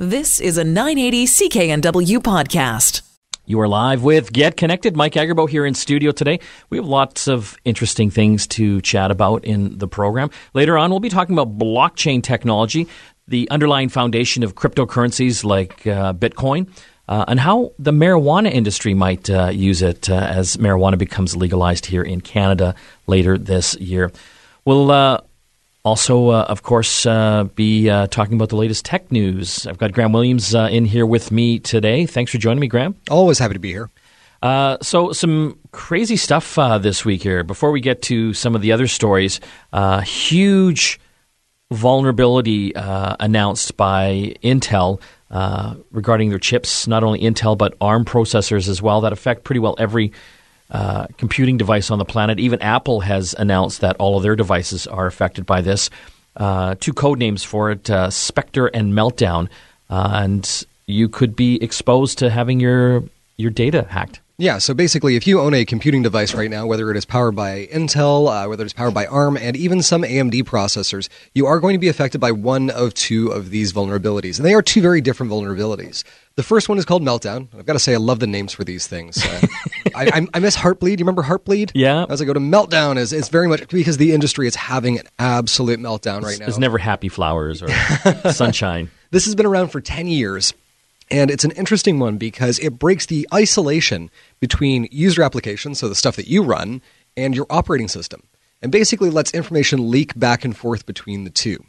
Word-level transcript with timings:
This 0.00 0.38
is 0.38 0.58
a 0.58 0.62
980 0.62 1.26
CKNW 1.26 2.18
podcast. 2.18 3.02
You 3.46 3.58
are 3.58 3.66
live 3.66 4.04
with 4.04 4.32
Get 4.32 4.56
Connected. 4.56 4.96
Mike 4.96 5.14
Agerbo 5.14 5.48
here 5.48 5.66
in 5.66 5.74
studio 5.74 6.12
today. 6.12 6.38
We 6.70 6.78
have 6.78 6.86
lots 6.86 7.26
of 7.26 7.56
interesting 7.64 8.08
things 8.08 8.46
to 8.46 8.80
chat 8.82 9.10
about 9.10 9.44
in 9.44 9.76
the 9.78 9.88
program. 9.88 10.30
Later 10.54 10.78
on, 10.78 10.90
we'll 10.90 11.00
be 11.00 11.08
talking 11.08 11.36
about 11.36 11.58
blockchain 11.58 12.22
technology, 12.22 12.86
the 13.26 13.50
underlying 13.50 13.88
foundation 13.88 14.44
of 14.44 14.54
cryptocurrencies 14.54 15.42
like 15.42 15.84
uh, 15.84 16.12
Bitcoin, 16.12 16.70
uh, 17.08 17.24
and 17.26 17.40
how 17.40 17.72
the 17.80 17.90
marijuana 17.90 18.52
industry 18.52 18.94
might 18.94 19.28
uh, 19.28 19.48
use 19.48 19.82
it 19.82 20.08
uh, 20.08 20.14
as 20.14 20.58
marijuana 20.58 20.96
becomes 20.96 21.34
legalized 21.34 21.86
here 21.86 22.04
in 22.04 22.20
Canada 22.20 22.76
later 23.08 23.36
this 23.36 23.74
year. 23.78 24.12
We'll 24.64 24.92
uh, 24.92 25.22
also, 25.88 26.28
uh, 26.28 26.44
of 26.50 26.62
course, 26.62 27.06
uh, 27.06 27.44
be 27.54 27.88
uh, 27.88 28.08
talking 28.08 28.34
about 28.34 28.50
the 28.50 28.56
latest 28.56 28.84
tech 28.84 29.10
news. 29.10 29.66
I've 29.66 29.78
got 29.78 29.92
Graham 29.92 30.12
Williams 30.12 30.54
uh, 30.54 30.68
in 30.70 30.84
here 30.84 31.06
with 31.06 31.32
me 31.32 31.58
today. 31.58 32.04
Thanks 32.04 32.30
for 32.30 32.36
joining 32.36 32.60
me, 32.60 32.66
Graham. 32.66 32.94
Always 33.10 33.38
happy 33.38 33.54
to 33.54 33.58
be 33.58 33.72
here. 33.72 33.88
Uh, 34.42 34.76
so, 34.82 35.12
some 35.12 35.58
crazy 35.72 36.16
stuff 36.16 36.58
uh, 36.58 36.76
this 36.76 37.06
week 37.06 37.22
here. 37.22 37.42
Before 37.42 37.70
we 37.70 37.80
get 37.80 38.02
to 38.02 38.34
some 38.34 38.54
of 38.54 38.60
the 38.60 38.70
other 38.70 38.86
stories, 38.86 39.40
huge 40.04 41.00
vulnerability 41.70 42.72
announced 42.76 43.74
by 43.78 44.34
Intel 44.44 45.00
regarding 45.90 46.28
their 46.28 46.38
chips, 46.38 46.86
not 46.86 47.02
only 47.02 47.20
Intel, 47.20 47.56
but 47.56 47.74
ARM 47.80 48.04
processors 48.04 48.68
as 48.68 48.82
well, 48.82 49.00
that 49.00 49.14
affect 49.14 49.44
pretty 49.44 49.60
well 49.60 49.74
every 49.78 50.12
uh, 50.70 51.06
computing 51.16 51.56
device 51.56 51.90
on 51.90 51.98
the 51.98 52.04
planet. 52.04 52.38
Even 52.38 52.60
Apple 52.60 53.00
has 53.00 53.34
announced 53.38 53.80
that 53.80 53.96
all 53.96 54.16
of 54.16 54.22
their 54.22 54.36
devices 54.36 54.86
are 54.86 55.06
affected 55.06 55.46
by 55.46 55.60
this. 55.60 55.90
Uh, 56.36 56.74
two 56.78 56.92
code 56.92 57.18
names 57.18 57.42
for 57.42 57.70
it 57.70 57.90
uh, 57.90 58.10
Spectre 58.10 58.66
and 58.66 58.92
Meltdown. 58.92 59.48
Uh, 59.90 60.20
and 60.22 60.66
you 60.86 61.08
could 61.08 61.34
be 61.34 61.62
exposed 61.62 62.18
to 62.18 62.30
having 62.30 62.60
your, 62.60 63.04
your 63.36 63.50
data 63.50 63.86
hacked. 63.88 64.20
Yeah, 64.40 64.58
so 64.58 64.72
basically, 64.72 65.16
if 65.16 65.26
you 65.26 65.40
own 65.40 65.52
a 65.52 65.64
computing 65.64 66.00
device 66.00 66.32
right 66.32 66.48
now, 66.48 66.64
whether 66.64 66.92
it 66.92 66.96
is 66.96 67.04
powered 67.04 67.34
by 67.34 67.66
Intel, 67.72 68.28
uh, 68.30 68.48
whether 68.48 68.62
it's 68.62 68.72
powered 68.72 68.94
by 68.94 69.04
ARM, 69.06 69.36
and 69.36 69.56
even 69.56 69.82
some 69.82 70.02
AMD 70.02 70.44
processors, 70.44 71.08
you 71.34 71.46
are 71.46 71.58
going 71.58 71.74
to 71.74 71.80
be 71.80 71.88
affected 71.88 72.20
by 72.20 72.30
one 72.30 72.70
of 72.70 72.94
two 72.94 73.32
of 73.32 73.50
these 73.50 73.72
vulnerabilities. 73.72 74.38
And 74.38 74.46
they 74.46 74.54
are 74.54 74.62
two 74.62 74.80
very 74.80 75.00
different 75.00 75.32
vulnerabilities. 75.32 76.04
The 76.36 76.44
first 76.44 76.68
one 76.68 76.78
is 76.78 76.84
called 76.84 77.02
Meltdown. 77.02 77.48
I've 77.58 77.66
got 77.66 77.72
to 77.72 77.80
say, 77.80 77.94
I 77.94 77.96
love 77.96 78.20
the 78.20 78.28
names 78.28 78.52
for 78.52 78.62
these 78.62 78.86
things. 78.86 79.26
Uh, 79.26 79.40
I, 79.96 80.28
I, 80.32 80.38
miss 80.38 80.56
Heartbleed. 80.56 81.00
You 81.00 81.04
remember 81.04 81.24
Heartbleed? 81.24 81.72
Yeah. 81.74 82.06
As 82.08 82.22
I 82.22 82.24
go 82.24 82.32
to 82.32 82.38
Meltdown, 82.38 82.96
is 82.96 83.12
it's 83.12 83.30
very 83.30 83.48
much 83.48 83.66
because 83.66 83.96
the 83.96 84.12
industry 84.12 84.46
is 84.46 84.54
having 84.54 85.00
an 85.00 85.08
absolute 85.18 85.80
meltdown 85.80 86.22
right 86.22 86.38
now. 86.38 86.46
It's 86.46 86.58
never 86.58 86.78
happy 86.78 87.08
flowers 87.08 87.60
or 87.60 87.70
sunshine. 88.32 88.88
This 89.10 89.24
has 89.24 89.34
been 89.34 89.46
around 89.46 89.72
for 89.72 89.80
10 89.80 90.06
years. 90.06 90.54
And 91.10 91.30
it's 91.30 91.44
an 91.44 91.52
interesting 91.52 91.98
one 91.98 92.18
because 92.18 92.58
it 92.58 92.78
breaks 92.78 93.06
the 93.06 93.26
isolation 93.32 94.10
between 94.40 94.88
user 94.90 95.22
applications, 95.22 95.78
so 95.78 95.88
the 95.88 95.94
stuff 95.94 96.16
that 96.16 96.28
you 96.28 96.42
run, 96.42 96.82
and 97.16 97.34
your 97.34 97.46
operating 97.50 97.88
system, 97.88 98.22
and 98.62 98.70
basically 98.70 99.10
lets 99.10 99.32
information 99.32 99.90
leak 99.90 100.18
back 100.18 100.44
and 100.44 100.56
forth 100.56 100.86
between 100.86 101.24
the 101.24 101.30
two. 101.30 101.64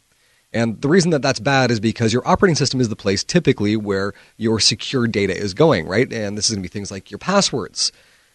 And 0.52 0.82
the 0.82 0.88
reason 0.88 1.12
that 1.12 1.22
that's 1.22 1.40
bad 1.40 1.70
is 1.72 1.80
because 1.80 2.12
your 2.12 2.28
operating 2.28 2.56
system 2.56 2.82
is 2.82 2.90
the 2.90 2.96
place 2.96 3.24
typically 3.24 3.76
where 3.78 4.14
your 4.38 4.60
secure 4.60 5.08
data 5.08 5.36
is 5.36 5.54
going, 5.54 5.88
right? 5.88 6.12
And 6.12 6.38
this 6.38 6.50
is 6.50 6.56
going 6.56 6.64
to 6.64 6.70
be 6.70 6.72
things 6.72 6.92
like 6.92 7.12
your 7.12 7.20
passwords. 7.20 7.92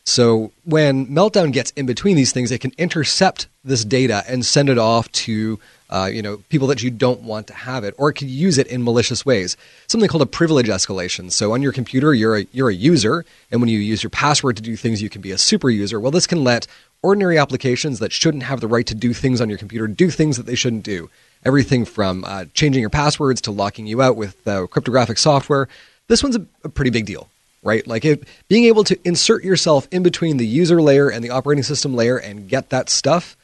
So 0.06 0.52
when 0.64 1.06
Meltdown 1.06 1.52
gets 1.52 1.70
in 1.72 1.86
between 1.86 2.16
these 2.16 2.32
things, 2.32 2.50
it 2.50 2.60
can 2.60 2.72
intercept 2.76 3.46
this 3.64 3.84
data 3.84 4.22
and 4.28 4.44
send 4.44 4.68
it 4.68 4.78
off 4.78 5.10
to 5.12 5.58
uh, 5.90 6.06
you 6.06 6.22
know, 6.22 6.38
people 6.48 6.66
that 6.66 6.82
you 6.82 6.90
don't 6.90 7.22
want 7.22 7.46
to 7.46 7.54
have 7.54 7.84
it, 7.84 7.94
or 7.98 8.10
it 8.10 8.14
could 8.14 8.28
use 8.28 8.58
it 8.58 8.66
in 8.66 8.82
malicious 8.82 9.24
ways. 9.24 9.56
Something 9.86 10.08
called 10.08 10.22
a 10.22 10.26
privilege 10.26 10.66
escalation. 10.66 11.30
So 11.30 11.52
on 11.52 11.62
your 11.62 11.70
computer, 11.70 12.12
you're 12.12 12.38
a, 12.38 12.46
you're 12.50 12.70
a 12.70 12.74
user, 12.74 13.24
and 13.52 13.60
when 13.60 13.68
you 13.68 13.78
use 13.78 14.02
your 14.02 14.10
password 14.10 14.56
to 14.56 14.62
do 14.62 14.76
things, 14.76 15.00
you 15.00 15.08
can 15.08 15.20
be 15.20 15.30
a 15.30 15.38
super 15.38 15.70
user. 15.70 16.00
Well, 16.00 16.10
this 16.10 16.26
can 16.26 16.42
let 16.42 16.66
ordinary 17.02 17.38
applications 17.38 18.00
that 18.00 18.12
shouldn't 18.12 18.42
have 18.42 18.60
the 18.60 18.66
right 18.66 18.86
to 18.86 18.94
do 18.94 19.12
things 19.12 19.40
on 19.40 19.48
your 19.48 19.58
computer 19.58 19.86
do 19.86 20.10
things 20.10 20.36
that 20.36 20.46
they 20.46 20.54
shouldn't 20.56 20.82
do. 20.84 21.10
Everything 21.44 21.84
from 21.84 22.24
uh, 22.24 22.46
changing 22.54 22.80
your 22.80 22.90
passwords 22.90 23.40
to 23.42 23.52
locking 23.52 23.86
you 23.86 24.02
out 24.02 24.16
with 24.16 24.48
uh, 24.48 24.66
cryptographic 24.66 25.18
software. 25.18 25.68
This 26.08 26.22
one's 26.24 26.36
a, 26.36 26.46
a 26.64 26.68
pretty 26.70 26.90
big 26.90 27.06
deal 27.06 27.28
right? 27.64 27.84
Like 27.86 28.04
it, 28.04 28.28
being 28.48 28.66
able 28.66 28.84
to 28.84 28.98
insert 29.04 29.42
yourself 29.42 29.88
in 29.90 30.02
between 30.02 30.36
the 30.36 30.46
user 30.46 30.80
layer 30.80 31.08
and 31.08 31.24
the 31.24 31.30
operating 31.30 31.64
system 31.64 31.94
layer 31.94 32.16
and 32.16 32.48
get 32.48 32.70
that 32.70 32.88
stuff, 32.88 33.36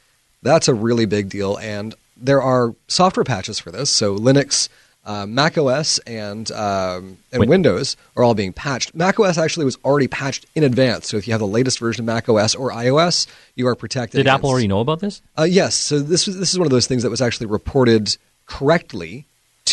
that's 0.43 0.69
a 0.69 0.75
really 0.75 1.07
big 1.07 1.29
deal. 1.29 1.57
And 1.57 1.95
there 2.17 2.41
are 2.41 2.75
software 2.87 3.25
patches 3.25 3.59
for 3.59 3.71
this. 3.71 3.91
So 3.91 4.17
Linux, 4.17 4.69
uh, 5.05 5.27
Mac 5.27 5.57
OS, 5.57 5.99
and 6.01 6.53
um, 6.53 7.17
and 7.33 7.41
Wait. 7.41 7.49
Windows 7.49 7.97
are 8.17 8.23
all 8.23 8.35
being 8.35 8.53
patched. 8.53 8.95
Mac 8.95 9.19
OS 9.19 9.39
actually 9.39 9.65
was 9.65 9.79
already 9.85 10.07
patched 10.07 10.45
in 10.55 10.63
advance. 10.63 11.09
So 11.09 11.17
if 11.17 11.27
you 11.27 11.33
have 11.33 11.41
the 11.41 11.47
latest 11.47 11.79
version 11.79 12.03
of 12.03 12.07
Mac 12.07 12.29
OS 12.29 12.55
or 12.55 12.71
iOS, 12.71 13.27
you 13.55 13.67
are 13.67 13.75
protected. 13.75 14.19
Did 14.19 14.27
against, 14.27 14.41
Apple 14.41 14.51
already 14.51 14.69
know 14.69 14.81
about 14.81 15.01
this? 15.01 15.23
Uh, 15.39 15.45
yes. 15.45 15.75
So 15.75 15.99
this 15.99 16.27
was, 16.27 16.39
this 16.39 16.53
is 16.53 16.59
one 16.59 16.67
of 16.67 16.71
those 16.71 16.87
things 16.87 17.03
that 17.03 17.11
was 17.11 17.23
actually 17.23 17.47
reported 17.47 18.17
correctly 18.47 19.27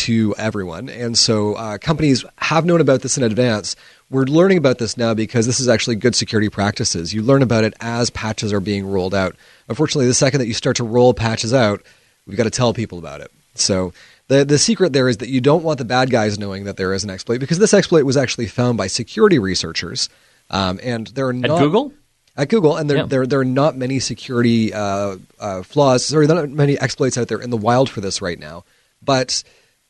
to 0.08 0.34
everyone, 0.36 0.88
and 0.88 1.16
so 1.16 1.54
uh, 1.54 1.78
companies 1.78 2.24
have 2.36 2.64
known 2.64 2.80
about 2.80 3.02
this 3.02 3.16
in 3.16 3.22
advance. 3.22 3.76
We're 4.10 4.24
learning 4.24 4.58
about 4.58 4.78
this 4.78 4.96
now 4.96 5.14
because 5.14 5.46
this 5.46 5.60
is 5.60 5.68
actually 5.68 5.96
good 5.96 6.14
security 6.14 6.48
practices. 6.48 7.12
You 7.12 7.22
learn 7.22 7.42
about 7.42 7.64
it 7.64 7.74
as 7.80 8.10
patches 8.10 8.52
are 8.52 8.60
being 8.60 8.86
rolled 8.86 9.14
out. 9.14 9.36
Unfortunately, 9.68 10.06
the 10.06 10.14
second 10.14 10.40
that 10.40 10.46
you 10.46 10.54
start 10.54 10.76
to 10.76 10.84
roll 10.84 11.14
patches 11.14 11.52
out, 11.52 11.82
We've 12.28 12.36
got 12.36 12.44
to 12.44 12.50
tell 12.50 12.74
people 12.74 12.98
about 12.98 13.22
it. 13.22 13.32
So 13.54 13.92
the 14.28 14.44
the 14.44 14.58
secret 14.58 14.92
there 14.92 15.08
is 15.08 15.16
that 15.16 15.30
you 15.30 15.40
don't 15.40 15.64
want 15.64 15.78
the 15.78 15.84
bad 15.84 16.10
guys 16.10 16.38
knowing 16.38 16.64
that 16.64 16.76
there 16.76 16.92
is 16.92 17.02
an 17.02 17.10
exploit 17.10 17.38
because 17.38 17.58
this 17.58 17.74
exploit 17.74 18.04
was 18.04 18.16
actually 18.16 18.46
found 18.46 18.76
by 18.76 18.86
security 18.86 19.38
researchers, 19.38 20.10
um, 20.50 20.78
and 20.82 21.08
there 21.08 21.26
are 21.26 21.32
not, 21.32 21.50
at 21.50 21.58
Google. 21.58 21.92
At 22.36 22.50
Google, 22.50 22.76
and 22.76 22.88
there, 22.88 22.98
yeah. 22.98 23.06
there, 23.06 23.26
there 23.26 23.40
are 23.40 23.44
not 23.44 23.76
many 23.76 23.98
security 23.98 24.72
uh, 24.72 25.16
uh, 25.40 25.62
flaws. 25.62 26.04
Sorry, 26.04 26.26
there 26.26 26.36
are 26.36 26.46
not 26.46 26.50
many 26.50 26.78
exploits 26.78 27.18
out 27.18 27.26
there 27.26 27.40
in 27.40 27.50
the 27.50 27.56
wild 27.56 27.90
for 27.90 28.00
this 28.00 28.22
right 28.22 28.38
now. 28.38 28.64
But 29.02 29.42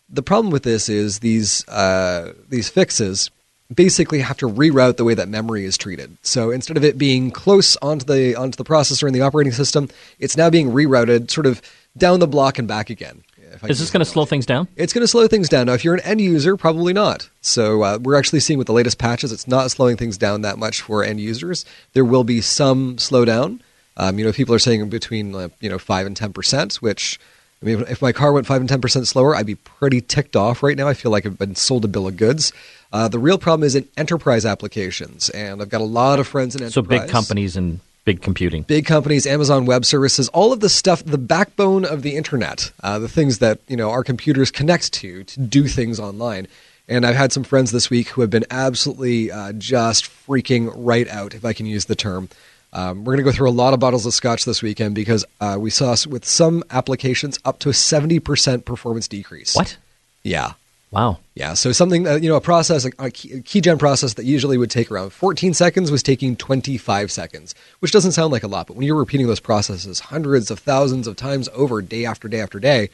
the 0.09 0.23
problem 0.23 0.51
with 0.51 0.63
this 0.63 0.89
is 0.89 1.19
these 1.21 1.67
uh, 1.69 2.33
these 2.49 2.69
fixes 2.69 3.31
basically 3.75 4.21
have 4.21 4.39
to 4.39 4.49
reroute 4.49 4.97
the 4.97 5.05
way 5.05 5.15
that 5.15 5.29
memory 5.29 5.65
is 5.65 5.77
treated. 5.77 6.17
So 6.23 6.51
instead 6.51 6.77
of 6.77 6.85
it 6.85 6.97
being 6.97 7.31
close 7.31 7.77
onto 7.77 8.07
the 8.07 8.35
onto 8.35 8.57
the 8.57 8.65
processor 8.65 9.07
in 9.07 9.15
the 9.15 9.21
operating 9.21 9.53
system, 9.53 9.89
it's 10.19 10.37
now 10.37 10.51
being 10.51 10.71
rerouted 10.71 11.31
sort 11.31 11.47
of 11.47 11.61
down 11.97 12.21
the 12.21 12.27
block 12.27 12.59
and 12.59 12.67
back 12.67 12.91
again. 12.91 13.23
Is 13.67 13.81
this 13.81 13.91
going 13.91 14.01
to 14.01 14.05
slow 14.05 14.25
things 14.25 14.47
down? 14.47 14.69
It's 14.77 14.93
going 14.93 15.03
to 15.03 15.09
slow 15.09 15.27
things 15.27 15.49
down. 15.49 15.67
Now, 15.67 15.73
if 15.73 15.85
you're 15.85 15.95
an 15.95 16.01
end 16.01 16.21
user, 16.21 16.57
probably 16.57 16.93
not. 16.93 17.29
So 17.41 17.83
uh, 17.83 17.99
we're 18.01 18.17
actually 18.17 18.41
seeing 18.41 18.59
with 18.59 18.67
the 18.67 18.73
latest 18.73 18.99
patches, 18.99 19.33
it's 19.33 19.49
not 19.49 19.71
slowing 19.71 19.97
things 19.97 20.19
down 20.19 20.43
that 20.43 20.59
much 20.59 20.83
for 20.83 21.03
end 21.03 21.21
users. 21.21 21.65
There 21.95 22.05
will 22.05 22.25
be 22.25 22.41
some 22.41 22.97
slowdown. 22.97 23.61
Um, 23.97 24.19
you 24.19 24.25
know, 24.25 24.33
people 24.33 24.55
are 24.55 24.61
saying 24.61 24.89
between 24.91 25.35
uh, 25.35 25.49
you 25.61 25.69
know 25.69 25.79
five 25.79 26.07
and 26.07 26.17
ten 26.17 26.33
percent, 26.33 26.77
which 26.77 27.19
I 27.61 27.67
mean, 27.67 27.81
if 27.89 28.01
my 28.01 28.13
car 28.13 28.33
went 28.33 28.47
five 28.47 28.61
and 28.61 28.69
ten 28.69 28.81
percent 28.81 29.09
slower, 29.09 29.35
I'd 29.35 29.47
be 29.47 29.57
pretty 29.57 30.01
ticked 30.01 30.37
off 30.37 30.63
right 30.63 30.77
now. 30.77 30.87
I 30.87 30.95
feel 30.95 31.11
like 31.11 31.27
I've 31.27 31.39
been 31.39 31.57
sold 31.57 31.85
a 31.85 31.89
bill 31.89 32.07
of 32.07 32.17
goods. 32.17 32.53
Uh, 32.93 33.09
the 33.09 33.19
real 33.19 33.39
problem 33.39 33.67
is 33.67 33.75
in 33.75 33.87
enterprise 33.97 34.47
applications, 34.47 35.29
and 35.31 35.61
I've 35.61 35.69
got 35.69 35.81
a 35.81 35.85
lot 35.85 36.21
of 36.21 36.29
friends 36.29 36.55
in 36.55 36.63
enterprise. 36.63 37.01
So 37.01 37.05
big 37.05 37.11
companies 37.11 37.57
and 37.57 37.81
big 38.05 38.23
computing. 38.23 38.63
Big 38.63 38.87
companies, 38.87 39.27
Amazon 39.27 39.67
Web 39.67 39.85
Services, 39.85 40.29
all 40.29 40.53
of 40.53 40.61
the 40.61 40.69
stuff, 40.69 41.05
the 41.05 41.19
backbone 41.19 41.85
of 41.85 42.03
the 42.03 42.17
internet, 42.17 42.73
uh, 42.83 42.99
the 42.99 43.09
things 43.09 43.39
that 43.39 43.59
you 43.69 43.77
know 43.77 43.91
our 43.91 44.05
computers 44.05 44.51
connect 44.51 44.93
to 44.95 45.25
to 45.25 45.41
do 45.41 45.67
things 45.67 45.99
online. 45.99 46.47
And 46.89 47.05
I've 47.05 47.17
had 47.17 47.33
some 47.33 47.45
friends 47.45 47.71
this 47.71 47.91
week 47.91 48.09
who 48.09 48.23
have 48.23 48.31
been 48.31 48.47
absolutely 48.51 49.31
uh, 49.31 49.53
just 49.53 50.05
freaking 50.05 50.73
right 50.75 51.07
out, 51.09 51.35
if 51.35 51.45
I 51.45 51.53
can 51.53 51.67
use 51.67 51.85
the 51.85 51.95
term. 51.97 52.31
Um, 52.73 53.05
we're 53.05 53.15
going 53.15 53.25
to 53.25 53.31
go 53.31 53.35
through 53.35 53.49
a 53.49 53.51
lot 53.51 53.75
of 53.75 53.81
bottles 53.81 54.05
of 54.05 54.15
scotch 54.15 54.45
this 54.45 54.63
weekend 54.63 54.95
because 54.95 55.25
uh, 55.41 55.57
we 55.59 55.71
saw 55.71 55.97
with 56.09 56.25
some 56.25 56.63
applications 56.71 57.39
up 57.45 57.59
to 57.61 57.71
a 57.71 57.73
70% 57.73 58.65
performance 58.65 59.09
decrease. 59.09 59.55
What? 59.55 59.77
Yeah. 60.23 60.53
Wow. 60.91 61.19
Yeah. 61.35 61.55
So 61.55 61.73
something, 61.73 62.07
uh, 62.07 62.15
you 62.15 62.29
know, 62.29 62.37
a 62.37 62.41
process, 62.41 62.85
a, 62.85 62.89
a 62.89 63.11
keygen 63.11 63.79
process 63.79 64.15
that 64.15 64.25
usually 64.25 64.57
would 64.57 64.71
take 64.71 64.91
around 64.91 65.11
14 65.11 65.53
seconds 65.55 65.91
was 65.91 66.03
taking 66.03 66.35
25 66.35 67.13
seconds, 67.13 67.55
which 67.81 67.93
doesn't 67.93 68.13
sound 68.13 68.33
like 68.33 68.43
a 68.43 68.49
lot. 68.49 68.67
But 68.67 68.77
when 68.77 68.87
you're 68.87 68.97
repeating 68.97 69.27
those 69.27 69.41
processes 69.41 70.01
hundreds 70.01 70.51
of 70.51 70.59
thousands 70.59 71.07
of 71.07 71.17
times 71.17 71.49
over 71.55 71.83
day 71.83 72.07
after 72.07 72.29
day 72.29 72.41
after 72.41 72.59
day, 72.59 72.89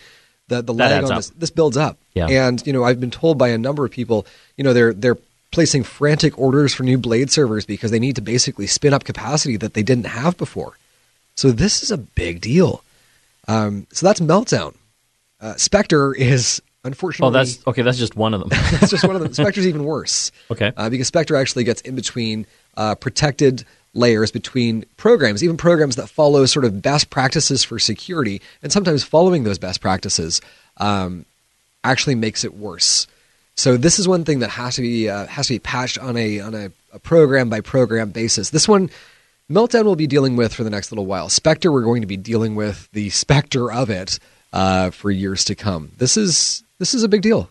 the, 0.48 0.60
the 0.60 0.75
lag 0.75 1.04
on 1.04 1.14
this, 1.14 1.31
this 1.31 1.50
builds 1.50 1.76
up. 1.76 1.96
Yeah. 2.14 2.26
And, 2.28 2.64
you 2.66 2.72
know, 2.72 2.84
I've 2.84 3.00
been 3.00 3.10
told 3.10 3.38
by 3.38 3.48
a 3.48 3.58
number 3.58 3.84
of 3.84 3.90
people, 3.93 4.26
you 4.56 4.64
know, 4.64 4.72
they're, 4.72 4.93
they're 4.93 5.19
placing 5.54 5.84
frantic 5.84 6.38
orders 6.38 6.74
for 6.74 6.82
new 6.82 6.98
blade 6.98 7.30
servers 7.30 7.64
because 7.64 7.90
they 7.90 7.98
need 7.98 8.16
to 8.16 8.22
basically 8.22 8.66
spin 8.66 8.92
up 8.92 9.04
capacity 9.04 9.56
that 9.56 9.74
they 9.74 9.82
didn't 9.82 10.06
have 10.06 10.36
before. 10.36 10.76
So 11.36 11.50
this 11.50 11.82
is 11.82 11.90
a 11.90 11.96
big 11.96 12.40
deal. 12.40 12.84
Um, 13.48 13.86
so 13.92 14.06
that's 14.06 14.20
Meltdown. 14.20 14.74
Uh, 15.40 15.54
Spectre 15.56 16.14
is 16.14 16.60
Unfortunately, 16.86 17.28
oh, 17.28 17.32
that's 17.32 17.66
okay. 17.66 17.80
That's 17.80 17.96
just 17.96 18.14
one 18.14 18.34
of 18.34 18.40
them. 18.40 18.50
that's 18.70 18.90
just 18.90 19.06
one 19.06 19.16
of 19.16 19.22
them. 19.22 19.32
Spectre's 19.32 19.66
even 19.66 19.84
worse. 19.84 20.30
Okay, 20.50 20.70
uh, 20.76 20.90
because 20.90 21.08
Spectre 21.08 21.34
actually 21.34 21.64
gets 21.64 21.80
in 21.80 21.94
between 21.94 22.44
uh, 22.76 22.94
protected 22.94 23.64
layers 23.94 24.30
between 24.30 24.84
programs, 24.98 25.42
even 25.42 25.56
programs 25.56 25.96
that 25.96 26.08
follow 26.08 26.44
sort 26.44 26.66
of 26.66 26.82
best 26.82 27.08
practices 27.08 27.64
for 27.64 27.78
security, 27.78 28.42
and 28.62 28.70
sometimes 28.70 29.02
following 29.02 29.44
those 29.44 29.58
best 29.58 29.80
practices 29.80 30.42
um, 30.76 31.24
actually 31.84 32.14
makes 32.14 32.44
it 32.44 32.54
worse. 32.54 33.06
So 33.56 33.76
this 33.76 33.98
is 33.98 34.08
one 34.08 34.24
thing 34.24 34.40
that 34.40 34.50
has 34.50 34.76
to 34.76 34.82
be 34.82 35.08
uh, 35.08 35.26
has 35.26 35.46
to 35.46 35.54
be 35.54 35.58
patched 35.58 35.98
on 35.98 36.16
a 36.16 36.40
on 36.40 36.54
a, 36.54 36.70
a 36.92 36.98
program 36.98 37.48
by 37.48 37.60
program 37.60 38.10
basis. 38.10 38.50
This 38.50 38.68
one 38.68 38.90
Meltdown 39.50 39.84
will 39.84 39.96
be 39.96 40.06
dealing 40.06 40.36
with 40.36 40.54
for 40.54 40.64
the 40.64 40.70
next 40.70 40.90
little 40.90 41.06
while. 41.06 41.28
Spectre, 41.28 41.70
we're 41.70 41.82
going 41.82 42.00
to 42.00 42.06
be 42.06 42.16
dealing 42.16 42.54
with 42.54 42.88
the 42.92 43.10
specter 43.10 43.70
of 43.70 43.90
it 43.90 44.18
uh, 44.52 44.90
for 44.90 45.10
years 45.10 45.44
to 45.46 45.54
come. 45.54 45.92
This 45.98 46.16
is 46.16 46.64
this 46.78 46.94
is 46.94 47.02
a 47.02 47.08
big 47.08 47.22
deal. 47.22 47.50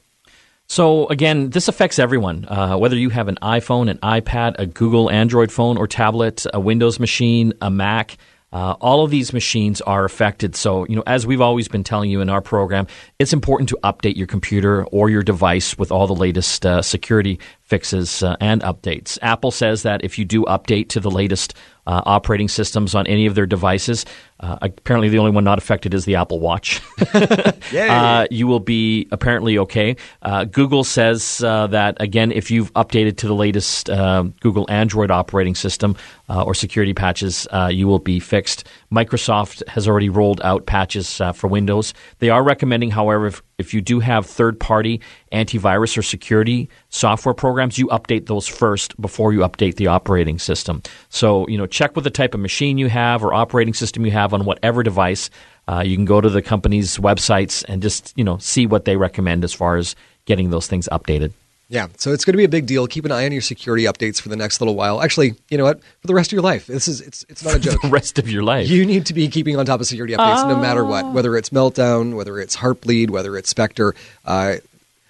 So 0.67 1.07
again, 1.07 1.51
this 1.51 1.67
affects 1.67 1.99
everyone. 1.99 2.45
Uh, 2.45 2.77
whether 2.77 2.95
you 2.95 3.09
have 3.09 3.27
an 3.27 3.37
iPhone, 3.41 3.89
an 3.89 3.97
iPad, 3.99 4.55
a 4.57 4.65
Google 4.65 5.11
Android 5.11 5.51
phone 5.51 5.77
or 5.77 5.87
tablet, 5.87 6.45
a 6.53 6.59
Windows 6.59 6.99
machine, 6.99 7.53
a 7.61 7.69
Mac. 7.69 8.17
Uh, 8.53 8.75
all 8.79 9.03
of 9.03 9.09
these 9.09 9.33
machines 9.33 9.81
are 9.81 10.05
affected. 10.05 10.55
So, 10.55 10.85
you 10.85 10.95
know, 10.95 11.03
as 11.07 11.25
we've 11.25 11.41
always 11.41 11.67
been 11.67 11.83
telling 11.83 12.11
you 12.11 12.21
in 12.21 12.29
our 12.29 12.41
program, 12.41 12.85
it's 13.17 13.33
important 13.33 13.67
to 13.69 13.79
update 13.83 14.15
your 14.15 14.27
computer 14.27 14.85
or 14.85 15.09
your 15.09 15.23
device 15.23 15.75
with 15.77 15.91
all 15.91 16.05
the 16.05 16.15
latest 16.15 16.63
uh, 16.63 16.83
security 16.83 17.39
fixes 17.63 18.21
uh, 18.21 18.35
and 18.39 18.61
updates. 18.61 19.17
Apple 19.23 19.49
says 19.49 19.81
that 19.81 20.03
if 20.03 20.19
you 20.19 20.25
do 20.25 20.43
update 20.43 20.89
to 20.89 20.99
the 20.99 21.09
latest 21.09 21.55
uh, 21.85 22.01
operating 22.05 22.47
systems 22.47 22.95
on 22.95 23.05
any 23.07 23.25
of 23.25 23.35
their 23.35 23.45
devices. 23.45 24.05
Uh, 24.39 24.57
apparently, 24.61 25.09
the 25.09 25.17
only 25.17 25.31
one 25.31 25.43
not 25.43 25.57
affected 25.57 25.93
is 25.93 26.05
the 26.05 26.15
Apple 26.15 26.39
Watch. 26.39 26.81
uh, 27.73 28.27
you 28.31 28.47
will 28.47 28.59
be 28.59 29.07
apparently 29.11 29.57
okay. 29.57 29.95
Uh, 30.21 30.45
Google 30.45 30.83
says 30.83 31.43
uh, 31.43 31.67
that, 31.67 31.97
again, 31.99 32.31
if 32.31 32.51
you've 32.51 32.73
updated 32.73 33.17
to 33.17 33.27
the 33.27 33.35
latest 33.35 33.89
uh, 33.89 34.23
Google 34.39 34.65
Android 34.69 35.11
operating 35.11 35.55
system 35.55 35.95
Uh, 36.33 36.41
or 36.41 36.55
security 36.55 36.95
patches, 36.95 37.47
uh, 37.51 37.69
you 37.71 37.85
will 37.85 37.99
be 37.99 38.19
fixed. 38.19 38.63
Microsoft 38.91 39.61
has 39.67 39.87
already 39.87 40.09
rolled 40.09 40.41
out 40.41 40.65
patches 40.65 41.21
uh, 41.21 41.31
for 41.31 41.47
Windows. 41.47 41.93
They 42.17 42.31
are 42.31 42.43
recommending, 42.43 42.89
however, 42.89 43.27
if, 43.27 43.43
if 43.59 43.71
you 43.71 43.81
do 43.81 43.99
have 43.99 44.25
third 44.25 44.59
party 44.59 44.99
antivirus 45.31 45.95
or 45.95 46.01
security 46.01 46.69
software 46.89 47.35
programs, 47.35 47.77
you 47.77 47.85
update 47.89 48.25
those 48.25 48.47
first 48.47 48.99
before 48.99 49.31
you 49.31 49.41
update 49.41 49.75
the 49.75 49.85
operating 49.85 50.39
system. 50.39 50.81
So, 51.09 51.47
you 51.47 51.57
know, 51.59 51.67
check 51.67 51.95
with 51.95 52.03
the 52.03 52.09
type 52.09 52.33
of 52.33 52.39
machine 52.39 52.79
you 52.79 52.89
have 52.89 53.23
or 53.23 53.31
operating 53.31 53.75
system 53.75 54.03
you 54.03 54.11
have 54.11 54.33
on 54.33 54.43
whatever 54.43 54.81
device. 54.81 55.29
Uh, 55.67 55.83
you 55.85 55.95
can 55.95 56.05
go 56.05 56.19
to 56.19 56.31
the 56.31 56.41
company's 56.41 56.97
websites 56.97 57.63
and 57.67 57.79
just, 57.83 58.11
you 58.17 58.23
know, 58.23 58.39
see 58.39 58.65
what 58.65 58.85
they 58.85 58.97
recommend 58.97 59.43
as 59.43 59.53
far 59.53 59.77
as 59.77 59.95
getting 60.25 60.49
those 60.49 60.65
things 60.65 60.89
updated. 60.91 61.31
Yeah, 61.73 61.87
so 61.97 62.13
it's 62.13 62.23
going 62.23 62.33
to 62.33 62.37
be 62.37 62.43
a 62.43 62.49
big 62.49 62.67
deal. 62.67 62.85
Keep 62.85 63.05
an 63.05 63.11
eye 63.11 63.25
on 63.25 63.31
your 63.31 63.41
security 63.41 63.85
updates 63.85 64.21
for 64.21 64.29
the 64.29 64.35
next 64.35 64.61
little 64.61 64.75
while. 64.75 65.01
Actually, 65.01 65.33
you 65.49 65.57
know 65.57 65.63
what? 65.63 65.79
For 66.01 66.07
the 66.07 66.13
rest 66.13 66.27
of 66.27 66.33
your 66.33 66.43
life, 66.43 66.67
this 66.67 66.87
is 66.87 67.01
it's 67.01 67.25
it's 67.29 67.43
not 67.43 67.55
a 67.55 67.59
joke. 67.71 67.81
the 67.81 67.87
rest 67.87 68.19
of 68.19 68.29
your 68.29 68.43
life, 68.43 68.69
you 68.69 68.85
need 68.85 69.07
to 69.07 69.13
be 69.15 69.27
keeping 69.27 69.57
on 69.57 69.65
top 69.65 69.81
of 69.81 69.87
security 69.87 70.13
updates, 70.13 70.47
no 70.47 70.55
matter 70.55 70.85
what. 70.85 71.11
Whether 71.13 71.35
it's 71.35 71.49
Meltdown, 71.49 72.15
whether 72.15 72.39
it's 72.39 72.57
Heartbleed, 72.57 73.09
whether 73.09 73.35
it's 73.35 73.49
Spectre. 73.49 73.95
Uh, 74.23 74.57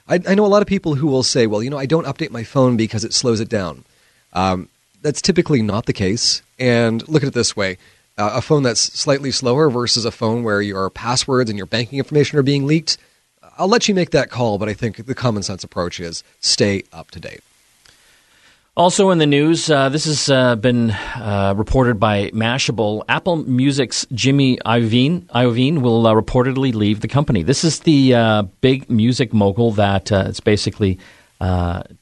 I, 0.08 0.22
I, 0.26 0.36
know 0.36 0.46
a 0.46 0.48
lot 0.48 0.62
of 0.62 0.68
people 0.70 0.96
who 0.96 1.08
will 1.08 1.22
say, 1.22 1.48
"Well, 1.48 1.62
you 1.62 1.70
know, 1.70 1.78
I 1.78 1.86
don't 1.86 2.08
update 2.08 2.32
my 2.32 2.46
phone 2.46 2.78
because 2.78 3.04
it 3.04 3.14
slows 3.14 3.42
it 3.42 3.50
down." 3.50 3.84
Um, 4.32 4.70
that's 5.02 5.22
typically 5.22 5.62
not 5.62 5.86
the 5.86 5.92
case. 5.92 6.44
And 6.60 7.06
look 7.10 7.24
at 7.24 7.28
it 7.28 7.34
this 7.34 7.58
way: 7.58 7.78
uh, 8.18 8.36
a 8.36 8.42
phone 8.42 8.64
that's 8.64 8.80
slightly 8.80 9.32
slower 9.32 9.70
versus 9.70 10.06
a 10.06 10.12
phone 10.12 10.44
where 10.44 10.62
your 10.62 10.90
passwords 10.90 11.50
and 11.50 11.60
your 11.60 11.68
banking 11.68 12.00
information 12.00 12.40
are 12.40 12.44
being 12.44 12.66
leaked 12.66 12.98
I'll 13.58 13.68
let 13.68 13.88
you 13.88 13.96
make 13.96 14.12
that 14.12 14.30
call, 14.30 14.58
but 14.58 14.68
I 14.68 14.74
think 14.74 15.06
the 15.06 15.16
common 15.16 15.44
sense 15.44 15.64
approach 15.64 16.00
is 16.00 16.24
stay 16.40 16.84
up 16.92 17.12
to 17.12 17.20
date. 17.20 17.42
Also 18.76 19.12
in 19.12 19.20
the 19.20 19.28
news, 19.28 19.70
uh, 19.70 19.88
this 19.90 20.06
has 20.06 20.32
uh, 20.32 20.56
been 20.56 20.90
uh, 20.90 21.54
reported 21.56 22.00
by 22.00 22.32
Mashable. 22.32 23.04
Apple 23.08 23.36
Music's 23.36 24.08
Jimmy 24.12 24.58
Iovine, 24.66 25.22
Iovine 25.28 25.82
will 25.82 26.08
uh, 26.08 26.14
reportedly 26.16 26.74
leave 26.74 27.02
the 27.02 27.08
company. 27.08 27.44
This 27.44 27.64
is 27.64 27.82
the 27.82 28.16
uh, 28.16 28.42
big 28.62 28.90
music 28.90 29.32
mogul 29.32 29.74
that 29.74 30.12
uh, 30.12 30.26
it's 30.28 30.40
basically 30.40 30.98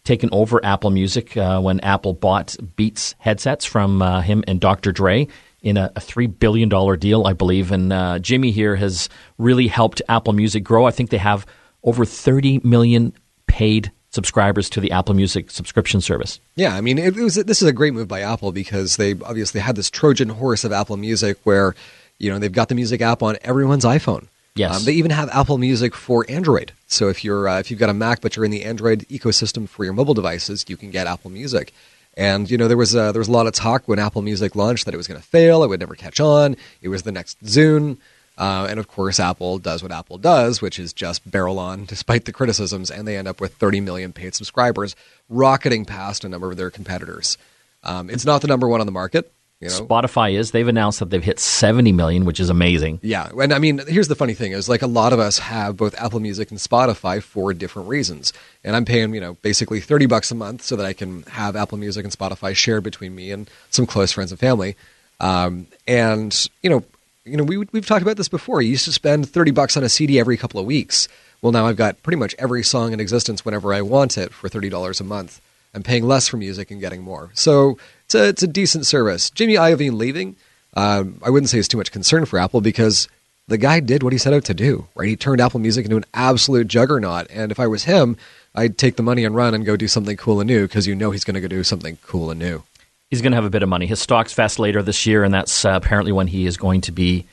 taken 0.03 0.29
over 0.31 0.63
Apple 0.63 0.91
Music 0.91 1.33
when 1.33 1.79
Apple 1.79 2.13
bought 2.13 2.55
Beats 2.75 3.15
headsets 3.17 3.65
from 3.65 3.99
him 4.21 4.43
and 4.47 4.61
Dr. 4.61 4.91
Dre 4.91 5.27
in 5.61 5.77
a, 5.77 5.91
a 5.95 5.99
$3 5.99 6.39
billion 6.39 6.69
deal, 6.99 7.27
I 7.27 7.33
believe. 7.33 7.71
And 7.71 7.93
uh, 7.93 8.19
Jimmy 8.19 8.51
here 8.51 8.75
has 8.75 9.09
really 9.37 9.67
helped 9.67 10.01
Apple 10.09 10.33
Music 10.33 10.63
grow. 10.63 10.85
I 10.85 10.91
think 10.91 11.09
they 11.09 11.17
have 11.17 11.45
over 11.83 12.05
30 12.05 12.61
million 12.63 13.13
paid 13.47 13.91
subscribers 14.09 14.69
to 14.71 14.81
the 14.81 14.91
Apple 14.91 15.15
Music 15.15 15.49
subscription 15.49 16.01
service. 16.01 16.39
Yeah, 16.55 16.75
I 16.75 16.81
mean, 16.81 16.97
it 16.97 17.15
was 17.15 17.35
this 17.35 17.61
is 17.61 17.67
a 17.67 17.73
great 17.73 17.93
move 17.93 18.07
by 18.07 18.21
Apple 18.21 18.51
because 18.51 18.97
they 18.97 19.11
obviously 19.11 19.61
had 19.61 19.75
this 19.75 19.89
Trojan 19.89 20.29
horse 20.29 20.63
of 20.63 20.71
Apple 20.71 20.97
Music 20.97 21.37
where, 21.43 21.75
you 22.17 22.29
know, 22.29 22.37
they've 22.37 22.51
got 22.51 22.69
the 22.69 22.75
music 22.75 23.01
app 23.01 23.23
on 23.23 23.37
everyone's 23.41 23.85
iPhone. 23.85 24.27
Yes, 24.55 24.79
um, 24.79 24.83
they 24.85 24.93
even 24.93 25.11
have 25.11 25.29
Apple 25.29 25.57
Music 25.57 25.95
for 25.95 26.25
Android. 26.27 26.73
So 26.87 27.07
if 27.07 27.23
you're 27.23 27.47
uh, 27.47 27.59
if 27.59 27.71
you've 27.71 27.79
got 27.79 27.89
a 27.89 27.93
Mac 27.93 28.19
but 28.19 28.35
you're 28.35 28.45
in 28.45 28.51
the 28.51 28.65
Android 28.65 29.07
ecosystem 29.07 29.67
for 29.67 29.85
your 29.85 29.93
mobile 29.93 30.13
devices, 30.13 30.65
you 30.67 30.75
can 30.75 30.91
get 30.91 31.07
Apple 31.07 31.31
Music. 31.31 31.73
And 32.17 32.49
you 32.51 32.57
know 32.57 32.67
there 32.67 32.77
was 32.77 32.93
a, 32.93 33.11
there 33.11 33.19
was 33.19 33.27
a 33.27 33.31
lot 33.31 33.47
of 33.47 33.53
talk 33.53 33.87
when 33.87 33.99
Apple 33.99 34.21
Music 34.21 34.55
launched 34.55 34.85
that 34.85 34.93
it 34.93 34.97
was 34.97 35.07
going 35.07 35.19
to 35.19 35.25
fail, 35.25 35.63
it 35.63 35.67
would 35.67 35.79
never 35.79 35.95
catch 35.95 36.19
on, 36.19 36.57
it 36.81 36.89
was 36.89 37.03
the 37.03 37.11
next 37.11 37.41
Zune, 37.43 37.97
uh, 38.37 38.67
and 38.69 38.79
of 38.79 38.87
course 38.87 39.19
Apple 39.19 39.59
does 39.59 39.81
what 39.81 39.91
Apple 39.91 40.17
does, 40.17 40.61
which 40.61 40.77
is 40.77 40.93
just 40.93 41.29
barrel 41.29 41.57
on 41.57 41.85
despite 41.87 42.25
the 42.25 42.33
criticisms, 42.33 42.91
and 42.91 43.07
they 43.07 43.17
end 43.17 43.27
up 43.27 43.39
with 43.39 43.55
30 43.55 43.81
million 43.81 44.11
paid 44.11 44.35
subscribers, 44.35 44.95
rocketing 45.29 45.85
past 45.85 46.25
a 46.25 46.29
number 46.29 46.51
of 46.51 46.57
their 46.57 46.69
competitors. 46.69 47.37
Um, 47.83 48.09
it's 48.09 48.25
not 48.25 48.41
the 48.41 48.47
number 48.47 48.67
one 48.67 48.81
on 48.81 48.85
the 48.85 48.91
market. 48.91 49.31
You 49.61 49.69
know? 49.69 49.85
Spotify 49.85 50.33
is. 50.33 50.51
They've 50.51 50.67
announced 50.67 50.99
that 50.99 51.11
they've 51.11 51.23
hit 51.23 51.39
70 51.39 51.91
million, 51.91 52.25
which 52.25 52.39
is 52.39 52.49
amazing. 52.49 52.99
Yeah. 53.03 53.29
And 53.39 53.53
I 53.53 53.59
mean, 53.59 53.79
here's 53.87 54.07
the 54.07 54.15
funny 54.15 54.33
thing 54.33 54.53
is 54.53 54.67
like 54.67 54.81
a 54.81 54.87
lot 54.87 55.13
of 55.13 55.19
us 55.19 55.37
have 55.37 55.77
both 55.77 55.93
Apple 55.99 56.19
Music 56.19 56.49
and 56.49 56.59
Spotify 56.59 57.21
for 57.21 57.53
different 57.53 57.87
reasons. 57.87 58.33
And 58.63 58.75
I'm 58.75 58.85
paying, 58.85 59.13
you 59.13 59.21
know, 59.21 59.35
basically 59.35 59.79
30 59.79 60.07
bucks 60.07 60.31
a 60.31 60.35
month 60.35 60.63
so 60.63 60.75
that 60.75 60.85
I 60.85 60.93
can 60.93 61.21
have 61.23 61.55
Apple 61.55 61.77
Music 61.77 62.03
and 62.03 62.11
Spotify 62.11 62.55
shared 62.55 62.83
between 62.83 63.13
me 63.13 63.31
and 63.31 63.49
some 63.69 63.85
close 63.85 64.11
friends 64.11 64.31
and 64.31 64.39
family. 64.39 64.75
Um, 65.19 65.67
and, 65.87 66.49
you 66.63 66.69
know, 66.71 66.83
you 67.23 67.37
know, 67.37 67.43
we, 67.43 67.57
we've 67.57 67.85
talked 67.85 68.01
about 68.01 68.17
this 68.17 68.29
before. 68.29 68.63
You 68.63 68.71
used 68.71 68.85
to 68.85 68.91
spend 68.91 69.29
30 69.29 69.51
bucks 69.51 69.77
on 69.77 69.83
a 69.83 69.89
CD 69.89 70.19
every 70.19 70.37
couple 70.37 70.59
of 70.59 70.65
weeks. 70.65 71.07
Well, 71.43 71.51
now 71.51 71.67
I've 71.67 71.77
got 71.77 72.01
pretty 72.01 72.17
much 72.17 72.35
every 72.39 72.63
song 72.63 72.93
in 72.93 72.99
existence 72.99 73.45
whenever 73.45 73.73
I 73.73 73.83
want 73.83 74.17
it 74.17 74.33
for 74.33 74.49
$30 74.49 74.99
a 74.99 75.03
month. 75.03 75.39
I'm 75.73 75.83
paying 75.83 76.05
less 76.05 76.27
for 76.27 76.37
music 76.37 76.71
and 76.71 76.81
getting 76.81 77.01
more. 77.01 77.29
So 77.33 77.77
it's 78.11 78.15
a, 78.15 78.27
it's 78.27 78.43
a 78.43 78.47
decent 78.47 78.85
service. 78.85 79.29
Jimmy 79.29 79.55
Iovine 79.55 79.93
leaving, 79.93 80.35
um, 80.73 81.19
I 81.23 81.29
wouldn't 81.29 81.49
say 81.49 81.59
it's 81.59 81.67
too 81.67 81.77
much 81.77 81.91
concern 81.91 82.25
for 82.25 82.39
Apple 82.39 82.59
because 82.59 83.07
the 83.47 83.57
guy 83.57 83.79
did 83.79 84.03
what 84.03 84.13
he 84.13 84.19
set 84.19 84.33
out 84.33 84.43
to 84.45 84.53
do, 84.53 84.87
right? 84.95 85.07
He 85.07 85.15
turned 85.15 85.39
Apple 85.39 85.59
Music 85.59 85.85
into 85.85 85.97
an 85.97 86.05
absolute 86.13 86.67
juggernaut. 86.67 87.27
And 87.29 87.51
if 87.51 87.59
I 87.59 87.67
was 87.67 87.85
him, 87.85 88.17
I'd 88.53 88.77
take 88.77 88.97
the 88.97 89.03
money 89.03 89.23
and 89.23 89.33
run 89.35 89.53
and 89.53 89.65
go 89.65 89.77
do 89.77 89.87
something 89.87 90.17
cool 90.17 90.41
and 90.41 90.47
new 90.47 90.67
because 90.67 90.87
you 90.87 90.95
know 90.95 91.11
he's 91.11 91.23
going 91.23 91.35
to 91.35 91.41
go 91.41 91.47
do 91.47 91.63
something 91.63 91.97
cool 92.05 92.31
and 92.31 92.39
new. 92.39 92.63
He's 93.09 93.21
going 93.21 93.31
to 93.31 93.37
have 93.37 93.45
a 93.45 93.49
bit 93.49 93.63
of 93.63 93.69
money. 93.69 93.87
His 93.87 94.01
stock's 94.01 94.33
vest 94.33 94.59
later 94.59 94.81
this 94.81 95.05
year, 95.05 95.23
and 95.23 95.33
that's 95.33 95.65
uh, 95.65 95.71
apparently 95.71 96.11
when 96.11 96.27
he 96.27 96.45
is 96.45 96.57
going 96.57 96.81
to 96.81 96.91
be 96.91 97.25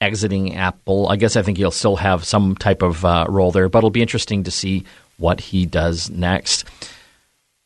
exiting 0.00 0.56
Apple. 0.56 1.08
I 1.08 1.16
guess 1.16 1.36
I 1.36 1.42
think 1.42 1.58
he'll 1.58 1.70
still 1.70 1.96
have 1.96 2.24
some 2.24 2.54
type 2.56 2.82
of 2.82 3.04
uh, 3.04 3.26
role 3.28 3.52
there, 3.52 3.68
but 3.68 3.78
it'll 3.78 3.90
be 3.90 4.02
interesting 4.02 4.44
to 4.44 4.50
see 4.50 4.84
what 5.18 5.40
he 5.40 5.66
does 5.66 6.08
next. 6.10 6.64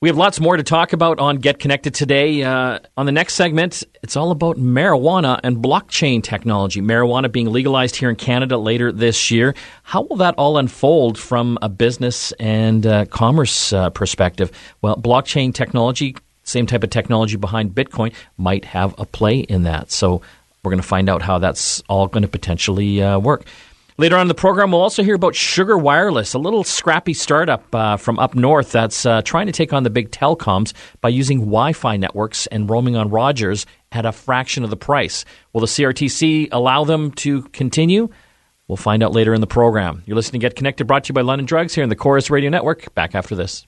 We 0.05 0.11
have 0.11 0.19
lots 0.19 0.39
more 0.39 0.55
to 0.55 0.63
talk 0.63 0.93
about 0.93 1.19
on 1.19 1.39
Get 1.39 1.59
Connected 1.59 1.95
today. 1.95 2.43
Uh, 2.43 2.79
on 2.95 3.07
the 3.07 3.13
next 3.13 3.37
segment, 3.37 3.83
it's 4.03 4.17
all 4.17 4.33
about 4.33 4.59
marijuana 4.59 5.41
and 5.43 5.57
blockchain 5.57 6.23
technology. 6.23 6.83
Marijuana 6.83 7.33
being 7.33 7.51
legalized 7.51 7.97
here 7.97 8.11
in 8.11 8.17
Canada 8.17 8.59
later 8.59 8.93
this 8.93 9.31
year. 9.31 9.55
How 9.83 10.03
will 10.03 10.17
that 10.17 10.35
all 10.37 10.59
unfold 10.59 11.17
from 11.17 11.57
a 11.63 11.71
business 11.71 12.33
and 12.33 12.87
uh, 12.87 13.07
commerce 13.07 13.73
uh, 13.73 13.89
perspective? 13.89 14.53
Well, 14.83 14.95
blockchain 14.99 15.55
technology, 15.55 16.17
same 16.43 16.67
type 16.67 16.85
of 16.85 16.91
technology 16.91 17.39
behind 17.39 17.75
Bitcoin, 17.75 18.13
might 18.37 18.67
have 18.67 18.95
a 18.99 19.07
play 19.07 19.39
in 19.39 19.63
that. 19.63 19.91
So 19.91 20.21
we're 20.63 20.71
going 20.71 20.83
to 20.83 20.87
find 20.87 21.09
out 21.09 21.23
how 21.23 21.39
that's 21.39 21.83
all 21.89 22.09
going 22.09 22.25
to 22.25 22.29
potentially 22.29 23.03
uh, 23.03 23.19
work. 23.19 23.47
Later 23.97 24.17
on 24.17 24.23
in 24.23 24.29
the 24.29 24.35
program, 24.35 24.73
we'll 24.73 24.81
also 24.81 25.05
hear 25.05 25.15
about 25.15 25.37
Sugar 25.37 25.79
Wireless, 25.79 26.35
a 26.35 26.39
little 26.41 26.65
scrappy 26.65 27.15
startup 27.15 27.73
uh, 27.73 27.97
from 27.97 28.19
up 28.19 28.35
north 28.35 28.73
that's 28.73 29.07
uh, 29.07 29.23
trying 29.23 29.47
to 29.47 29.53
take 29.53 29.73
on 29.73 29.85
the 29.85 29.91
big 29.91 30.11
telecoms 30.11 30.73
by 31.01 31.11
using 31.11 31.39
Wi 31.39 31.73
Fi 31.75 31.97
networks 31.97 32.49
and 32.49 32.69
roaming 32.69 32.97
on 32.97 33.09
Rogers 33.09 33.67
at 33.93 34.05
a 34.05 34.11
fraction 34.11 34.65
of 34.65 34.71
the 34.71 34.77
price. 34.77 35.25
Will 35.53 35.61
the 35.61 35.69
CRTC 35.69 36.49
allow 36.51 36.83
them 36.83 37.13
to 37.13 37.43
continue? 37.53 38.09
We'll 38.67 38.77
find 38.77 39.01
out 39.01 39.13
later 39.13 39.33
in 39.33 39.41
the 39.41 39.47
program. 39.47 40.03
You're 40.07 40.17
listening 40.17 40.41
to 40.41 40.45
Get 40.49 40.57
Connected, 40.57 40.89
brought 40.89 41.05
to 41.05 41.11
you 41.11 41.15
by 41.15 41.21
London 41.21 41.47
Drugs 41.47 41.73
here 41.73 41.85
in 41.85 41.89
the 41.89 41.95
Corus 41.95 42.31
Radio 42.31 42.51
Network. 42.51 42.93
Back 42.97 43.15
after 43.15 43.37
this. 43.37 43.65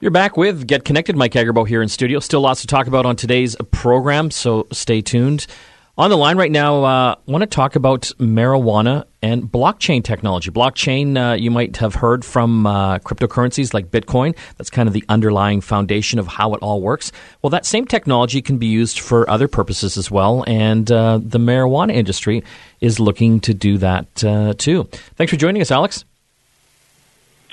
You're 0.00 0.10
back 0.10 0.36
with 0.36 0.66
Get 0.66 0.84
Connected. 0.84 1.14
Mike 1.14 1.34
Agerbo 1.34 1.68
here 1.68 1.80
in 1.80 1.88
studio. 1.88 2.18
Still 2.18 2.40
lots 2.40 2.62
to 2.62 2.66
talk 2.66 2.88
about 2.88 3.06
on 3.06 3.14
today's 3.14 3.54
program, 3.70 4.32
so 4.32 4.66
stay 4.72 5.00
tuned. 5.00 5.46
On 6.00 6.08
the 6.08 6.16
line 6.16 6.38
right 6.38 6.50
now, 6.50 6.82
uh, 6.82 7.14
I 7.14 7.30
want 7.30 7.42
to 7.42 7.46
talk 7.46 7.76
about 7.76 8.10
marijuana 8.18 9.04
and 9.20 9.42
blockchain 9.42 10.02
technology. 10.02 10.50
Blockchain, 10.50 11.14
uh, 11.18 11.34
you 11.34 11.50
might 11.50 11.76
have 11.76 11.94
heard 11.94 12.24
from 12.24 12.66
uh, 12.66 13.00
cryptocurrencies 13.00 13.74
like 13.74 13.90
Bitcoin. 13.90 14.34
That's 14.56 14.70
kind 14.70 14.88
of 14.88 14.94
the 14.94 15.04
underlying 15.10 15.60
foundation 15.60 16.18
of 16.18 16.26
how 16.26 16.54
it 16.54 16.62
all 16.62 16.80
works. 16.80 17.12
Well, 17.42 17.50
that 17.50 17.66
same 17.66 17.84
technology 17.84 18.40
can 18.40 18.56
be 18.56 18.66
used 18.66 18.98
for 18.98 19.28
other 19.28 19.46
purposes 19.46 19.98
as 19.98 20.10
well, 20.10 20.42
and 20.46 20.90
uh, 20.90 21.20
the 21.22 21.38
marijuana 21.38 21.92
industry 21.92 22.42
is 22.80 22.98
looking 22.98 23.38
to 23.40 23.52
do 23.52 23.76
that 23.76 24.24
uh, 24.24 24.54
too. 24.56 24.84
Thanks 25.16 25.30
for 25.30 25.36
joining 25.36 25.60
us, 25.60 25.70
Alex. 25.70 26.06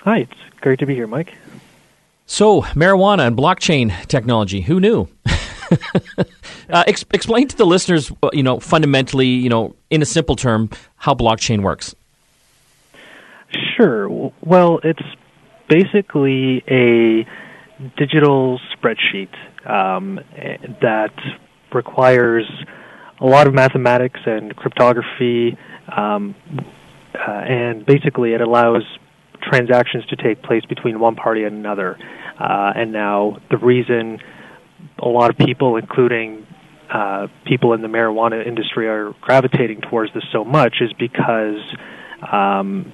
Hi, 0.04 0.20
it's 0.20 0.40
great 0.62 0.80
to 0.80 0.86
be 0.86 0.96
here, 0.96 1.08
Mike. 1.08 1.34
So, 2.28 2.62
marijuana 2.62 3.28
and 3.28 3.36
blockchain 3.36 4.08
technology, 4.08 4.62
who 4.62 4.80
knew? 4.80 5.10
uh, 6.70 6.84
ex- 6.88 7.06
explain 7.14 7.48
to 7.48 7.58
the 7.58 7.66
listeners, 7.66 8.12
uh, 8.24 8.30
you 8.34 8.44
know, 8.44 8.60
fundamentally, 8.60 9.28
you 9.28 9.50
know, 9.50 9.76
in 9.90 10.02
a 10.02 10.06
simple 10.06 10.36
term, 10.36 10.70
how 10.96 11.14
blockchain 11.14 11.62
works. 11.62 11.96
Sure. 13.76 14.10
Well, 14.42 14.80
it's 14.84 15.04
basically 15.68 16.64
a 16.68 17.28
digital 17.98 18.60
spreadsheet 18.76 19.34
um, 19.70 20.20
that 20.82 21.14
requires 21.74 22.46
a 23.20 23.26
lot 23.26 23.48
of 23.48 23.54
mathematics 23.54 24.20
and 24.26 24.56
cryptography, 24.56 25.58
um, 25.96 26.36
uh, 27.16 27.32
and 27.32 27.86
basically 27.86 28.34
it 28.34 28.42
allows 28.42 28.84
transactions 29.42 30.06
to 30.08 30.16
take 30.16 30.42
place 30.42 30.66
between 30.66 31.00
one 31.00 31.16
party 31.16 31.44
and 31.44 31.56
another. 31.56 31.98
Uh, 32.40 32.74
and 32.76 32.92
now 32.92 33.38
the 33.50 33.58
reason 33.58 34.20
a 35.00 35.08
lot 35.08 35.30
of 35.30 35.38
people, 35.38 35.78
including 35.78 36.46
uh, 36.90 37.28
people 37.46 37.74
in 37.74 37.82
the 37.82 37.88
marijuana 37.88 38.46
industry, 38.46 38.88
are 38.88 39.14
gravitating 39.22 39.82
towards 39.82 40.14
this 40.14 40.24
so 40.32 40.44
much 40.44 40.78
is 40.82 40.92
because 40.94 41.60
um, 42.32 42.92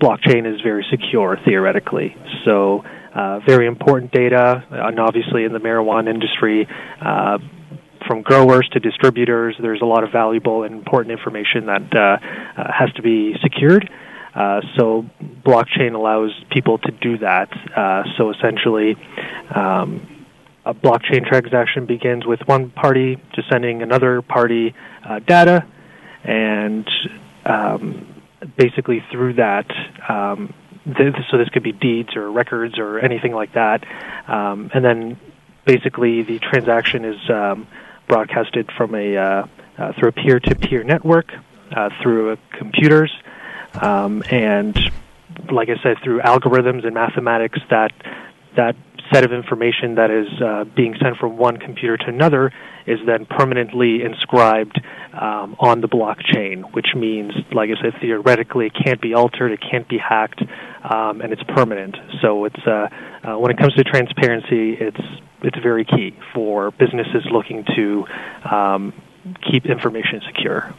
blockchain 0.00 0.52
is 0.52 0.60
very 0.60 0.84
secure 0.90 1.38
theoretically. 1.44 2.16
So, 2.44 2.84
uh, 3.14 3.40
very 3.46 3.66
important 3.66 4.12
data, 4.12 4.64
and 4.70 5.00
obviously 5.00 5.44
in 5.44 5.52
the 5.52 5.58
marijuana 5.58 6.10
industry, 6.10 6.68
uh, 7.00 7.38
from 8.06 8.22
growers 8.22 8.68
to 8.72 8.80
distributors, 8.80 9.56
there's 9.60 9.80
a 9.80 9.86
lot 9.86 10.04
of 10.04 10.12
valuable 10.12 10.62
and 10.64 10.74
important 10.74 11.12
information 11.12 11.66
that 11.66 11.96
uh, 11.96 12.18
uh 12.60 12.72
has 12.72 12.92
to 12.92 13.02
be 13.02 13.34
secured. 13.42 13.90
Uh, 14.34 14.60
so 14.76 15.06
blockchain 15.42 15.94
allows 15.94 16.30
people 16.50 16.76
to 16.76 16.92
do 17.00 17.16
that. 17.18 17.48
Uh, 17.74 18.04
so 18.18 18.30
essentially, 18.30 18.94
um, 19.54 20.15
a 20.66 20.74
blockchain 20.74 21.24
transaction 21.24 21.86
begins 21.86 22.26
with 22.26 22.40
one 22.46 22.70
party 22.70 23.22
just 23.34 23.48
sending 23.48 23.82
another 23.82 24.20
party 24.20 24.74
uh, 25.08 25.20
data, 25.20 25.64
and 26.24 26.86
um, 27.44 28.22
basically 28.56 29.02
through 29.12 29.34
that, 29.34 29.70
um, 30.08 30.52
th- 30.84 31.14
so 31.30 31.38
this 31.38 31.48
could 31.50 31.62
be 31.62 31.70
deeds 31.70 32.16
or 32.16 32.30
records 32.32 32.78
or 32.78 32.98
anything 32.98 33.32
like 33.32 33.52
that, 33.54 33.84
um, 34.28 34.68
and 34.74 34.84
then 34.84 35.20
basically 35.64 36.22
the 36.24 36.40
transaction 36.40 37.04
is 37.04 37.30
um, 37.30 37.68
broadcasted 38.08 38.68
from 38.76 38.94
a 38.96 39.16
uh, 39.16 39.46
uh, 39.78 39.92
through 39.98 40.08
a 40.08 40.12
peer-to-peer 40.12 40.82
network 40.82 41.32
uh, 41.76 41.90
through 42.02 42.36
computers. 42.58 43.12
Um, 43.74 44.22
and 44.30 44.76
like 45.50 45.68
I 45.68 45.80
said, 45.82 45.98
through 46.02 46.20
algorithms 46.20 46.84
and 46.84 46.94
mathematics, 46.94 47.58
that 47.70 47.92
that 48.56 48.74
set 49.12 49.24
of 49.24 49.32
information 49.32 49.96
that 49.96 50.10
is 50.10 50.26
uh, 50.42 50.64
being 50.76 50.94
sent 51.00 51.16
from 51.16 51.36
one 51.36 51.56
computer 51.56 51.96
to 51.96 52.06
another 52.06 52.52
is 52.86 52.98
then 53.06 53.26
permanently 53.26 54.02
inscribed 54.02 54.80
um, 55.12 55.56
on 55.58 55.80
the 55.80 55.88
blockchain, 55.88 56.62
which 56.72 56.88
means, 56.94 57.32
like 57.52 57.70
I 57.70 57.82
said, 57.82 58.00
theoretically 58.00 58.66
it 58.66 58.72
can't 58.84 59.00
be 59.00 59.14
altered, 59.14 59.52
it 59.52 59.60
can't 59.60 59.88
be 59.88 59.98
hacked, 59.98 60.42
um, 60.84 61.20
and 61.20 61.32
it's 61.32 61.42
permanent. 61.54 61.96
So 62.22 62.44
it's 62.44 62.66
uh, 62.66 62.88
uh, 63.24 63.38
when 63.38 63.50
it 63.50 63.58
comes 63.58 63.74
to 63.74 63.84
transparency, 63.84 64.76
it's 64.80 65.00
it's 65.42 65.58
very 65.62 65.84
key 65.84 66.16
for 66.34 66.70
businesses 66.72 67.24
looking 67.30 67.64
to 67.76 68.04
um, 68.50 68.92
keep 69.50 69.66
information 69.66 70.20
secure. 70.26 70.74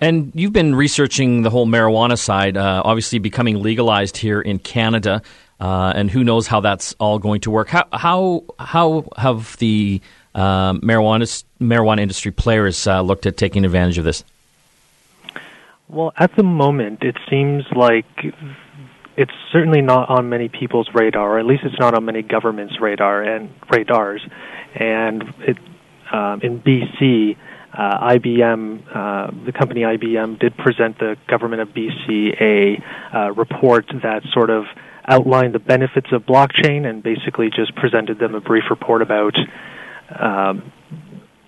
And 0.00 0.32
you've 0.34 0.52
been 0.52 0.74
researching 0.74 1.42
the 1.42 1.50
whole 1.50 1.66
marijuana 1.66 2.18
side, 2.18 2.56
uh, 2.56 2.82
obviously 2.84 3.18
becoming 3.18 3.62
legalized 3.62 4.16
here 4.16 4.40
in 4.40 4.58
Canada, 4.58 5.22
uh, 5.62 5.92
and 5.94 6.10
who 6.10 6.24
knows 6.24 6.48
how 6.48 6.60
that's 6.60 6.92
all 6.98 7.20
going 7.20 7.40
to 7.40 7.50
work. 7.50 7.68
How 7.68 7.86
how 7.92 8.44
how 8.58 9.04
have 9.16 9.56
the 9.58 10.00
uh, 10.34 10.72
marijuana 10.74 11.44
marijuana 11.60 12.00
industry 12.00 12.32
players 12.32 12.84
uh, 12.88 13.00
looked 13.00 13.26
at 13.26 13.36
taking 13.36 13.64
advantage 13.64 13.96
of 13.96 14.04
this? 14.04 14.24
Well, 15.88 16.12
at 16.16 16.34
the 16.34 16.42
moment, 16.42 17.04
it 17.04 17.16
seems 17.30 17.64
like 17.76 18.06
it's 19.16 19.32
certainly 19.52 19.82
not 19.82 20.10
on 20.10 20.28
many 20.28 20.48
people's 20.48 20.88
radar, 20.94 21.36
or 21.36 21.38
at 21.38 21.46
least 21.46 21.62
it's 21.64 21.78
not 21.78 21.94
on 21.94 22.06
many 22.06 22.22
governments' 22.22 22.80
radar 22.80 23.22
and 23.22 23.48
radars. 23.70 24.26
And 24.74 25.22
it, 25.46 25.58
um, 26.10 26.40
in 26.40 26.60
BC, 26.60 27.36
uh, 27.72 28.08
IBM, 28.08 28.82
uh, 28.92 29.30
the 29.44 29.52
company 29.52 29.82
IBM, 29.82 30.40
did 30.40 30.56
present 30.56 30.98
the 30.98 31.16
government 31.28 31.62
of 31.62 31.68
BC 31.68 32.40
a 32.40 33.16
uh, 33.16 33.32
report 33.32 33.86
that 34.02 34.22
sort 34.32 34.50
of 34.50 34.64
outlined 35.06 35.54
the 35.54 35.58
benefits 35.58 36.08
of 36.12 36.22
blockchain 36.22 36.86
and 36.86 37.02
basically 37.02 37.50
just 37.50 37.74
presented 37.76 38.18
them 38.18 38.34
a 38.34 38.40
brief 38.40 38.64
report 38.70 39.02
about 39.02 39.34
um, 40.18 40.72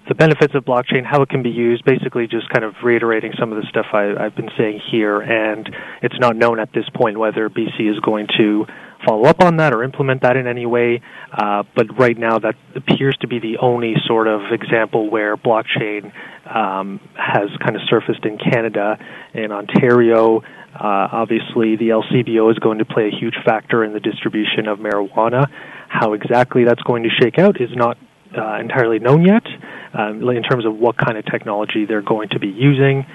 the 0.08 0.14
benefits 0.14 0.54
of 0.54 0.64
blockchain, 0.64 1.04
how 1.04 1.22
it 1.22 1.28
can 1.28 1.42
be 1.42 1.50
used, 1.50 1.84
basically 1.84 2.26
just 2.26 2.48
kind 2.50 2.64
of 2.64 2.74
reiterating 2.82 3.32
some 3.38 3.52
of 3.52 3.62
the 3.62 3.68
stuff 3.68 3.86
I, 3.92 4.22
have 4.22 4.36
been 4.36 4.50
saying 4.58 4.80
here. 4.90 5.20
And 5.20 5.68
it's 6.02 6.18
not 6.18 6.36
known 6.36 6.60
at 6.60 6.72
this 6.72 6.84
point 6.94 7.18
whether 7.18 7.48
BC 7.48 7.90
is 7.90 7.98
going 8.00 8.26
to 8.38 8.66
follow 9.06 9.24
up 9.24 9.42
on 9.42 9.56
that 9.58 9.72
or 9.72 9.82
implement 9.82 10.22
that 10.22 10.36
in 10.36 10.46
any 10.46 10.66
way. 10.66 11.00
Uh, 11.32 11.62
but 11.74 11.98
right 11.98 12.16
now, 12.16 12.38
that 12.38 12.54
appears 12.74 13.16
to 13.18 13.28
be 13.28 13.38
the 13.38 13.58
only 13.58 13.94
sort 14.06 14.28
of 14.28 14.52
example 14.52 15.10
where 15.10 15.36
blockchain 15.36 16.12
um, 16.46 17.00
has 17.14 17.48
kind 17.62 17.76
of 17.76 17.82
surfaced 17.88 18.24
in 18.24 18.38
Canada. 18.38 18.98
In 19.32 19.52
Ontario, 19.52 20.42
uh, 20.74 21.08
obviously, 21.12 21.76
the 21.76 21.90
LCBO 21.90 22.50
is 22.50 22.58
going 22.58 22.78
to 22.78 22.84
play 22.84 23.08
a 23.08 23.16
huge 23.16 23.36
factor 23.44 23.84
in 23.84 23.92
the 23.92 24.00
distribution 24.00 24.66
of 24.66 24.78
marijuana. 24.78 25.48
How 25.88 26.14
exactly 26.14 26.64
that's 26.64 26.82
going 26.82 27.04
to 27.04 27.10
shake 27.10 27.38
out 27.38 27.60
is 27.60 27.70
not 27.74 27.96
uh, 28.36 28.58
entirely 28.58 28.98
known 28.98 29.24
yet 29.24 29.46
um, 29.92 30.28
in 30.28 30.42
terms 30.42 30.66
of 30.66 30.76
what 30.76 30.96
kind 30.96 31.16
of 31.16 31.24
technology 31.26 31.84
they're 31.86 32.02
going 32.02 32.28
to 32.30 32.40
be 32.40 32.48
using. 32.48 33.06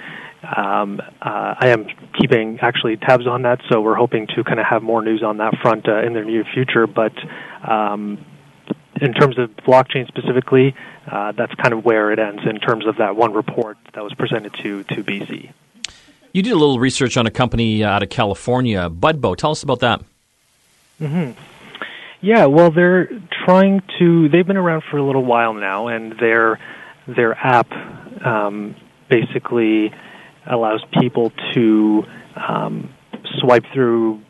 Um, 0.56 1.02
uh, 1.22 1.56
I 1.60 1.68
am 1.70 1.86
keeping 2.18 2.60
actually 2.62 2.96
tabs 2.96 3.28
on 3.28 3.42
that, 3.42 3.60
so 3.70 3.82
we're 3.82 3.96
hoping 3.96 4.28
to 4.36 4.44
kind 4.46 4.60
of 4.60 4.66
have 4.66 4.82
more 4.82 5.02
news 5.02 5.22
on 5.22 5.38
that 5.38 5.56
front 5.62 5.90
uh, 5.90 6.02
in 6.02 6.14
the 6.14 6.22
near 6.22 6.46
future. 6.54 6.88
But 6.88 7.12
um, 7.70 8.26
in 9.02 9.14
terms 9.14 9.38
of 9.38 9.50
blockchain 9.68 10.08
specifically, 10.08 10.76
uh, 11.12 11.34
that's 11.34 11.54
kind 11.56 11.74
of 11.74 11.84
where 11.84 12.12
it 12.14 12.20
ends 12.20 12.44
in 12.50 12.60
terms 12.60 12.88
of 12.88 12.98
that 12.98 13.18
one 13.18 13.34
report 13.34 13.78
that 13.94 14.04
was 14.04 14.14
presented 14.14 14.54
to 14.64 14.84
to 14.86 15.04
BC. 15.04 15.52
You 16.32 16.44
did 16.44 16.52
a 16.52 16.58
little 16.58 16.80
research 16.80 17.18
on 17.18 17.26
a 17.26 17.32
company 17.32 17.84
out 17.84 18.04
of 18.04 18.10
California, 18.10 18.90
Budbo. 18.90 19.36
Tell 19.36 19.52
us 19.52 19.64
about 19.64 19.80
that. 19.80 20.02
Mm-hmm. 21.00 21.40
Yeah, 22.22 22.46
well, 22.46 22.72
they're 22.72 23.08
trying 23.46 23.82
to. 23.98 24.30
They've 24.30 24.46
been 24.46 24.58
around 24.58 24.84
for 24.92 24.98
a 24.98 25.04
little 25.04 25.26
while 25.26 25.54
now, 25.54 25.88
and 25.88 26.14
their 26.20 26.60
their 27.08 27.34
app 27.34 27.72
um, 28.26 28.76
basically 29.10 29.92
allows 30.46 30.84
people 31.00 31.32
to 31.54 32.04
um, 32.36 32.94
swipe 33.40 33.64
through 33.74 34.22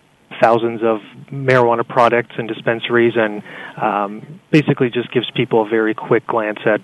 thousands 0.41 0.81
of 0.83 0.99
marijuana 1.31 1.87
products 1.87 2.35
and 2.37 2.47
dispensaries 2.47 3.13
and 3.15 3.43
um, 3.81 4.39
basically 4.51 4.89
just 4.89 5.11
gives 5.11 5.29
people 5.31 5.65
a 5.65 5.69
very 5.69 5.93
quick 5.93 6.25
glance 6.27 6.59
at 6.65 6.81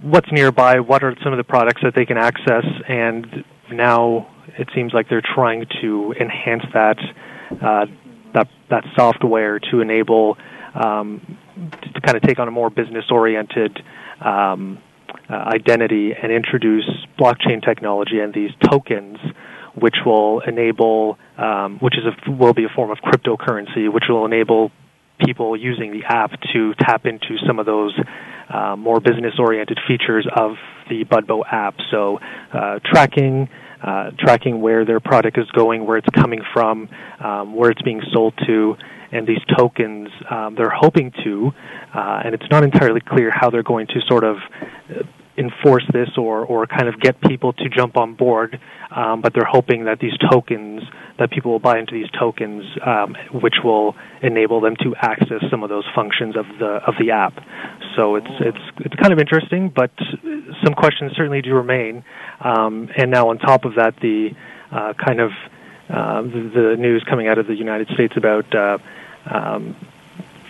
what's 0.00 0.30
nearby, 0.32 0.80
what 0.80 1.02
are 1.02 1.14
some 1.22 1.32
of 1.32 1.36
the 1.36 1.44
products 1.44 1.82
that 1.82 1.94
they 1.94 2.06
can 2.06 2.16
access, 2.16 2.64
and 2.88 3.44
now 3.72 4.28
it 4.58 4.68
seems 4.74 4.92
like 4.92 5.08
they're 5.08 5.22
trying 5.34 5.66
to 5.80 6.14
enhance 6.18 6.64
that 6.72 6.98
uh, 7.62 7.86
that 8.34 8.48
that 8.70 8.84
software 8.96 9.58
to 9.58 9.80
enable 9.80 10.36
um, 10.74 11.38
to 11.94 12.00
kind 12.00 12.16
of 12.16 12.22
take 12.22 12.38
on 12.38 12.48
a 12.48 12.50
more 12.50 12.70
business 12.70 13.04
oriented 13.10 13.82
um, 14.20 14.78
uh, 15.28 15.34
identity 15.34 16.12
and 16.12 16.32
introduce 16.32 16.88
blockchain 17.18 17.64
technology 17.64 18.18
and 18.20 18.32
these 18.32 18.50
tokens, 18.70 19.18
which 19.74 19.96
will 20.04 20.40
enable, 20.40 21.18
um, 21.36 21.78
which 21.80 21.94
is 21.96 22.04
a, 22.04 22.30
will 22.30 22.54
be 22.54 22.64
a 22.64 22.68
form 22.74 22.90
of 22.90 22.98
cryptocurrency, 22.98 23.92
which 23.92 24.04
will 24.08 24.24
enable 24.24 24.70
people 25.24 25.56
using 25.56 25.92
the 25.92 26.04
app 26.04 26.32
to 26.52 26.74
tap 26.80 27.06
into 27.06 27.36
some 27.46 27.58
of 27.58 27.66
those 27.66 27.96
uh, 28.48 28.74
more 28.76 29.00
business-oriented 29.00 29.78
features 29.86 30.26
of 30.36 30.56
the 30.88 31.04
Budbo 31.04 31.42
app. 31.50 31.76
So, 31.90 32.18
uh, 32.52 32.80
tracking. 32.84 33.48
Uh, 33.82 34.12
tracking 34.16 34.60
where 34.60 34.84
their 34.84 35.00
product 35.00 35.36
is 35.36 35.50
going, 35.50 35.84
where 35.84 35.96
it's 35.96 36.08
coming 36.14 36.40
from, 36.52 36.88
um, 37.18 37.52
where 37.52 37.68
it's 37.68 37.82
being 37.82 38.00
sold 38.12 38.32
to, 38.46 38.76
and 39.10 39.26
these 39.26 39.42
tokens 39.58 40.08
um, 40.30 40.54
they're 40.54 40.70
hoping 40.70 41.12
to, 41.24 41.50
uh, 41.92 42.22
and 42.24 42.32
it's 42.32 42.48
not 42.48 42.62
entirely 42.62 43.00
clear 43.00 43.30
how 43.30 43.50
they're 43.50 43.64
going 43.64 43.88
to 43.88 44.00
sort 44.08 44.22
of 44.22 44.36
enforce 45.36 45.84
this 45.92 46.10
or, 46.16 46.44
or 46.44 46.66
kind 46.66 46.88
of 46.88 47.00
get 47.00 47.20
people 47.20 47.52
to 47.54 47.68
jump 47.68 47.96
on 47.96 48.14
board, 48.14 48.60
um, 48.94 49.22
but 49.22 49.32
they're 49.32 49.48
hoping 49.48 49.84
that 49.84 49.98
these 49.98 50.16
tokens, 50.30 50.82
that 51.18 51.30
people 51.30 51.52
will 51.52 51.58
buy 51.58 51.78
into 51.78 51.94
these 51.94 52.10
tokens, 52.18 52.64
um, 52.84 53.16
which 53.32 53.56
will 53.64 53.94
enable 54.22 54.60
them 54.60 54.76
to 54.82 54.94
access 54.96 55.42
some 55.50 55.62
of 55.62 55.70
those 55.70 55.84
functions 55.94 56.36
of 56.36 56.46
the 56.58 56.80
of 56.86 56.94
the 57.00 57.10
app. 57.10 57.34
So 57.96 58.16
it's 58.16 58.30
it's 58.40 58.58
it's 58.78 58.94
kind 58.96 59.12
of 59.12 59.18
interesting, 59.18 59.70
but 59.70 59.90
some 60.62 60.74
questions 60.74 61.12
certainly 61.16 61.40
do 61.42 61.54
remain. 61.54 62.04
Um, 62.40 62.90
and 62.96 63.10
now 63.10 63.30
on 63.30 63.38
top 63.38 63.64
of 63.64 63.76
that, 63.76 63.96
the 64.00 64.30
uh, 64.70 64.92
kind 64.94 65.20
of 65.20 65.30
uh, 65.88 66.22
the, 66.22 66.50
the, 66.54 66.76
news 66.78 67.04
coming 67.08 67.28
out 67.28 67.38
of 67.38 67.46
the 67.46 67.54
United 67.54 67.88
States 67.88 68.14
about 68.16 68.54
uh, 68.54 68.78
um, 69.26 69.76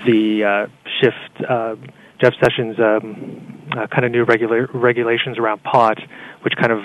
the 0.07 0.45
uh, 0.45 0.67
shift. 1.01 1.93
Jeff 2.23 2.35
Sessions' 2.41 2.79
um, 2.79 3.69
uh, 3.73 3.89
kind 3.89 4.05
of 4.05 4.13
new 4.13 4.23
regula- 4.23 4.69
regulations 4.73 5.39
around 5.39 5.61
pot, 5.65 5.99
which 6.43 6.55
kind 6.55 6.71
of 6.71 6.85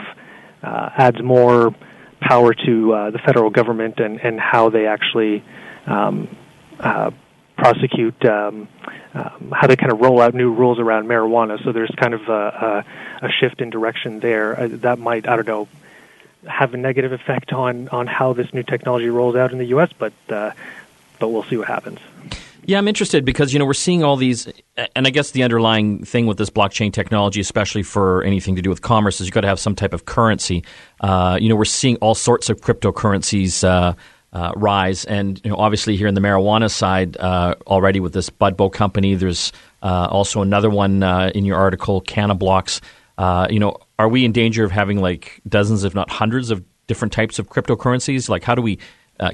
uh, 0.63 0.89
adds 0.97 1.21
more 1.21 1.75
power 2.19 2.55
to 2.55 2.93
uh, 2.93 3.11
the 3.11 3.19
federal 3.19 3.51
government 3.51 3.99
and, 3.99 4.19
and 4.19 4.39
how 4.39 4.69
they 4.69 4.87
actually 4.87 5.43
um, 5.85 6.35
uh, 6.79 7.11
prosecute, 7.55 8.25
um, 8.25 8.67
um, 9.13 9.53
how 9.55 9.67
they 9.67 9.75
kind 9.75 9.91
of 9.91 9.99
roll 9.99 10.19
out 10.21 10.33
new 10.33 10.51
rules 10.51 10.79
around 10.79 11.05
marijuana. 11.05 11.63
So 11.63 11.71
there's 11.71 11.93
kind 11.95 12.15
of 12.15 12.27
a, 12.27 12.85
a, 13.21 13.25
a 13.27 13.31
shift 13.31 13.61
in 13.61 13.69
direction 13.69 14.19
there. 14.19 14.59
Uh, 14.59 14.67
that 14.71 14.97
might, 14.97 15.29
I 15.29 15.35
don't 15.35 15.47
know, 15.47 15.67
have 16.47 16.73
a 16.73 16.77
negative 16.77 17.11
effect 17.11 17.53
on, 17.53 17.89
on 17.89 18.07
how 18.07 18.33
this 18.33 18.51
new 18.55 18.63
technology 18.63 19.09
rolls 19.09 19.35
out 19.35 19.51
in 19.51 19.59
the 19.59 19.65
U.S., 19.65 19.91
but, 19.99 20.13
uh, 20.29 20.51
but 21.19 21.29
we'll 21.29 21.43
see 21.43 21.57
what 21.57 21.67
happens. 21.67 21.99
Yeah, 22.67 22.79
I'm 22.79 22.87
interested 22.89 23.23
because 23.23 23.53
you 23.53 23.59
know 23.59 23.65
we're 23.65 23.73
seeing 23.73 24.03
all 24.03 24.17
these, 24.17 24.45
and 24.93 25.07
I 25.07 25.09
guess 25.09 25.31
the 25.31 25.41
underlying 25.43 26.03
thing 26.03 26.25
with 26.25 26.37
this 26.37 26.49
blockchain 26.49 26.91
technology, 26.91 27.39
especially 27.39 27.81
for 27.81 28.23
anything 28.23 28.57
to 28.57 28.61
do 28.61 28.69
with 28.69 28.81
commerce, 28.81 29.21
is 29.21 29.27
you've 29.27 29.33
got 29.33 29.41
to 29.41 29.47
have 29.47 29.57
some 29.57 29.73
type 29.73 29.93
of 29.93 30.03
currency. 30.03 30.65
Uh, 30.99 31.37
you 31.39 31.47
know, 31.47 31.55
we're 31.55 31.63
seeing 31.63 31.95
all 31.97 32.13
sorts 32.13 32.49
of 32.49 32.59
cryptocurrencies 32.59 33.63
uh, 33.63 33.93
uh, 34.33 34.51
rise, 34.57 35.05
and 35.05 35.39
you 35.45 35.49
know, 35.49 35.55
obviously 35.55 35.95
here 35.95 36.07
in 36.07 36.13
the 36.13 36.19
marijuana 36.19 36.69
side, 36.69 37.15
uh, 37.21 37.55
already 37.67 38.01
with 38.01 38.11
this 38.11 38.29
Budbo 38.29 38.69
company, 38.69 39.15
there's 39.15 39.53
uh, 39.81 40.09
also 40.11 40.41
another 40.41 40.69
one 40.69 41.03
uh, 41.03 41.31
in 41.33 41.45
your 41.45 41.57
article, 41.57 42.01
Cannablocks. 42.01 42.81
you 43.49 43.61
know, 43.61 43.77
are 43.97 44.09
we 44.09 44.25
in 44.25 44.33
danger 44.33 44.65
of 44.65 44.71
having 44.71 44.99
like 44.99 45.39
dozens, 45.47 45.85
if 45.85 45.95
not 45.95 46.09
hundreds, 46.09 46.51
of 46.51 46.65
different 46.87 47.13
types 47.13 47.39
of 47.39 47.47
cryptocurrencies? 47.47 48.27
Like, 48.27 48.43
how 48.43 48.55
do 48.55 48.61
we 48.61 48.77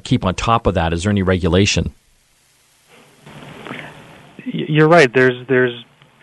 keep 0.03 0.23
on 0.23 0.35
top 0.35 0.67
of 0.67 0.75
that? 0.75 0.93
Is 0.93 1.01
there 1.01 1.09
any 1.09 1.23
regulation? 1.23 1.95
You're 4.45 4.89
right. 4.89 5.11
There's 5.13 5.47
there's 5.47 5.73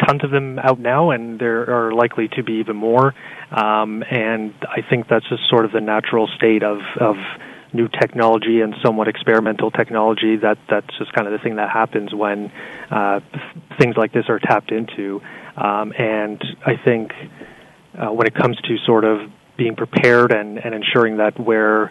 tons 0.07 0.25
of 0.25 0.31
them 0.31 0.59
out 0.59 0.79
now, 0.79 1.11
and 1.11 1.39
there 1.39 1.71
are 1.71 1.93
likely 1.93 2.29
to 2.29 2.43
be 2.43 2.55
even 2.55 2.77
more. 2.77 3.15
Um, 3.51 4.03
and 4.11 4.55
I 4.63 4.83
think 4.89 5.09
that's 5.09 5.29
just 5.29 5.49
sort 5.49 5.65
of 5.65 5.73
the 5.73 5.81
natural 5.81 6.29
state 6.37 6.63
of 6.63 6.79
of 7.01 7.17
new 7.73 7.89
technology 7.89 8.61
and 8.61 8.75
somewhat 8.85 9.09
experimental 9.09 9.71
technology. 9.71 10.37
That 10.37 10.59
that's 10.69 10.99
just 10.99 11.13
kind 11.13 11.27
of 11.27 11.33
the 11.33 11.39
thing 11.39 11.57
that 11.57 11.71
happens 11.71 12.15
when 12.15 12.53
uh, 12.91 13.21
things 13.79 13.97
like 13.97 14.13
this 14.13 14.25
are 14.29 14.39
tapped 14.39 14.73
into. 14.73 15.21
Um, 15.57 15.93
and 15.99 16.43
I 16.65 16.77
think 16.77 17.13
uh, 17.99 18.13
when 18.13 18.27
it 18.27 18.35
comes 18.35 18.57
to 18.63 18.77
sort 18.87 19.05
of 19.05 19.31
being 19.57 19.77
prepared 19.77 20.33
and, 20.33 20.59
and 20.59 20.75
ensuring 20.75 21.19
that 21.19 21.39
we're 21.39 21.91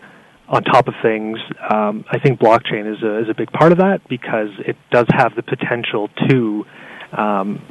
on 0.50 0.64
top 0.64 0.88
of 0.88 0.96
things, 1.02 1.38
um, 1.70 2.04
I 2.12 2.18
think 2.18 2.40
blockchain 2.40 2.92
is 2.92 3.04
a, 3.04 3.20
is 3.20 3.30
a 3.30 3.36
big 3.36 3.52
part 3.52 3.72
of 3.72 3.78
that 3.78 4.08
because 4.10 4.50
it 4.66 4.76
does 4.90 5.06
have 5.10 5.36
the 5.36 5.44
potential 5.44 6.10
to 6.28 6.66
um, 7.12 7.62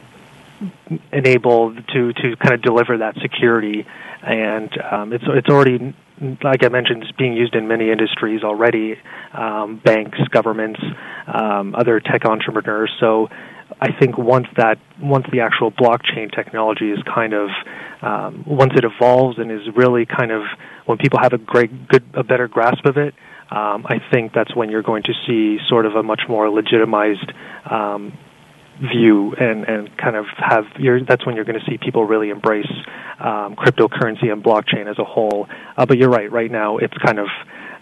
enable 1.13 1.75
to 1.75 2.13
to 2.13 2.37
kind 2.37 2.55
of 2.55 2.63
deliver 2.63 2.99
that 2.99 3.17
security, 3.21 3.85
and 4.23 4.71
um, 4.81 5.13
it's 5.13 5.25
it's 5.27 5.49
already 5.49 5.95
like 6.43 6.65
I 6.65 6.69
mentioned, 6.69 7.03
it's 7.03 7.13
being 7.13 7.35
used 7.35 7.55
in 7.55 7.69
many 7.69 7.91
industries 7.91 8.43
already, 8.43 8.97
um, 9.33 9.77
banks, 9.77 10.19
governments, 10.31 10.81
um, 11.27 11.75
other 11.75 12.01
tech 12.01 12.25
entrepreneurs. 12.25 12.91
So 12.99 13.29
I 13.81 13.93
think 13.99 14.19
once 14.19 14.47
that 14.57 14.79
once 15.01 15.27
the 15.31 15.41
actual 15.41 15.71
blockchain 15.71 16.35
technology 16.35 16.91
is 16.91 16.99
kind 17.03 17.33
of 17.33 17.51
um, 18.03 18.45
once 18.47 18.73
it 18.77 18.85
evolves 18.85 19.39
and 19.39 19.51
is 19.51 19.69
really 19.75 20.07
kind 20.07 20.31
of 20.31 20.43
when 20.87 20.99
people 20.99 21.19
have 21.21 21.33
a 21.33 21.39
great 21.39 21.89
good 21.89 22.05
a 22.15 22.25
better 22.25 22.49
grasp 22.49 22.85
of 22.87 22.97
it, 22.97 23.15
um, 23.51 23.87
I 23.87 23.99
think 24.13 24.33
that's 24.33 24.55
when 24.55 24.71
you're 24.71 24.83
going 24.83 25.03
to 25.05 25.13
see 25.27 25.59
sort 25.69 25.87
of 25.87 25.95
a 25.95 26.03
much 26.03 26.23
more 26.29 26.51
legitimized 26.51 27.33
um, 27.71 28.17
view 28.81 29.35
and 29.35 29.65
and 29.65 29.97
kind 29.99 30.17
of 30.17 30.27
have 30.37 30.65
your 30.79 31.05
that's 31.05 31.25
when 31.27 31.37
you're 31.37 31.45
going 31.45 31.59
to 31.59 31.71
see 31.71 31.79
people 31.79 32.05
really 32.05 32.31
embrace 32.31 32.71
um, 33.21 33.55
cryptocurrency 33.57 34.31
and 34.33 34.43
blockchain 34.43 34.89
as 34.89 34.99
a 34.99 35.05
whole. 35.05 35.47
Uh, 35.77 35.87
but 35.87 35.99
you're 35.99 36.11
right. 36.11 36.31
Right 36.31 36.51
now, 36.51 36.79
it's 36.79 36.97
kind 37.05 37.19
of 37.19 37.29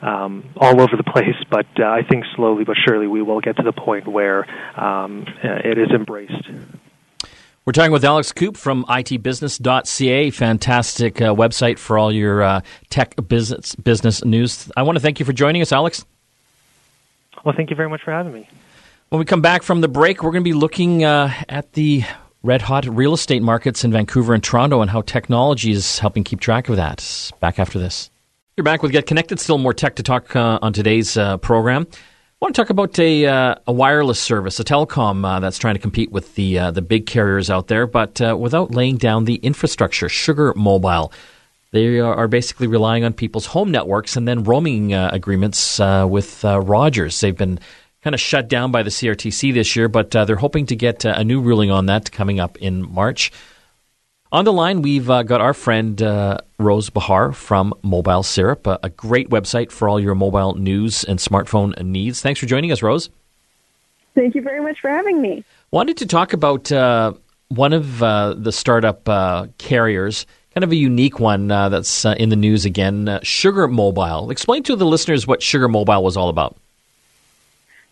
um, 0.02 0.44
all 0.56 0.80
over 0.80 0.96
the 0.96 1.04
place, 1.04 1.36
but 1.50 1.66
uh, 1.78 1.84
I 1.84 2.02
think 2.02 2.24
slowly 2.34 2.64
but 2.64 2.76
surely 2.86 3.06
we 3.06 3.22
will 3.22 3.40
get 3.40 3.56
to 3.56 3.62
the 3.62 3.72
point 3.72 4.06
where 4.06 4.46
um, 4.78 5.26
it 5.42 5.78
is 5.78 5.88
embraced. 5.90 6.48
We're 7.64 7.72
talking 7.72 7.90
with 7.90 8.04
Alex 8.04 8.30
Coop 8.30 8.56
from 8.56 8.84
itbusiness.ca, 8.84 10.30
fantastic 10.30 11.20
uh, 11.20 11.34
website 11.34 11.80
for 11.80 11.98
all 11.98 12.12
your 12.12 12.42
uh, 12.42 12.60
tech 12.90 13.16
business 13.26 13.74
business 13.74 14.24
news. 14.24 14.70
I 14.76 14.84
want 14.84 14.96
to 14.96 15.02
thank 15.02 15.18
you 15.18 15.26
for 15.26 15.32
joining 15.32 15.62
us, 15.62 15.72
Alex. 15.72 16.04
Well, 17.44 17.54
thank 17.56 17.70
you 17.70 17.76
very 17.76 17.88
much 17.88 18.02
for 18.02 18.12
having 18.12 18.32
me. 18.32 18.48
When 19.08 19.18
we 19.18 19.24
come 19.24 19.40
back 19.40 19.62
from 19.64 19.80
the 19.80 19.88
break, 19.88 20.22
we're 20.22 20.30
going 20.30 20.44
to 20.44 20.48
be 20.48 20.52
looking 20.52 21.04
uh, 21.04 21.32
at 21.48 21.72
the 21.72 22.04
red 22.44 22.62
hot 22.62 22.86
real 22.86 23.14
estate 23.14 23.42
markets 23.42 23.82
in 23.82 23.90
Vancouver 23.90 24.32
and 24.32 24.42
Toronto 24.44 24.80
and 24.80 24.90
how 24.90 25.02
technology 25.02 25.72
is 25.72 25.98
helping 25.98 26.22
keep 26.22 26.38
track 26.38 26.68
of 26.68 26.76
that. 26.76 27.32
Back 27.40 27.58
after 27.58 27.80
this. 27.80 28.10
You're 28.56 28.64
back 28.64 28.82
with 28.82 28.90
Get 28.90 29.04
Connected. 29.04 29.38
Still 29.38 29.58
more 29.58 29.74
tech 29.74 29.96
to 29.96 30.02
talk 30.02 30.34
uh, 30.34 30.58
on 30.62 30.72
today's 30.72 31.18
uh, 31.18 31.36
program. 31.36 31.86
I 31.92 31.96
want 32.40 32.54
to 32.54 32.62
talk 32.62 32.70
about 32.70 32.98
a, 32.98 33.26
uh, 33.26 33.56
a 33.66 33.72
wireless 33.72 34.18
service, 34.18 34.58
a 34.58 34.64
telecom 34.64 35.26
uh, 35.26 35.40
that's 35.40 35.58
trying 35.58 35.74
to 35.74 35.78
compete 35.78 36.10
with 36.10 36.36
the 36.36 36.58
uh, 36.58 36.70
the 36.70 36.80
big 36.80 37.04
carriers 37.04 37.50
out 37.50 37.68
there, 37.68 37.86
but 37.86 38.18
uh, 38.22 38.34
without 38.34 38.70
laying 38.70 38.96
down 38.96 39.26
the 39.26 39.34
infrastructure. 39.34 40.08
Sugar 40.08 40.54
Mobile. 40.56 41.12
They 41.72 42.00
are 42.00 42.28
basically 42.28 42.66
relying 42.66 43.04
on 43.04 43.12
people's 43.12 43.44
home 43.44 43.70
networks 43.70 44.16
and 44.16 44.26
then 44.26 44.42
roaming 44.42 44.94
agreements 44.94 45.78
with 45.78 46.42
Rogers. 46.42 47.20
They've 47.20 47.36
been 47.36 47.58
kind 48.02 48.14
of 48.14 48.20
shut 48.20 48.48
down 48.48 48.70
by 48.70 48.82
the 48.82 48.88
CRTC 48.88 49.52
this 49.52 49.76
year, 49.76 49.88
but 49.88 50.12
they're 50.12 50.36
hoping 50.36 50.64
to 50.66 50.76
get 50.76 51.04
a 51.04 51.22
new 51.24 51.42
ruling 51.42 51.70
on 51.70 51.84
that 51.86 52.10
coming 52.10 52.40
up 52.40 52.56
in 52.56 52.90
March. 52.90 53.32
On 54.32 54.44
the 54.44 54.52
line, 54.52 54.82
we've 54.82 55.08
uh, 55.08 55.22
got 55.22 55.40
our 55.40 55.54
friend 55.54 56.02
uh, 56.02 56.38
Rose 56.58 56.90
Behar 56.90 57.32
from 57.32 57.72
Mobile 57.82 58.24
Syrup, 58.24 58.66
a, 58.66 58.78
a, 58.82 58.90
great 58.90 59.30
website 59.30 59.70
for 59.70 59.88
all 59.88 60.00
your 60.00 60.16
mobile 60.16 60.54
news 60.54 61.04
and 61.04 61.20
smartphone 61.20 61.80
needs. 61.80 62.22
Thanks 62.22 62.40
for 62.40 62.46
joining 62.46 62.72
us, 62.72 62.82
Rose. 62.82 63.08
Thank 64.16 64.34
you 64.34 64.42
very 64.42 64.60
much 64.60 64.80
for 64.80 64.90
having 64.90 65.22
me. 65.22 65.44
Wanted 65.70 65.98
to 65.98 66.06
talk 66.06 66.32
about 66.32 66.72
uh, 66.72 67.12
one 67.48 67.72
of 67.72 68.02
uh, 68.02 68.34
the 68.34 68.50
startup 68.50 69.08
uh, 69.08 69.46
carriers, 69.58 70.26
kind 70.54 70.64
of 70.64 70.72
a 70.72 70.76
unique 70.76 71.20
one 71.20 71.52
uh, 71.52 71.68
that's 71.68 72.04
in 72.04 72.28
the 72.28 72.36
news 72.36 72.64
again, 72.64 73.20
Sugar 73.22 73.68
Mobile. 73.68 74.30
Explain 74.30 74.64
to 74.64 74.74
the 74.74 74.86
listeners 74.86 75.26
what 75.26 75.40
Sugar 75.40 75.68
Mobile 75.68 76.02
was 76.02 76.16
all 76.16 76.30
about. 76.30 76.56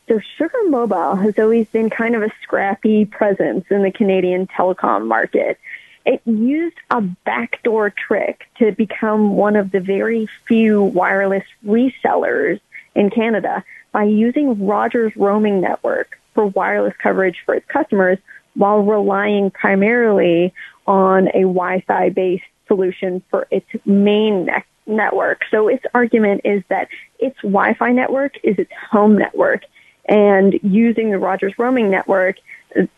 So 0.09 0.21
Sugar 0.37 0.59
Mobile 0.67 1.15
has 1.15 1.39
always 1.39 1.69
been 1.69 1.91
kind 1.91 2.17
of 2.17 2.23
a 2.23 2.31
scrappy 2.43 3.05
presence 3.05 3.67
in 3.71 3.83
the 3.83 3.93
Canadian 3.93 4.49
telecom 4.49 5.07
market 5.07 5.59
it 6.05 6.21
used 6.27 6.77
a 6.91 7.01
backdoor 7.01 7.91
trick 7.91 8.47
to 8.59 8.73
become 8.73 9.37
one 9.37 9.57
of 9.57 9.71
the 9.71 9.81
very 9.81 10.29
few 10.47 10.83
wireless 10.83 11.45
resellers 11.65 12.61
in 12.95 13.11
Canada 13.11 13.65
by 13.93 14.05
using 14.05 14.67
Rogers 14.67 15.13
roaming 15.17 15.61
network 15.61 16.19
for 16.35 16.47
wireless 16.47 16.95
coverage 16.99 17.37
for 17.47 17.55
its 17.55 17.67
customers 17.67 18.19
while 18.55 18.83
relying 18.83 19.51
primarily 19.51 20.53
on 20.87 21.29
a 21.29 21.43
Wi-Fi 21.43 22.11
based 22.11 22.45
solution 22.69 23.23
for 23.31 23.47
its 23.51 23.67
main 23.85 24.47
ne- 24.47 24.65
network. 24.87 25.43
So 25.51 25.69
its 25.69 25.85
argument 25.95 26.43
is 26.45 26.63
that 26.69 26.89
its 27.19 27.37
Wi-Fi 27.43 27.93
network 27.93 28.37
is 28.43 28.59
its 28.59 28.73
home 28.91 29.17
network 29.17 29.63
and 30.07 30.59
using 30.63 31.11
the 31.11 31.19
Rogers 31.19 31.55
roaming 31.59 31.91
network 31.91 32.37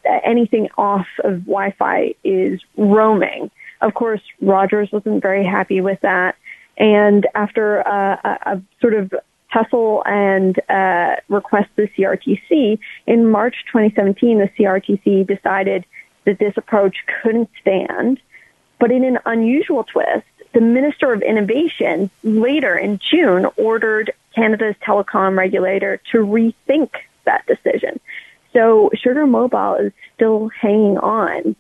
anything 0.05 0.69
off 0.77 1.07
of 1.25 1.45
Wi-Fi 1.45 2.15
is 2.25 2.61
roaming. 2.77 3.51
Of 3.81 3.95
course, 3.95 4.23
Rogers 4.41 4.91
wasn't 4.91 5.23
very 5.23 5.45
happy 5.45 5.81
with 5.81 6.01
that, 6.01 6.37
and 6.77 7.27
after 7.35 7.79
a, 7.79 8.39
a 8.47 8.63
sort 8.81 8.95
of 8.95 9.13
tussle 9.53 10.03
and 10.07 10.59
uh, 10.69 11.17
request 11.29 11.71
the 11.77 11.89
CRTC 11.89 12.79
in 13.07 13.31
March 13.31 13.57
2017, 13.67 14.39
the 14.39 14.49
CRTC 14.59 15.27
decided 15.27 15.85
that 16.25 16.39
this 16.39 16.57
approach 16.57 16.97
couldn't 17.23 17.51
stand. 17.61 18.21
But 18.79 18.91
in 18.91 19.05
an 19.05 19.19
unusual 19.25 19.85
twist, 19.85 20.27
the 20.53 20.61
Minister 20.61 21.13
of 21.13 21.23
Innovation 21.23 22.11
later 22.23 22.77
in 22.77 22.99
June 22.99 23.47
ordered 23.57 24.13
Canada's 24.35 24.77
telecom 24.83 25.37
regulator 25.37 26.01
to 26.13 26.19
rethink 26.19 26.91
that 27.25 27.47
decision. 27.47 28.01
So 28.57 28.91
Sugar 28.95 29.27
Mobile 29.27 29.75
is 29.75 29.93
still 30.15 30.49
hanging 30.49 30.97
on. 30.97 31.55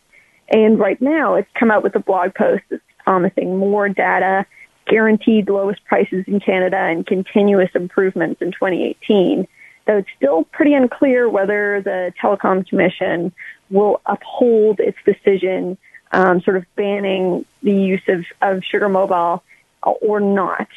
And 0.49 0.79
right 0.79 1.01
now 1.01 1.35
it's 1.35 1.51
come 1.55 1.71
out 1.71 1.83
with 1.83 1.95
a 1.95 2.01
blog 2.01 2.35
post 2.35 2.63
that's 2.71 2.83
promising 3.05 3.59
more 3.59 3.91
data, 3.91 4.47
guaranteed 4.87 5.51
lowest 5.51 5.85
prices 5.85 6.25
in 6.27 6.41
Canada, 6.41 6.79
and 6.79 7.07
continuous 7.07 7.71
improvements 7.75 8.41
in 8.41 8.51
2018. 8.51 9.47
Though 9.87 9.99
it's 9.99 10.09
still 10.17 10.45
pretty 10.45 10.73
unclear 10.73 11.29
whether 11.29 11.83
the 11.83 12.15
Telecom 12.21 12.67
Commission 12.67 13.31
will 13.69 14.01
uphold 14.07 14.81
its 14.81 14.97
decision, 15.05 15.77
um, 16.13 16.41
sort 16.41 16.57
of 16.57 16.65
banning 16.77 17.45
the 17.63 17.75
use 17.75 18.09
of, 18.09 18.25
of 18.41 18.65
Sugar 18.65 18.89
Mobile 18.89 19.43
or 19.83 20.21
not. 20.21 20.69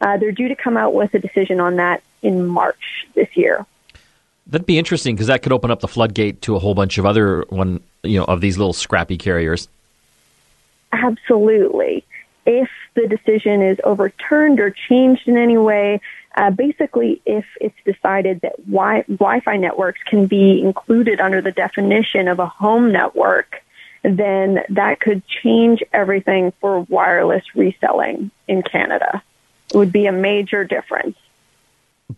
Uh, 0.00 0.16
they're 0.16 0.32
due 0.32 0.48
to 0.48 0.56
come 0.56 0.78
out 0.78 0.94
with 0.94 1.12
a 1.12 1.18
decision 1.18 1.60
on 1.60 1.76
that 1.76 2.02
in 2.22 2.46
March 2.46 3.06
this 3.14 3.28
year. 3.36 3.66
That'd 4.48 4.66
be 4.66 4.78
interesting 4.78 5.16
because 5.16 5.26
that 5.26 5.42
could 5.42 5.52
open 5.52 5.70
up 5.70 5.80
the 5.80 5.88
floodgate 5.88 6.42
to 6.42 6.54
a 6.54 6.58
whole 6.58 6.74
bunch 6.74 6.98
of 6.98 7.06
other 7.06 7.44
one, 7.48 7.80
you 8.04 8.18
know, 8.18 8.24
of 8.24 8.40
these 8.40 8.56
little 8.58 8.72
scrappy 8.72 9.18
carriers. 9.18 9.68
Absolutely. 10.92 12.04
If 12.46 12.70
the 12.94 13.08
decision 13.08 13.60
is 13.60 13.78
overturned 13.82 14.60
or 14.60 14.70
changed 14.70 15.26
in 15.26 15.36
any 15.36 15.58
way, 15.58 16.00
uh, 16.36 16.50
basically, 16.50 17.20
if 17.26 17.44
it's 17.60 17.74
decided 17.84 18.42
that 18.42 18.56
wi- 18.66 19.04
Wi-Fi 19.08 19.56
networks 19.56 20.02
can 20.04 20.26
be 20.26 20.60
included 20.60 21.20
under 21.20 21.40
the 21.40 21.50
definition 21.50 22.28
of 22.28 22.38
a 22.38 22.46
home 22.46 22.92
network, 22.92 23.62
then 24.02 24.62
that 24.68 25.00
could 25.00 25.26
change 25.26 25.82
everything 25.92 26.52
for 26.60 26.80
wireless 26.82 27.42
reselling 27.54 28.30
in 28.46 28.62
Canada. 28.62 29.22
It 29.74 29.76
would 29.76 29.92
be 29.92 30.06
a 30.06 30.12
major 30.12 30.62
difference. 30.62 31.16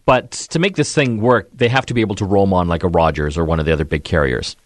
But 0.05 0.33
to 0.33 0.59
make 0.59 0.77
this 0.77 0.95
thing 0.95 1.21
work, 1.21 1.49
they 1.53 1.69
have 1.69 1.87
to 1.87 1.95
be 1.95 2.01
able 2.01 2.15
to 2.17 2.25
roam 2.25 2.53
on 2.53 2.69
like 2.69 2.83
a 2.83 2.89
Rogers 2.89 3.39
or 3.39 3.45
one 3.45 3.59
of 3.59 3.67
the 3.67 3.73
other 3.73 3.85
big 3.85 4.05
carriers. 4.05 4.57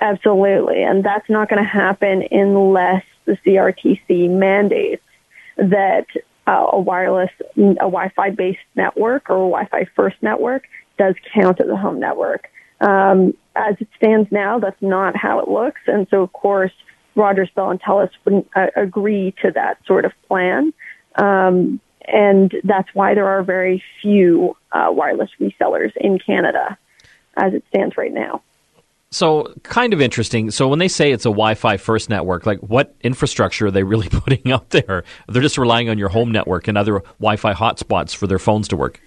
Absolutely. 0.00 0.82
And 0.82 1.04
that's 1.04 1.28
not 1.30 1.48
going 1.48 1.62
to 1.62 1.68
happen 1.68 2.26
unless 2.30 3.04
the 3.24 3.38
CRTC 3.46 4.28
mandates 4.30 5.04
that 5.56 6.06
uh, 6.46 6.66
a 6.72 6.80
wireless, 6.80 7.30
a 7.56 7.74
Wi-Fi 7.74 8.30
based 8.30 8.58
network 8.74 9.30
or 9.30 9.36
a 9.36 9.48
Wi-Fi 9.48 9.84
first 9.94 10.16
network 10.22 10.64
does 10.98 11.14
count 11.32 11.60
as 11.60 11.68
a 11.68 11.76
home 11.76 12.00
network. 12.00 12.50
Um, 12.80 13.34
as 13.54 13.76
it 13.78 13.88
stands 13.96 14.30
now, 14.32 14.58
that's 14.58 14.80
not 14.82 15.16
how 15.16 15.38
it 15.38 15.48
looks. 15.48 15.80
And 15.86 16.06
so, 16.10 16.22
of 16.22 16.32
course, 16.32 16.72
Rogers, 17.14 17.50
Bell, 17.54 17.70
and 17.70 17.80
Telus 17.80 18.10
wouldn't 18.24 18.48
uh, 18.56 18.68
agree 18.74 19.34
to 19.42 19.52
that 19.52 19.78
sort 19.86 20.04
of 20.04 20.12
plan. 20.26 20.72
Um, 21.16 21.80
and 22.08 22.54
that's 22.64 22.88
why 22.94 23.14
there 23.14 23.26
are 23.26 23.42
very 23.42 23.82
few 24.00 24.56
uh, 24.72 24.88
wireless 24.90 25.30
resellers 25.40 25.96
in 25.96 26.18
Canada 26.18 26.76
as 27.36 27.54
it 27.54 27.64
stands 27.68 27.96
right 27.96 28.12
now. 28.12 28.42
So, 29.10 29.52
kind 29.62 29.92
of 29.92 30.00
interesting. 30.00 30.50
So, 30.50 30.68
when 30.68 30.78
they 30.78 30.88
say 30.88 31.12
it's 31.12 31.26
a 31.26 31.28
Wi 31.28 31.54
Fi 31.54 31.76
first 31.76 32.08
network, 32.08 32.46
like 32.46 32.60
what 32.60 32.94
infrastructure 33.02 33.66
are 33.66 33.70
they 33.70 33.82
really 33.82 34.08
putting 34.10 34.50
out 34.50 34.70
there? 34.70 35.04
They're 35.28 35.42
just 35.42 35.58
relying 35.58 35.90
on 35.90 35.98
your 35.98 36.08
home 36.08 36.32
network 36.32 36.66
and 36.66 36.78
other 36.78 37.00
Wi 37.18 37.36
Fi 37.36 37.52
hotspots 37.52 38.14
for 38.14 38.26
their 38.26 38.38
phones 38.38 38.68
to 38.68 38.76
work. 38.76 39.00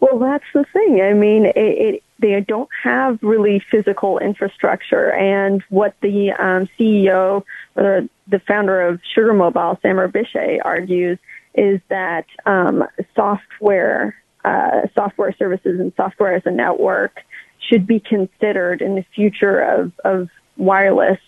Well, 0.00 0.18
that's 0.18 0.44
the 0.54 0.64
thing. 0.72 1.02
I 1.02 1.12
mean, 1.12 1.46
it, 1.46 1.56
it, 1.56 2.02
they 2.18 2.40
don't 2.40 2.68
have 2.82 3.18
really 3.22 3.62
physical 3.70 4.18
infrastructure. 4.18 5.12
And 5.12 5.62
what 5.68 5.94
the 6.00 6.32
um, 6.32 6.68
CEO 6.78 7.44
or 7.76 8.08
the 8.26 8.38
founder 8.40 8.80
of 8.80 9.00
Sugar 9.14 9.34
Mobile, 9.34 9.78
Samer 9.82 10.08
Bishay, 10.08 10.58
argues 10.64 11.18
is 11.54 11.80
that 11.88 12.26
um, 12.46 12.84
software, 13.14 14.16
uh, 14.44 14.82
software 14.94 15.34
services 15.38 15.80
and 15.80 15.92
software 15.96 16.34
as 16.34 16.42
a 16.44 16.50
network 16.50 17.20
should 17.68 17.86
be 17.86 18.00
considered 18.00 18.80
in 18.80 18.94
the 18.94 19.04
future 19.14 19.60
of, 19.60 19.92
of 20.04 20.28
wireless 20.56 21.18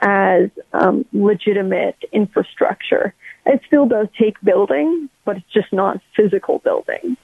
as 0.00 0.50
um, 0.72 1.04
legitimate 1.12 1.96
infrastructure. 2.12 3.14
It 3.44 3.60
still 3.66 3.86
does 3.86 4.08
take 4.18 4.40
building, 4.42 5.08
but 5.24 5.36
it's 5.36 5.52
just 5.52 5.72
not 5.72 6.00
physical 6.16 6.58
building. 6.58 7.16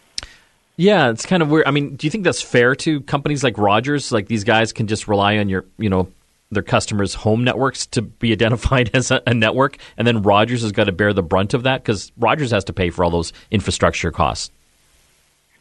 Yeah, 0.76 1.10
it's 1.10 1.26
kind 1.26 1.42
of 1.42 1.50
weird. 1.50 1.66
I 1.66 1.70
mean, 1.70 1.96
do 1.96 2.06
you 2.06 2.10
think 2.10 2.24
that's 2.24 2.40
fair 2.40 2.74
to 2.76 3.00
companies 3.02 3.44
like 3.44 3.58
Rogers? 3.58 4.10
Like 4.10 4.26
these 4.26 4.44
guys 4.44 4.72
can 4.72 4.86
just 4.86 5.06
rely 5.06 5.38
on 5.38 5.48
your, 5.48 5.64
you 5.78 5.90
know, 5.90 6.08
their 6.52 6.62
customers' 6.62 7.14
home 7.14 7.44
networks 7.44 7.86
to 7.86 8.02
be 8.02 8.32
identified 8.32 8.90
as 8.94 9.10
a, 9.10 9.22
a 9.26 9.34
network, 9.34 9.78
and 9.96 10.06
then 10.06 10.22
Rogers 10.22 10.62
has 10.62 10.72
got 10.72 10.84
to 10.84 10.92
bear 10.92 11.12
the 11.12 11.22
brunt 11.22 11.54
of 11.54 11.64
that 11.64 11.82
because 11.82 12.12
Rogers 12.16 12.50
has 12.50 12.64
to 12.64 12.72
pay 12.72 12.90
for 12.90 13.04
all 13.04 13.10
those 13.10 13.32
infrastructure 13.50 14.10
costs. 14.10 14.50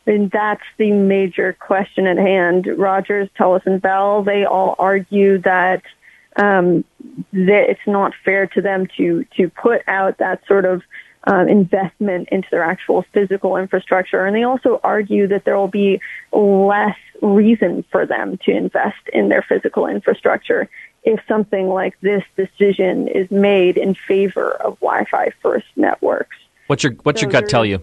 And 0.06 0.32
that's 0.32 0.64
the 0.78 0.92
major 0.92 1.54
question 1.54 2.08
at 2.08 2.18
hand. 2.18 2.68
Rogers, 2.76 3.30
Telus, 3.38 3.66
and 3.66 3.82
Bell, 3.82 4.24
they 4.24 4.46
all 4.46 4.76
argue 4.80 5.38
that 5.40 5.84
um, 6.38 6.84
that 7.34 7.70
it's 7.70 7.86
not 7.86 8.14
fair 8.24 8.48
to 8.48 8.62
them 8.62 8.88
to 8.98 9.26
to 9.38 9.50
put 9.50 9.82
out 9.88 10.18
that 10.18 10.42
sort 10.48 10.66
of 10.66 10.82
um, 11.26 11.48
investment 11.48 12.30
into 12.32 12.48
their 12.52 12.64
actual 12.64 13.04
physical 13.14 13.58
infrastructure, 13.58 14.26
and 14.26 14.36
they 14.36 14.44
also 14.44 14.80
argue 14.84 15.28
that 15.28 15.46
there 15.46 15.58
will 15.58 15.68
be 15.68 16.02
less 16.32 16.98
reason 17.22 17.84
for 17.92 18.06
them 18.06 18.38
to 18.46 18.52
invest 18.52 19.08
in 19.14 19.30
their 19.30 19.44
physical 19.44 19.86
infrastructure 19.86 20.68
if 21.04 21.20
something 21.28 21.68
like 21.68 22.00
this 22.02 22.24
decision 22.36 23.08
is 23.08 23.30
made 23.32 23.78
in 23.78 23.96
favor 23.96 24.52
of 24.52 24.80
Wi-Fi 24.80 25.32
first 25.42 25.68
networks. 25.76 26.38
What's 26.68 26.84
your 26.84 26.94
what's 27.04 27.22
so 27.22 27.26
your 27.26 27.32
gut 27.32 27.50
tell 27.50 27.66
you? 27.66 27.82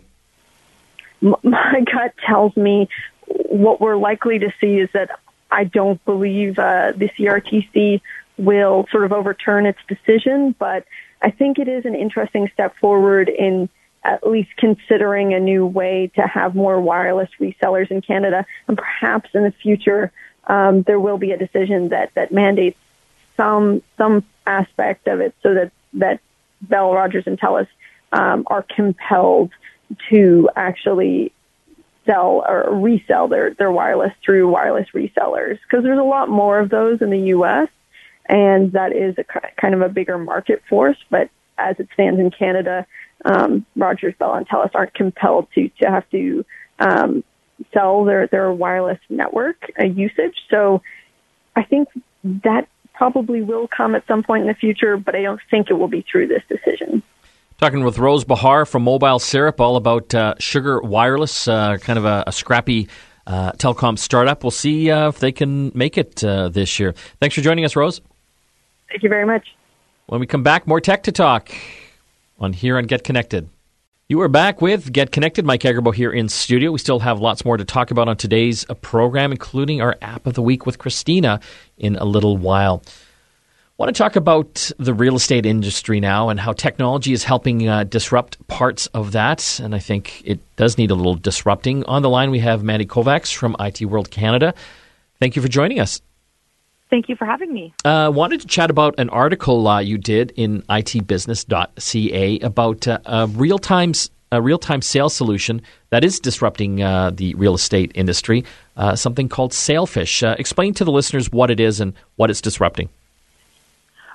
My 1.20 1.85
gut 1.92 2.14
tells 2.24 2.57
me 2.57 2.88
what 3.27 3.81
we're 3.81 3.96
likely 3.96 4.38
to 4.38 4.53
see 4.61 4.79
is 4.79 4.88
that 4.92 5.11
I 5.51 5.64
don't 5.64 6.03
believe 6.05 6.59
uh, 6.59 6.92
the 6.96 7.09
CRTC 7.09 8.01
will 8.37 8.87
sort 8.90 9.05
of 9.05 9.12
overturn 9.12 9.66
its 9.66 9.79
decision, 9.88 10.55
but 10.59 10.85
I 11.20 11.31
think 11.31 11.59
it 11.59 11.68
is 11.68 11.85
an 11.85 11.94
interesting 11.94 12.50
step 12.52 12.76
forward 12.76 13.28
in 13.28 13.68
at 14.04 14.26
least 14.26 14.50
considering 14.57 15.35
a 15.35 15.40
new 15.40 15.66
way 15.66 16.11
to 16.14 16.22
have 16.22 16.54
more 16.54 16.81
wireless 16.81 17.28
resellers 17.40 17.90
in 17.90 18.00
Canada, 18.00 18.46
and 18.68 18.78
perhaps 18.78 19.31
in 19.35 19.42
the 19.42 19.50
future 19.50 20.12
um, 20.46 20.83
there 20.83 21.00
will 21.00 21.18
be 21.18 21.33
a 21.33 21.37
decision 21.37 21.88
that 21.88 22.14
that 22.14 22.33
mandates 22.33 22.78
some 23.37 23.83
some 23.96 24.24
aspect 24.46 25.09
of 25.09 25.20
it 25.20 25.35
so 25.42 25.54
that 25.54 25.72
that 25.94 26.20
Bell, 26.62 26.94
Rogers, 26.94 27.24
and 27.26 27.38
Telus 27.38 27.68
um, 28.12 28.44
are 28.46 28.62
compelled 28.62 29.50
to 30.11 30.48
actually 30.57 31.33
sell 32.07 32.44
or 32.46 32.74
resell 32.74 33.28
their 33.28 33.54
their 33.54 33.70
wireless 33.70 34.12
through 34.24 34.48
wireless 34.48 34.88
resellers. 34.94 35.59
Because 35.62 35.85
there's 35.85 35.98
a 35.98 36.02
lot 36.02 36.28
more 36.28 36.59
of 36.61 36.70
those 36.70 37.02
in 37.02 37.11
the 37.11 37.20
U.S 37.37 37.68
and 38.28 38.72
that 38.72 38.92
is 38.92 39.16
a 39.18 39.24
kind 39.60 39.74
of 39.74 39.80
a 39.80 39.88
bigger 39.88 40.18
market 40.18 40.62
force. 40.68 40.98
But 41.10 41.30
as 41.56 41.76
it 41.78 41.88
stands 41.94 42.20
in 42.20 42.30
Canada, 42.30 42.86
um, 43.24 43.66
Rogers, 43.76 44.14
Bell, 44.18 44.34
and 44.34 44.48
Telus 44.48 44.70
aren't 44.74 44.94
compelled 44.94 45.48
to 45.54 45.68
to 45.82 45.90
have 45.90 46.08
to 46.10 46.44
um, 46.78 47.24
sell 47.72 48.04
their 48.04 48.26
their 48.26 48.52
wireless 48.52 49.00
network 49.08 49.56
uh, 49.78 49.84
usage. 49.84 50.36
So 50.50 50.82
I 51.56 51.64
think 51.64 51.88
that 52.24 52.68
probably 52.94 53.42
will 53.42 53.68
come 53.68 53.94
at 53.94 54.06
some 54.06 54.22
point 54.22 54.42
in 54.42 54.48
the 54.48 54.54
future, 54.54 54.96
but 54.96 55.14
I 55.14 55.22
don't 55.22 55.40
think 55.50 55.70
it 55.70 55.74
will 55.74 55.88
be 55.88 56.04
through 56.10 56.26
this 56.28 56.42
decision. 56.48 57.02
Talking 57.58 57.82
with 57.84 57.98
Rose 57.98 58.24
Behar 58.24 58.66
from 58.66 58.84
Mobile 58.84 59.18
Syrup, 59.18 59.60
all 59.60 59.76
about 59.76 60.14
uh, 60.14 60.34
Sugar 60.38 60.80
Wireless, 60.80 61.48
uh, 61.48 61.76
kind 61.78 61.98
of 61.98 62.04
a, 62.04 62.24
a 62.28 62.32
scrappy 62.32 62.88
uh, 63.26 63.52
telecom 63.52 63.98
startup. 63.98 64.42
We'll 64.44 64.50
see 64.52 64.90
uh, 64.90 65.08
if 65.08 65.18
they 65.18 65.32
can 65.32 65.72
make 65.74 65.98
it 65.98 66.22
uh, 66.22 66.48
this 66.48 66.78
year. 66.78 66.94
Thanks 67.20 67.34
for 67.34 67.40
joining 67.40 67.64
us, 67.64 67.74
Rose. 67.74 68.00
Thank 68.88 69.03
you 69.03 69.09
very 69.09 69.27
much. 69.27 69.46
When 70.07 70.20
we 70.20 70.27
come 70.27 70.42
back, 70.42 70.66
more 70.66 70.81
tech 70.81 71.03
to 71.05 71.12
talk 71.12 71.51
on 72.38 72.53
here 72.53 72.79
on 72.79 72.85
Get 72.85 73.05
Connected. 73.05 73.48
You 74.09 74.22
are 74.22 74.29
back 74.29 74.62
with 74.62 74.90
Get 74.90 75.12
Connected. 75.12 75.44
Mike 75.44 75.61
Agerbo 75.61 75.94
here 75.94 76.11
in 76.11 76.31
studio. 76.31 76.72
We 76.72 76.79
still 76.79 77.01
have 77.01 77.20
lots 77.20 77.44
more 77.44 77.59
to 77.59 77.64
talk 77.64 77.90
about 77.90 78.09
on 78.09 78.16
today's 78.16 78.64
uh, 78.70 78.74
program, 78.74 79.33
including 79.33 79.83
our 79.83 79.96
app 80.01 80.27
of 80.27 80.33
the 80.33 80.40
week 80.40 80.64
with 80.64 80.79
Christina 80.79 81.40
in 81.77 81.96
a 81.96 82.07
little 82.07 82.38
while. 82.38 82.83
I 82.87 82.90
want 83.77 83.94
to 83.94 83.98
talk 83.98 84.16
about 84.16 84.72
the 84.79 84.94
real 84.94 85.14
estate 85.14 85.44
industry 85.44 86.01
now 86.01 86.31
and 86.31 86.40
how 86.40 86.55
technology 86.55 87.12
is 87.12 87.22
helping 87.22 87.68
uh, 87.68 87.85
disrupt 87.85 88.44
parts 88.48 88.87
of 88.88 89.12
that. 89.12 89.61
And 89.61 89.74
I 89.74 89.79
think 89.79 90.22
it 90.24 90.40
does 90.57 90.79
need 90.79 90.90
a 90.90 90.94
little 90.94 91.14
disrupting. 91.14 91.85
On 91.85 92.01
the 92.01 92.09
line, 92.09 92.31
we 92.31 92.38
have 92.38 92.64
Mandy 92.64 92.87
Kovacs 92.87 93.35
from 93.35 93.55
IT 93.61 93.83
World 93.83 94.11
Canada. 94.11 94.55
Thank 95.20 95.37
you 95.37 95.42
for 95.42 95.48
joining 95.48 95.81
us. 95.81 96.01
Thank 96.90 97.09
you 97.09 97.16
for 97.16 97.27
having 97.27 97.53
me. 97.53 97.74
I 97.85 98.05
uh, 98.05 98.11
wanted 98.11 98.40
to 98.40 98.46
chat 98.46 98.70
about 98.70 98.94
an 98.98 99.11
article 99.11 99.66
uh, 99.68 99.79
you 99.79 99.98
did 99.98 100.33
in 100.37 100.62
itbusiness.ca 100.62 102.38
about 102.40 102.88
uh, 102.88 102.98
a 103.05 103.27
real 103.27 103.59
time 103.59 103.92
a 104.31 104.42
real 104.42 104.59
time 104.59 104.83
sales 104.83 105.14
solution 105.14 105.62
that 105.90 106.05
is 106.05 106.20
disrupting 106.20 106.83
uh, 106.83 107.11
the 107.11 107.35
real 107.35 107.55
estate 107.55 107.90
industry. 107.94 108.44
Uh, 108.77 108.94
something 108.94 109.29
called 109.29 109.55
Sailfish. 109.55 110.22
Uh, 110.22 110.37
explain 110.38 110.74
to 110.74 110.85
the 110.85 110.92
listeners 110.92 111.33
what 111.33 111.51
it 111.51 111.61
is 111.61 111.81
and 111.81 111.94
what 112.16 112.29
it's 112.29 112.42
disrupting. 112.42 112.90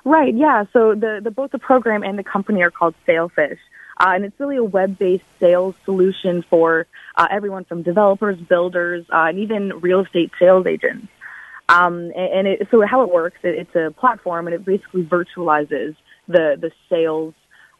Right. 0.04 0.34
Yeah. 0.34 0.66
So 0.72 0.94
the, 0.94 1.20
the 1.22 1.30
both 1.30 1.50
the 1.50 1.58
program 1.58 2.02
and 2.04 2.18
the 2.18 2.22
company 2.22 2.62
are 2.62 2.70
called 2.70 2.94
Sailfish. 3.06 3.58
and 3.98 4.24
it's 4.24 4.38
really 4.38 4.56
a 4.56 4.64
web-based 4.64 5.24
sales 5.40 5.74
solution 5.84 6.42
for 6.42 6.86
everyone 7.18 7.64
from 7.64 7.82
developers, 7.82 8.38
builders, 8.38 9.04
and 9.10 9.38
even 9.38 9.80
real 9.80 10.00
estate 10.00 10.30
sales 10.38 10.66
agents. 10.66 11.08
Um, 11.68 12.12
and 12.14 12.46
it, 12.46 12.68
so 12.70 12.82
how 12.86 13.02
it 13.02 13.12
works, 13.12 13.38
it, 13.42 13.54
it's 13.54 13.74
a 13.74 13.90
platform 13.98 14.46
and 14.46 14.54
it 14.54 14.64
basically 14.64 15.02
virtualizes 15.02 15.96
the, 16.28 16.56
the 16.60 16.70
sales 16.90 17.34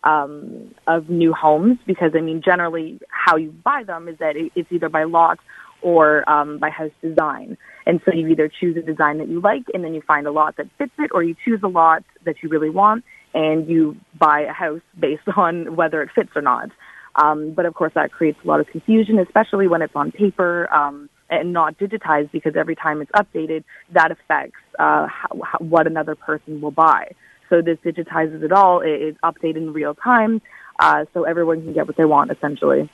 um, 0.05 0.75
of 0.87 1.09
new 1.09 1.33
homes 1.33 1.79
because 1.87 2.12
I 2.14 2.20
mean 2.20 2.42
generally 2.42 3.01
how 3.09 3.37
you 3.37 3.51
buy 3.51 3.85
them 3.85 4.09
is 4.09 4.18
that 4.18 4.37
it, 4.37 4.53
it's 4.55 4.70
either 4.70 4.88
by 4.88 5.05
lot 5.05 5.38
or 5.83 6.29
um, 6.29 6.59
by 6.59 6.70
house 6.70 6.92
design. 7.03 7.57
And 7.87 8.01
so 8.05 8.12
you 8.14 8.29
either 8.29 8.49
choose 8.49 8.77
a 8.77 8.83
design 8.83 9.18
that 9.18 9.29
you 9.29 9.40
like 9.40 9.64
and 9.75 9.85
then 9.85 9.94
you 9.94 10.03
find 10.03 10.27
a 10.27 10.31
lot 10.31 10.57
that 10.57 10.66
fits 10.79 10.92
it 10.99 11.11
or 11.12 11.23
you 11.23 11.35
choose 11.44 11.61
a 11.62 11.68
lot 11.68 12.05
that 12.25 12.37
you 12.42 12.49
really 12.49 12.70
want 12.70 13.05
and 13.35 13.68
you 13.68 13.97
buy 14.18 14.40
a 14.40 14.53
house 14.53 14.81
based 14.99 15.29
on 15.37 15.77
whether 15.77 16.03
it 16.03 16.11
fits 16.14 16.31
or 16.35 16.42
not. 16.42 16.70
Um, 17.16 17.53
but 17.53 17.64
of 17.66 17.75
course 17.75 17.92
that 17.94 18.12
creates 18.12 18.38
a 18.44 18.49
lot 18.49 18.61
of 18.61 18.66
confusion, 18.66 19.18
especially 19.18 19.68
when 19.68 19.83
it's 19.83 19.94
on 19.94 20.11
paper. 20.11 20.73
Um, 20.73 21.09
and 21.40 21.53
not 21.53 21.79
digitized 21.79 22.31
because 22.33 22.57
every 22.57 22.77
time 22.77 23.01
it's 23.03 23.11
updated, 23.12 23.64
that 23.92 24.11
affects 24.11 24.59
uh, 24.79 25.07
how, 25.07 25.40
how, 25.42 25.59
what 25.59 25.87
another 25.87 26.14
person 26.14 26.61
will 26.61 26.70
buy. 26.70 27.12
So 27.49 27.62
this 27.62 27.79
digitizes 27.85 28.42
it 28.42 28.53
all. 28.53 28.81
It 28.81 29.03
is 29.03 29.16
updated 29.23 29.57
in 29.57 29.73
real 29.73 29.94
time, 29.94 30.40
uh, 30.79 31.05
so 31.12 31.25
everyone 31.25 31.62
can 31.62 31.73
get 31.73 31.87
what 31.87 31.97
they 31.97 32.05
want 32.05 32.31
essentially. 32.31 32.90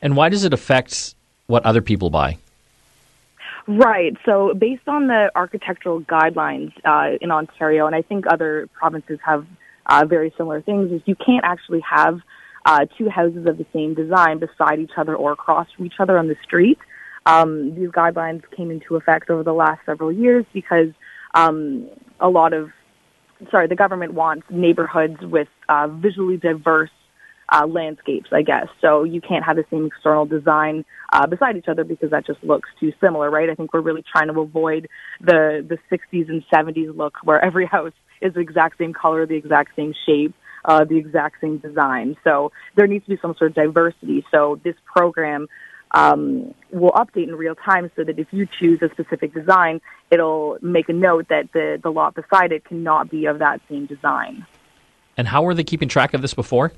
And 0.00 0.16
why 0.16 0.28
does 0.28 0.44
it 0.44 0.52
affect 0.52 1.14
what 1.46 1.64
other 1.66 1.82
people 1.82 2.10
buy? 2.10 2.38
Right. 3.66 4.16
So, 4.24 4.54
based 4.54 4.88
on 4.88 5.08
the 5.08 5.30
architectural 5.34 6.00
guidelines 6.00 6.72
uh, 6.86 7.18
in 7.20 7.30
Ontario, 7.30 7.86
and 7.86 7.94
I 7.94 8.00
think 8.00 8.24
other 8.26 8.66
provinces 8.72 9.18
have 9.22 9.46
uh, 9.84 10.06
very 10.06 10.32
similar 10.38 10.62
things, 10.62 10.90
is 10.90 11.02
you 11.04 11.14
can't 11.14 11.44
actually 11.44 11.80
have 11.80 12.20
uh, 12.64 12.86
two 12.96 13.10
houses 13.10 13.46
of 13.46 13.58
the 13.58 13.66
same 13.74 13.92
design 13.92 14.38
beside 14.38 14.78
each 14.78 14.92
other 14.96 15.14
or 15.14 15.32
across 15.32 15.66
from 15.72 15.84
each 15.84 16.00
other 16.00 16.18
on 16.18 16.28
the 16.28 16.36
street. 16.42 16.78
Um, 17.28 17.74
these 17.74 17.90
guidelines 17.90 18.42
came 18.56 18.70
into 18.70 18.96
effect 18.96 19.28
over 19.28 19.42
the 19.42 19.52
last 19.52 19.80
several 19.84 20.10
years 20.10 20.46
because 20.54 20.88
um, 21.34 21.88
a 22.20 22.28
lot 22.28 22.54
of, 22.54 22.70
sorry, 23.50 23.66
the 23.66 23.76
government 23.76 24.14
wants 24.14 24.46
neighborhoods 24.50 25.20
with 25.20 25.48
uh, 25.68 25.88
visually 25.88 26.38
diverse 26.38 26.90
uh, 27.52 27.66
landscapes, 27.66 28.30
I 28.32 28.42
guess. 28.42 28.68
So 28.80 29.04
you 29.04 29.20
can't 29.20 29.44
have 29.44 29.56
the 29.56 29.64
same 29.70 29.86
external 29.86 30.24
design 30.24 30.84
uh, 31.12 31.26
beside 31.26 31.56
each 31.56 31.68
other 31.68 31.84
because 31.84 32.10
that 32.10 32.26
just 32.26 32.42
looks 32.42 32.68
too 32.80 32.92
similar, 33.00 33.30
right? 33.30 33.50
I 33.50 33.54
think 33.54 33.74
we're 33.74 33.80
really 33.82 34.04
trying 34.10 34.28
to 34.28 34.40
avoid 34.40 34.88
the 35.20 35.66
the 35.68 35.78
60s 35.94 36.28
and 36.28 36.42
70s 36.52 36.96
look 36.96 37.14
where 37.24 37.42
every 37.44 37.66
house 37.76 37.92
is 38.22 38.34
the 38.34 38.40
exact 38.40 38.78
same 38.78 38.92
color, 38.92 39.26
the 39.26 39.36
exact 39.36 39.76
same 39.76 39.94
shape, 40.06 40.34
uh, 40.64 40.84
the 40.84 40.96
exact 40.96 41.36
same 41.40 41.58
design. 41.58 42.16
So 42.24 42.52
there 42.76 42.86
needs 42.86 43.04
to 43.04 43.10
be 43.10 43.18
some 43.20 43.34
sort 43.38 43.50
of 43.50 43.54
diversity. 43.54 44.24
So 44.30 44.60
this 44.64 44.74
program 44.84 45.46
um, 45.92 46.54
will 46.70 46.92
update 46.92 47.28
in 47.28 47.34
real 47.34 47.54
time 47.54 47.90
so 47.96 48.04
that 48.04 48.18
if 48.18 48.26
you 48.30 48.46
choose 48.58 48.80
a 48.82 48.88
specific 48.90 49.32
design, 49.32 49.80
it'll 50.10 50.58
make 50.60 50.88
a 50.88 50.92
note 50.92 51.28
that 51.28 51.52
the, 51.52 51.80
the 51.82 51.90
lot 51.90 52.14
beside 52.14 52.52
it 52.52 52.64
cannot 52.64 53.10
be 53.10 53.26
of 53.26 53.38
that 53.38 53.60
same 53.68 53.86
design. 53.86 54.46
And 55.16 55.26
how 55.26 55.42
were 55.42 55.54
they 55.54 55.64
keeping 55.64 55.88
track 55.88 56.14
of 56.14 56.22
this 56.22 56.34
before? 56.34 56.72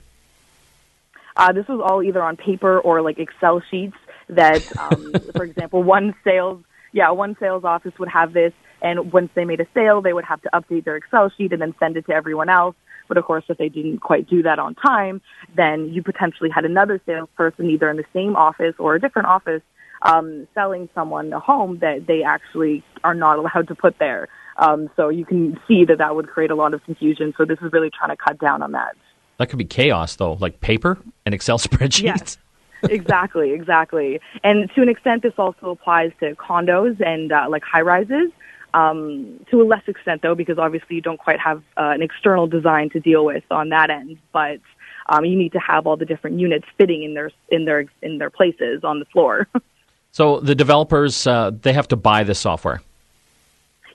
Uh, 1.36 1.52
this 1.52 1.66
was 1.68 1.80
all 1.84 2.02
either 2.02 2.22
on 2.22 2.36
paper 2.36 2.80
or 2.80 3.02
like 3.02 3.18
Excel 3.18 3.62
sheets 3.70 3.96
that, 4.28 4.64
um, 4.78 5.12
for 5.36 5.44
example, 5.44 5.82
one 5.82 6.14
sales, 6.24 6.62
yeah, 6.92 7.10
one 7.10 7.36
sales 7.38 7.64
office 7.64 7.92
would 7.98 8.08
have 8.08 8.32
this, 8.32 8.52
and 8.82 9.12
once 9.12 9.30
they 9.34 9.44
made 9.44 9.60
a 9.60 9.66
sale, 9.74 10.00
they 10.00 10.12
would 10.12 10.24
have 10.24 10.40
to 10.42 10.50
update 10.54 10.84
their 10.84 10.96
Excel 10.96 11.30
sheet 11.36 11.52
and 11.52 11.60
then 11.60 11.74
send 11.78 11.96
it 11.96 12.06
to 12.06 12.12
everyone 12.12 12.48
else. 12.48 12.74
But 13.10 13.18
of 13.18 13.24
course, 13.24 13.42
if 13.48 13.58
they 13.58 13.68
didn't 13.68 13.98
quite 13.98 14.30
do 14.30 14.44
that 14.44 14.60
on 14.60 14.76
time, 14.76 15.20
then 15.56 15.88
you 15.92 16.00
potentially 16.00 16.48
had 16.48 16.64
another 16.64 17.00
salesperson 17.04 17.68
either 17.68 17.90
in 17.90 17.96
the 17.96 18.04
same 18.12 18.36
office 18.36 18.76
or 18.78 18.94
a 18.94 19.00
different 19.00 19.26
office 19.26 19.62
um, 20.02 20.46
selling 20.54 20.88
someone 20.94 21.32
a 21.32 21.40
home 21.40 21.80
that 21.80 22.06
they 22.06 22.22
actually 22.22 22.84
are 23.02 23.16
not 23.16 23.38
allowed 23.38 23.66
to 23.66 23.74
put 23.74 23.98
there. 23.98 24.28
Um, 24.58 24.90
so 24.94 25.08
you 25.08 25.24
can 25.24 25.58
see 25.66 25.84
that 25.86 25.98
that 25.98 26.14
would 26.14 26.28
create 26.28 26.52
a 26.52 26.54
lot 26.54 26.72
of 26.72 26.84
confusion. 26.84 27.34
So 27.36 27.44
this 27.44 27.58
is 27.62 27.72
really 27.72 27.90
trying 27.90 28.10
to 28.10 28.16
cut 28.16 28.38
down 28.38 28.62
on 28.62 28.70
that. 28.72 28.94
That 29.38 29.48
could 29.48 29.58
be 29.58 29.64
chaos, 29.64 30.14
though, 30.14 30.34
like 30.34 30.60
paper 30.60 30.96
and 31.26 31.34
Excel 31.34 31.58
spreadsheets. 31.68 32.04
Yes. 32.04 32.38
exactly, 32.84 33.52
exactly. 33.52 34.20
And 34.44 34.70
to 34.76 34.82
an 34.82 34.88
extent, 34.88 35.24
this 35.24 35.34
also 35.36 35.70
applies 35.70 36.12
to 36.20 36.36
condos 36.36 37.04
and 37.04 37.32
uh, 37.32 37.46
like 37.48 37.64
high 37.64 37.80
rises. 37.80 38.30
Um, 38.72 39.44
to 39.50 39.62
a 39.62 39.64
less 39.64 39.82
extent, 39.86 40.22
though, 40.22 40.34
because 40.34 40.58
obviously 40.58 40.96
you 40.96 41.02
don't 41.02 41.18
quite 41.18 41.40
have 41.40 41.58
uh, 41.76 41.90
an 41.90 42.02
external 42.02 42.46
design 42.46 42.90
to 42.90 43.00
deal 43.00 43.24
with 43.24 43.44
on 43.50 43.70
that 43.70 43.90
end, 43.90 44.18
but 44.32 44.60
um, 45.08 45.24
you 45.24 45.36
need 45.36 45.52
to 45.52 45.58
have 45.58 45.86
all 45.86 45.96
the 45.96 46.04
different 46.04 46.38
units 46.38 46.66
fitting 46.78 47.02
in 47.02 47.14
their 47.14 47.30
in 47.50 47.64
their 47.64 47.86
in 48.02 48.18
their 48.18 48.30
places 48.30 48.84
on 48.84 49.00
the 49.00 49.04
floor. 49.06 49.48
so 50.12 50.40
the 50.40 50.54
developers 50.54 51.26
uh, 51.26 51.50
they 51.62 51.72
have 51.72 51.88
to 51.88 51.96
buy 51.96 52.22
this 52.22 52.38
software. 52.38 52.80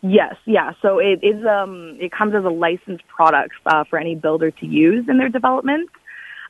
Yes, 0.01 0.35
yeah. 0.45 0.73
So 0.81 0.99
it 0.99 1.23
is 1.23 1.45
um 1.45 1.97
it 1.99 2.11
comes 2.11 2.35
as 2.35 2.43
a 2.43 2.49
licensed 2.49 3.07
product 3.07 3.53
uh, 3.65 3.85
for 3.85 3.97
any 3.97 4.15
builder 4.15 4.51
to 4.51 4.65
use 4.65 5.07
in 5.07 5.17
their 5.17 5.29
development. 5.29 5.89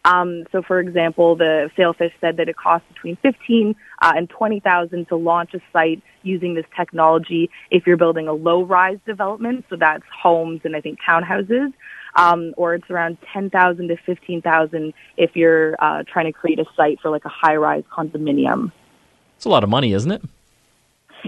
Um, 0.06 0.46
so, 0.52 0.62
for 0.62 0.80
example, 0.80 1.36
the 1.36 1.72
Sailfish 1.76 2.14
said 2.22 2.38
that 2.38 2.48
it 2.48 2.56
costs 2.56 2.88
between 2.94 3.16
fifteen 3.18 3.76
uh, 4.04 4.14
and 4.16 4.30
twenty 4.30 4.60
thousand 4.60 5.08
to 5.10 5.16
launch 5.16 5.56
a 5.56 5.60
site 5.74 6.02
using 6.22 6.54
this 6.54 6.66
technology. 6.78 7.50
If 7.72 7.88
you're 7.88 7.98
building 7.98 8.28
a 8.28 8.34
low-rise 8.34 9.00
development, 9.06 9.66
so 9.70 9.76
that's 9.76 10.04
homes 10.24 10.62
and 10.64 10.76
I 10.76 10.82
think 10.82 11.00
townhouses, 11.10 11.74
um, 12.16 12.54
or 12.56 12.76
it's 12.76 12.90
around 12.92 13.18
ten 13.34 13.50
thousand 13.50 13.88
to 13.88 13.98
fifteen 13.98 14.44
thousand 14.44 14.94
if 15.18 15.36
you're 15.36 15.76
uh, 15.80 16.04
trying 16.12 16.28
to 16.32 16.32
create 16.32 16.60
a 16.60 16.66
site 16.78 17.00
for 17.02 17.10
like 17.10 17.26
a 17.26 17.34
high-rise 17.44 17.84
condominium. 17.92 18.72
It's 19.38 19.46
a 19.46 19.50
lot 19.50 19.64
of 19.64 19.70
money, 19.70 19.92
isn't 19.94 20.12
it? 20.12 20.22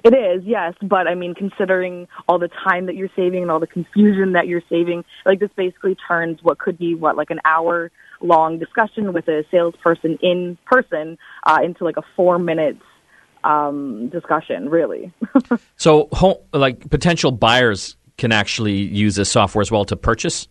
It 0.04 0.13
is, 0.13 0.44
yes, 0.46 0.76
but 0.84 1.08
I 1.08 1.16
mean, 1.16 1.34
considering 1.34 2.08
all 2.28 2.38
the 2.38 2.50
time 2.50 2.86
that 2.86 2.96
you're 2.96 3.10
saving 3.16 3.42
and 3.42 3.50
all 3.50 3.60
the 3.60 3.66
confusion 3.66 4.34
that 4.34 4.46
you're 4.48 4.62
saving, 4.70 5.04
like 5.26 5.40
this 5.40 5.50
basically 5.56 5.96
turns 6.08 6.44
what 6.44 6.60
could 6.60 6.78
be 6.78 6.94
what 6.94 7.18
like 7.18 7.32
an 7.32 7.40
hour 7.44 7.92
long 8.21 8.60
discussion 8.60 9.13
with 9.13 9.27
a 9.27 9.43
salesperson 9.51 10.17
in 10.21 10.58
person 10.65 11.17
uh, 11.43 11.60
into 11.63 11.84
like 11.84 11.97
a 11.97 12.03
four 12.15 12.39
minutes 12.39 12.82
um, 13.43 14.10
discussion, 14.10 14.69
really. 14.69 15.12
so, 15.77 16.10
home, 16.12 16.38
like 16.53 16.89
potential 16.89 17.32
buyers 17.32 17.95
can 18.17 18.32
actually 18.32 18.73
use 18.73 19.15
this 19.15 19.30
software 19.30 19.62
as 19.62 19.71
well 19.71 19.86
to 19.86 19.95
purchase. 19.95 20.47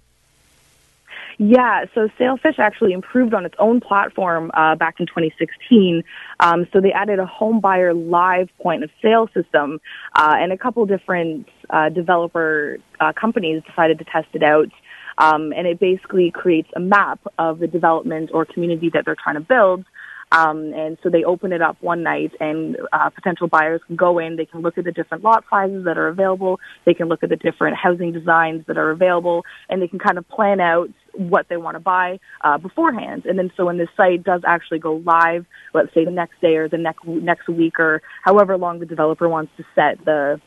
Yeah, 1.38 1.84
so 1.94 2.08
Sailfish 2.16 2.58
actually 2.58 2.92
improved 2.92 3.34
on 3.34 3.44
its 3.44 3.54
own 3.58 3.80
platform 3.80 4.50
uh, 4.54 4.74
back 4.74 5.00
in 5.00 5.06
2016. 5.06 6.02
Um, 6.40 6.66
so 6.72 6.80
they 6.80 6.92
added 6.92 7.18
a 7.18 7.26
home 7.26 7.60
buyer 7.60 7.92
live 7.92 8.48
point 8.58 8.82
of 8.84 8.90
sale 9.02 9.28
system, 9.34 9.78
uh, 10.14 10.36
and 10.38 10.50
a 10.50 10.56
couple 10.56 10.86
different 10.86 11.46
uh, 11.68 11.90
developer 11.90 12.78
uh, 13.00 13.12
companies 13.12 13.62
decided 13.68 13.98
to 13.98 14.04
test 14.04 14.28
it 14.32 14.42
out. 14.42 14.70
Um, 15.18 15.52
and 15.56 15.66
it 15.66 15.80
basically 15.80 16.30
creates 16.30 16.68
a 16.76 16.80
map 16.80 17.20
of 17.38 17.58
the 17.58 17.66
development 17.66 18.30
or 18.32 18.44
community 18.44 18.90
that 18.92 19.04
they're 19.04 19.16
trying 19.22 19.36
to 19.36 19.40
build. 19.40 19.84
Um, 20.32 20.72
and 20.74 20.98
so 21.02 21.08
they 21.08 21.22
open 21.22 21.52
it 21.52 21.62
up 21.62 21.76
one 21.80 22.02
night 22.02 22.32
and 22.40 22.76
uh, 22.92 23.10
potential 23.10 23.46
buyers 23.46 23.80
can 23.86 23.94
go 23.94 24.18
in, 24.18 24.34
they 24.34 24.44
can 24.44 24.60
look 24.60 24.76
at 24.76 24.84
the 24.84 24.90
different 24.90 25.22
lot 25.22 25.44
sizes 25.48 25.84
that 25.84 25.96
are 25.98 26.08
available, 26.08 26.58
they 26.84 26.94
can 26.94 27.06
look 27.08 27.22
at 27.22 27.28
the 27.28 27.36
different 27.36 27.76
housing 27.76 28.12
designs 28.12 28.64
that 28.66 28.76
are 28.76 28.90
available, 28.90 29.44
and 29.68 29.80
they 29.80 29.86
can 29.86 30.00
kind 30.00 30.18
of 30.18 30.28
plan 30.28 30.58
out 30.58 30.88
what 31.12 31.46
they 31.48 31.56
want 31.56 31.76
to 31.76 31.80
buy 31.80 32.18
uh, 32.42 32.58
beforehand. 32.58 33.24
And 33.24 33.38
then 33.38 33.52
so 33.56 33.66
when 33.66 33.78
this 33.78 33.88
site 33.96 34.24
does 34.24 34.42
actually 34.44 34.80
go 34.80 34.96
live, 34.96 35.46
let's 35.72 35.94
say 35.94 36.04
the 36.04 36.10
next 36.10 36.40
day 36.40 36.56
or 36.56 36.68
the 36.68 36.76
next 36.76 37.06
next 37.06 37.48
week 37.48 37.78
or 37.78 38.02
however 38.22 38.58
long 38.58 38.80
the 38.80 38.86
developer 38.86 39.28
wants 39.28 39.52
to 39.58 39.64
set 39.76 40.04
the 40.04 40.40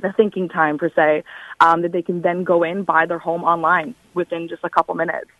the 0.00 0.12
thinking 0.16 0.48
time 0.48 0.78
per 0.78 0.90
se, 0.94 1.24
um, 1.60 1.82
that 1.82 1.92
they 1.92 2.02
can 2.02 2.22
then 2.22 2.44
go 2.44 2.62
in 2.62 2.84
buy 2.84 3.06
their 3.06 3.18
home 3.18 3.44
online 3.44 3.94
within 4.14 4.48
just 4.48 4.62
a 4.64 4.70
couple 4.70 4.94
minutes. 4.94 5.30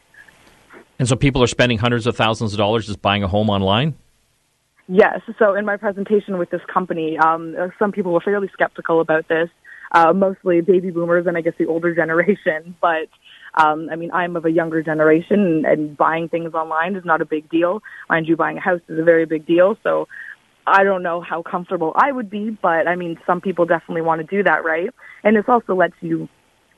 And 0.99 1.07
so 1.09 1.17
people 1.17 1.43
are 1.43 1.49
spending 1.49 1.79
hundreds 1.79 2.07
of 2.07 2.17
thousands 2.17 2.53
of 2.53 2.59
dollars 2.59 2.87
just 2.87 3.01
buying 3.01 3.23
a 3.23 3.29
home 3.29 3.51
online. 3.51 3.95
Yes. 4.89 5.21
So 5.39 5.55
in 5.55 5.65
my 5.65 5.77
presentation 5.77 6.39
with 6.39 6.51
this 6.51 6.63
company, 6.73 7.19
um, 7.19 7.55
some 7.79 7.93
people 7.93 8.13
were 8.13 8.21
fairly 8.21 8.49
skeptical 8.53 9.01
about 9.01 9.29
this, 9.29 9.51
uh, 9.93 10.13
mostly 10.13 10.61
baby 10.63 10.91
boomers 10.91 11.27
and 11.27 11.37
I 11.37 11.43
guess 11.43 11.55
the 11.59 11.67
older 11.67 11.95
generation. 12.03 12.75
But 12.81 13.09
um, 13.55 13.89
I 13.91 13.97
mean, 13.97 14.11
I'm 14.13 14.37
of 14.37 14.45
a 14.45 14.51
younger 14.51 14.83
generation, 14.83 15.41
and, 15.41 15.67
and 15.67 15.97
buying 15.97 16.29
things 16.29 16.55
online 16.55 16.97
is 16.97 17.05
not 17.05 17.21
a 17.21 17.25
big 17.25 17.49
deal. 17.49 17.83
Mind 18.09 18.29
you, 18.29 18.37
buying 18.37 18.59
a 18.59 18.61
house 18.61 18.81
is 18.89 18.99
a 18.99 19.03
very 19.03 19.27
big 19.27 19.47
deal. 19.47 19.77
So 19.83 20.07
I 20.69 20.85
don't 20.85 21.03
know 21.03 21.21
how 21.21 21.43
comfortable 21.43 21.93
I 21.97 22.13
would 22.13 22.31
be, 22.31 22.51
but 22.51 22.87
I 22.87 22.97
mean, 22.97 23.19
some 23.27 23.41
people 23.41 23.67
definitely 23.67 24.03
want 24.03 24.21
to 24.21 24.37
do 24.37 24.43
that, 24.43 24.65
right? 24.65 24.91
And 25.25 25.37
this 25.37 25.45
also 25.49 25.75
lets 25.75 25.95
you 26.01 26.29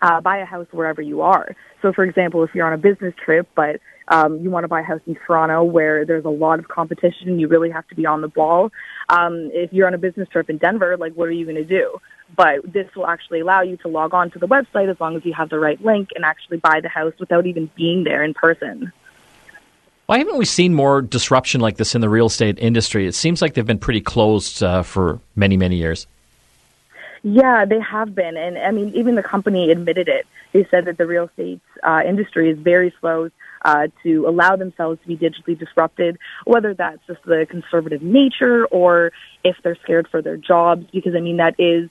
uh, 0.03 0.21
buy 0.21 0.39
a 0.39 0.45
house 0.45 0.67
wherever 0.71 1.03
you 1.03 1.23
are. 1.23 1.55
So, 1.83 1.93
for 1.93 2.05
example, 2.05 2.43
if 2.45 2.51
you're 2.55 2.67
on 2.67 2.73
a 2.73 2.79
business 2.79 3.15
trip, 3.23 3.49
but 3.55 3.81
um, 4.09 4.41
you 4.41 4.51
want 4.51 4.65
to 4.65 4.69
buy 4.69 4.81
a 4.81 4.85
house 4.85 5.01
in 5.07 5.17
Toronto 5.27 5.63
where 5.63 6.05
there's 6.05 6.25
a 6.25 6.31
lot 6.31 6.59
of 6.59 6.69
competition, 6.69 7.39
you 7.39 7.49
really 7.49 7.71
have 7.71 7.87
to 7.89 7.95
be 7.95 8.07
on 8.07 8.21
the 8.21 8.29
ball. 8.29 8.71
Um, 9.09 9.51
if 9.53 9.73
you're 9.73 9.87
on 9.87 9.95
a 9.95 9.99
business 9.99 10.29
trip 10.29 10.51
in 10.51 10.59
Denver, 10.59 10.97
like 10.99 11.15
what 11.15 11.29
are 11.29 11.33
you 11.33 11.45
going 11.45 11.57
to 11.57 11.65
do? 11.65 11.99
But 12.37 12.73
this 12.73 12.87
will 12.97 13.07
actually 13.07 13.41
allow 13.41 13.63
you 13.63 13.77
to 13.79 13.89
log 13.89 14.15
on 14.15 14.31
to 14.33 14.39
the 14.39 14.47
website 14.47 14.91
as 14.91 14.99
long 15.01 15.17
as 15.17 15.25
you 15.25 15.33
have 15.37 15.49
the 15.49 15.59
right 15.59 15.81
link 15.85 16.11
and 16.15 16.25
actually 16.25 16.59
buy 16.59 16.81
the 16.83 16.89
house 16.89 17.15
without 17.19 17.47
even 17.47 17.71
being 17.77 18.05
there 18.05 18.23
in 18.25 18.35
person. 18.35 18.93
Why 20.11 20.19
haven't 20.19 20.39
we 20.39 20.45
seen 20.45 20.75
more 20.75 21.03
disruption 21.03 21.61
like 21.61 21.77
this 21.77 21.95
in 21.95 22.01
the 22.01 22.09
real 22.09 22.27
estate 22.27 22.59
industry? 22.59 23.07
It 23.07 23.15
seems 23.15 23.41
like 23.41 23.55
they've 23.55 23.65
been 23.65 23.79
pretty 23.79 24.01
closed 24.01 24.61
uh, 24.61 24.83
for 24.83 25.21
many, 25.37 25.57
many 25.57 25.77
years. 25.77 26.09
Yeah, 27.23 27.65
they 27.65 27.79
have 27.79 28.13
been. 28.13 28.37
And 28.37 28.59
I 28.59 28.73
mean, 28.73 28.93
even 28.97 29.15
the 29.15 29.23
company 29.23 29.71
admitted 29.71 30.09
it. 30.09 30.27
They 30.53 30.67
said 30.69 30.87
that 30.87 30.99
the 30.99 31.07
real 31.07 31.29
estate 31.29 31.61
uh, 31.85 32.03
industry 32.05 32.51
is 32.51 32.59
very 32.59 32.93
slow 32.99 33.31
uh, 33.65 33.87
to 34.03 34.27
allow 34.27 34.57
themselves 34.57 35.01
to 35.03 35.07
be 35.07 35.17
digitally 35.17 35.57
disrupted, 35.57 36.19
whether 36.45 36.75
that's 36.75 37.07
just 37.07 37.23
the 37.25 37.47
conservative 37.49 38.03
nature 38.03 38.67
or 38.67 39.13
if 39.45 39.59
they're 39.63 39.79
scared 39.85 40.09
for 40.09 40.21
their 40.21 40.37
jobs, 40.37 40.87
because 40.93 41.15
I 41.15 41.21
mean, 41.21 41.37
that 41.37 41.55
is 41.57 41.89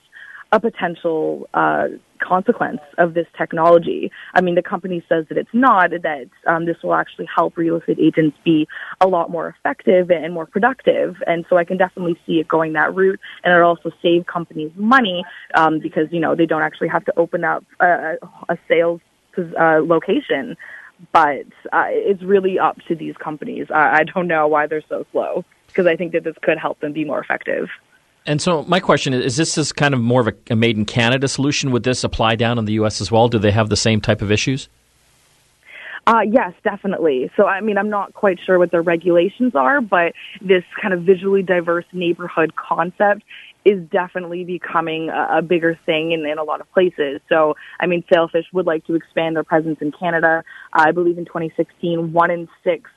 a 0.52 0.60
potential 0.60 1.48
uh, 1.54 1.88
consequence 2.20 2.82
of 2.98 3.14
this 3.14 3.28
technology. 3.38 4.12
I 4.34 4.42
mean, 4.42 4.56
the 4.56 4.62
company 4.62 5.04
says 5.10 5.26
that 5.30 5.38
it's 5.38 5.54
not, 5.54 5.92
that 5.92 6.30
um, 6.48 6.66
this 6.66 6.78
will 6.84 6.94
actually 6.94 7.28
help 7.34 7.58
real 7.58 7.78
estate 7.78 8.00
agents 8.00 8.38
be 8.44 8.68
a 9.02 9.08
lot 9.08 9.30
more 9.30 9.48
effective 9.50 10.12
and 10.12 10.34
more 10.34 10.46
productive. 10.46 11.16
And 11.28 11.46
so 11.50 11.58
I 11.58 11.64
can 11.64 11.78
definitely 11.78 12.20
see 12.26 12.40
it 12.40 12.48
going 12.48 12.74
that 12.74 12.94
route. 12.96 13.20
And 13.44 13.54
it'll 13.54 13.68
also 13.68 13.92
save 14.02 14.26
companies 14.26 14.72
money 14.76 15.24
um, 15.56 15.80
because, 15.80 16.08
you 16.12 16.20
know, 16.20 16.36
they 16.36 16.46
don't 16.46 16.62
actually 16.62 16.90
have 16.90 17.06
to 17.06 17.14
open 17.18 17.44
up 17.44 17.64
a, 17.80 18.16
a 18.50 18.58
sales 18.68 19.02
uh, 19.38 19.80
location. 19.84 20.58
But 21.14 21.46
uh, 21.72 21.86
it's 21.88 22.24
really 22.24 22.60
up 22.60 22.78
to 22.88 22.96
these 22.96 23.16
companies. 23.18 23.68
I, 23.74 24.00
I 24.00 24.04
don't 24.04 24.28
know 24.28 24.48
why 24.48 24.68
they're 24.68 24.84
so 24.90 25.06
slow 25.12 25.46
because 25.68 25.88
I 25.88 25.96
think 25.96 26.12
that 26.12 26.24
this 26.24 26.36
could 26.42 26.58
help 26.58 26.80
them 26.82 26.94
be 26.94 27.06
more 27.06 27.20
effective. 27.20 27.70
And 28.30 28.40
so, 28.40 28.62
my 28.66 28.80
question 28.80 29.12
is: 29.16 29.26
Is 29.26 29.38
this 29.38 29.58
is 29.58 29.72
kind 29.72 29.96
of 29.96 30.00
more 30.00 30.22
of 30.22 30.28
a, 30.28 30.34
a, 30.52 30.56
made 30.56 30.78
in 30.78 30.86
Canada 30.86 31.28
solution? 31.28 31.72
Would 31.72 31.82
this 31.82 32.04
apply 32.04 32.36
down 32.36 32.60
in 32.60 32.66
the 32.66 32.74
U.S. 32.74 33.02
as 33.02 33.12
well? 33.12 33.28
Do 33.28 33.40
they 33.40 33.50
have 33.50 33.70
the 33.70 33.76
same 33.76 34.02
type 34.02 34.22
of 34.22 34.32
issues? 34.32 34.70
Uh, 36.06 36.22
yes, 36.22 36.54
definitely. 36.64 37.32
So, 37.36 37.48
I 37.48 37.62
mean, 37.62 37.80
I'm 37.80 37.90
not 37.90 38.14
quite 38.14 38.40
sure 38.46 38.60
what 38.60 38.70
the 38.70 38.82
regulations 38.82 39.56
are, 39.56 39.82
but 39.82 40.14
this 40.42 40.64
kind 40.80 40.94
of 40.94 41.02
visually 41.02 41.42
diverse 41.42 41.86
neighborhood 41.92 42.56
concept 42.56 43.24
is 43.66 43.84
definitely 43.90 44.44
becoming 44.44 45.10
a, 45.10 45.40
a 45.40 45.42
bigger 45.42 45.80
thing 45.88 46.12
in, 46.12 46.24
in 46.24 46.38
a 46.38 46.44
lot 46.44 46.62
of 46.62 46.72
places. 46.72 47.22
So, 47.30 47.56
I 47.80 47.88
mean, 47.88 48.04
Sailfish 48.14 48.46
would 48.54 48.68
like 48.68 48.86
to 48.86 48.94
expand 48.94 49.38
their 49.38 49.44
presence 49.44 49.80
in 49.82 49.92
Canada. 49.92 50.44
I 50.72 50.92
believe 50.92 51.18
in 51.18 51.26
2016, 51.26 52.14
one 52.14 52.30
in 52.30 52.48
six 52.64 52.92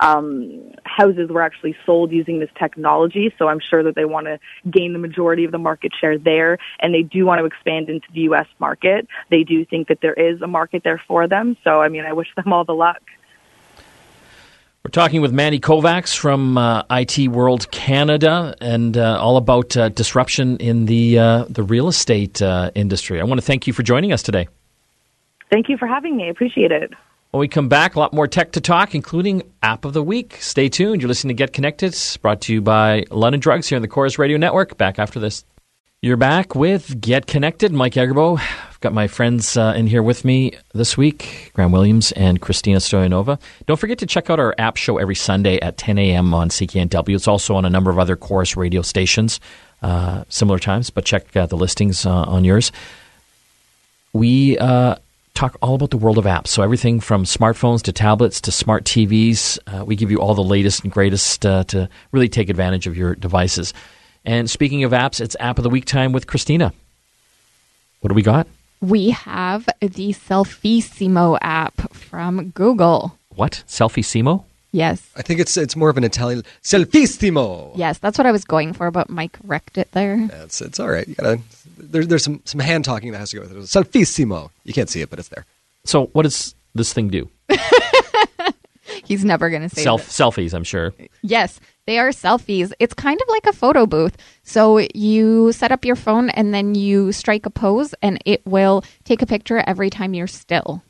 um, 0.00 0.72
houses 0.84 1.30
were 1.30 1.42
actually 1.42 1.76
sold 1.84 2.12
using 2.12 2.38
this 2.38 2.50
technology. 2.58 3.32
So 3.38 3.48
I'm 3.48 3.60
sure 3.60 3.82
that 3.82 3.94
they 3.94 4.04
want 4.04 4.26
to 4.26 4.38
gain 4.70 4.92
the 4.92 4.98
majority 4.98 5.44
of 5.44 5.52
the 5.52 5.58
market 5.58 5.92
share 5.98 6.18
there, 6.18 6.58
and 6.80 6.94
they 6.94 7.02
do 7.02 7.24
want 7.24 7.40
to 7.40 7.44
expand 7.44 7.88
into 7.88 8.06
the 8.12 8.20
U.S. 8.22 8.46
market. 8.58 9.06
They 9.30 9.42
do 9.42 9.64
think 9.64 9.88
that 9.88 10.00
there 10.00 10.14
is 10.14 10.40
a 10.42 10.46
market 10.46 10.82
there 10.84 11.02
for 11.06 11.26
them. 11.28 11.56
So 11.64 11.80
I 11.80 11.88
mean, 11.88 12.04
I 12.04 12.12
wish 12.12 12.28
them 12.36 12.52
all 12.52 12.64
the 12.64 12.74
luck. 12.74 13.02
We're 14.86 14.90
talking 14.90 15.20
with 15.20 15.32
Mandy 15.32 15.58
Kovacs 15.58 16.16
from 16.16 16.56
uh, 16.56 16.84
IT 16.88 17.26
World 17.26 17.68
Canada, 17.72 18.54
and 18.60 18.96
uh, 18.96 19.18
all 19.20 19.36
about 19.36 19.76
uh, 19.76 19.88
disruption 19.88 20.58
in 20.58 20.86
the 20.86 21.18
uh, 21.18 21.44
the 21.48 21.64
real 21.64 21.88
estate 21.88 22.40
uh, 22.40 22.70
industry. 22.76 23.20
I 23.20 23.24
want 23.24 23.40
to 23.40 23.44
thank 23.44 23.66
you 23.66 23.72
for 23.72 23.82
joining 23.82 24.12
us 24.12 24.22
today. 24.22 24.46
Thank 25.50 25.68
you 25.68 25.76
for 25.76 25.88
having 25.88 26.16
me. 26.16 26.26
I 26.26 26.28
appreciate 26.28 26.70
it. 26.70 26.92
When 27.36 27.42
we 27.42 27.48
come 27.48 27.68
back, 27.68 27.96
a 27.96 27.98
lot 27.98 28.14
more 28.14 28.26
tech 28.26 28.52
to 28.52 28.62
talk, 28.62 28.94
including 28.94 29.42
App 29.62 29.84
of 29.84 29.92
the 29.92 30.02
Week. 30.02 30.38
Stay 30.40 30.70
tuned. 30.70 31.02
You're 31.02 31.08
listening 31.08 31.36
to 31.36 31.38
Get 31.38 31.52
Connected, 31.52 31.94
brought 32.22 32.40
to 32.40 32.54
you 32.54 32.62
by 32.62 33.04
London 33.10 33.40
Drugs 33.40 33.68
here 33.68 33.76
on 33.76 33.82
the 33.82 33.88
Corus 33.88 34.18
Radio 34.18 34.38
Network. 34.38 34.78
Back 34.78 34.98
after 34.98 35.20
this. 35.20 35.44
You're 36.00 36.16
back 36.16 36.54
with 36.54 36.98
Get 36.98 37.26
Connected. 37.26 37.74
Mike 37.74 37.92
Agerbo. 37.92 38.38
I've 38.38 38.80
got 38.80 38.94
my 38.94 39.06
friends 39.06 39.54
uh, 39.54 39.74
in 39.76 39.86
here 39.86 40.02
with 40.02 40.24
me 40.24 40.52
this 40.72 40.96
week, 40.96 41.50
Graham 41.52 41.72
Williams 41.72 42.10
and 42.12 42.40
Christina 42.40 42.78
Stoyanova. 42.78 43.38
Don't 43.66 43.78
forget 43.78 43.98
to 43.98 44.06
check 44.06 44.30
out 44.30 44.40
our 44.40 44.54
app 44.56 44.78
show 44.78 44.96
every 44.96 45.14
Sunday 45.14 45.60
at 45.60 45.76
10 45.76 45.98
a.m. 45.98 46.32
on 46.32 46.48
CKNW. 46.48 47.14
It's 47.14 47.28
also 47.28 47.54
on 47.54 47.66
a 47.66 47.70
number 47.70 47.90
of 47.90 47.98
other 47.98 48.16
Corus 48.16 48.56
radio 48.56 48.80
stations, 48.80 49.40
uh, 49.82 50.24
similar 50.30 50.58
times, 50.58 50.88
but 50.88 51.04
check 51.04 51.36
uh, 51.36 51.44
the 51.44 51.58
listings 51.58 52.06
uh, 52.06 52.10
on 52.10 52.46
yours. 52.46 52.72
We 54.14 54.56
uh, 54.56 54.94
talk 55.36 55.56
all 55.62 55.74
about 55.74 55.90
the 55.90 55.98
world 55.98 56.18
of 56.18 56.24
apps. 56.24 56.48
So 56.48 56.62
everything 56.62 56.98
from 56.98 57.24
smartphones 57.24 57.82
to 57.82 57.92
tablets 57.92 58.40
to 58.42 58.52
smart 58.52 58.84
TVs. 58.84 59.58
Uh, 59.66 59.84
we 59.84 59.94
give 59.94 60.10
you 60.10 60.18
all 60.20 60.34
the 60.34 60.42
latest 60.42 60.82
and 60.82 60.92
greatest 60.92 61.44
uh, 61.46 61.64
to 61.64 61.88
really 62.10 62.28
take 62.28 62.48
advantage 62.48 62.86
of 62.86 62.96
your 62.96 63.14
devices. 63.14 63.72
And 64.24 64.50
speaking 64.50 64.82
of 64.82 64.90
apps, 64.90 65.20
it's 65.20 65.36
App 65.38 65.58
of 65.58 65.62
the 65.62 65.70
Week 65.70 65.84
time 65.84 66.12
with 66.12 66.26
Christina. 66.26 66.72
What 68.00 68.08
do 68.08 68.14
we 68.14 68.22
got? 68.22 68.48
We 68.80 69.10
have 69.10 69.66
the 69.80 70.12
Selfissimo 70.12 71.38
app 71.40 71.94
from 71.94 72.50
Google. 72.50 73.18
What? 73.28 73.62
Selfissimo? 73.66 74.44
Yes. 74.72 75.08
I 75.16 75.22
think 75.22 75.40
it's 75.40 75.56
it's 75.56 75.76
more 75.76 75.88
of 75.88 75.96
an 75.96 76.04
Italian 76.04 76.42
Selfissimo. 76.62 77.72
Yes, 77.76 77.98
that's 77.98 78.18
what 78.18 78.26
I 78.26 78.32
was 78.32 78.44
going 78.44 78.74
for, 78.74 78.90
but 78.90 79.08
Mike 79.08 79.38
wrecked 79.44 79.78
it 79.78 79.90
there. 79.92 80.16
Yeah, 80.16 80.42
it's 80.42 80.60
it's 80.60 80.78
all 80.78 80.88
right. 80.88 81.08
You 81.08 81.14
gotta 81.14 81.40
there's 81.76 82.08
there's 82.08 82.24
some 82.24 82.42
some 82.44 82.60
hand 82.60 82.84
talking 82.84 83.12
that 83.12 83.18
has 83.18 83.30
to 83.30 83.36
go 83.36 83.42
with 83.42 83.52
it. 83.52 83.58
Selfissimo. 83.58 84.50
You 84.64 84.72
can't 84.72 84.88
see 84.88 85.00
it, 85.00 85.10
but 85.10 85.18
it's 85.18 85.28
there. 85.28 85.44
So 85.84 86.06
what 86.06 86.22
does 86.22 86.54
this 86.74 86.92
thing 86.92 87.08
do? 87.08 87.28
He's 89.04 89.24
never 89.24 89.50
going 89.50 89.62
to 89.62 89.68
say 89.68 89.82
Self 89.82 90.08
selfies. 90.08 90.52
I'm 90.52 90.64
sure. 90.64 90.92
Yes, 91.22 91.60
they 91.86 91.98
are 91.98 92.10
selfies. 92.10 92.72
It's 92.78 92.94
kind 92.94 93.20
of 93.20 93.28
like 93.28 93.46
a 93.46 93.52
photo 93.52 93.86
booth. 93.86 94.16
So 94.42 94.78
you 94.94 95.52
set 95.52 95.70
up 95.70 95.84
your 95.84 95.96
phone 95.96 96.30
and 96.30 96.52
then 96.52 96.74
you 96.74 97.12
strike 97.12 97.46
a 97.46 97.50
pose, 97.50 97.94
and 98.02 98.18
it 98.24 98.44
will 98.46 98.84
take 99.04 99.22
a 99.22 99.26
picture 99.26 99.62
every 99.66 99.90
time 99.90 100.14
you're 100.14 100.26
still. 100.26 100.82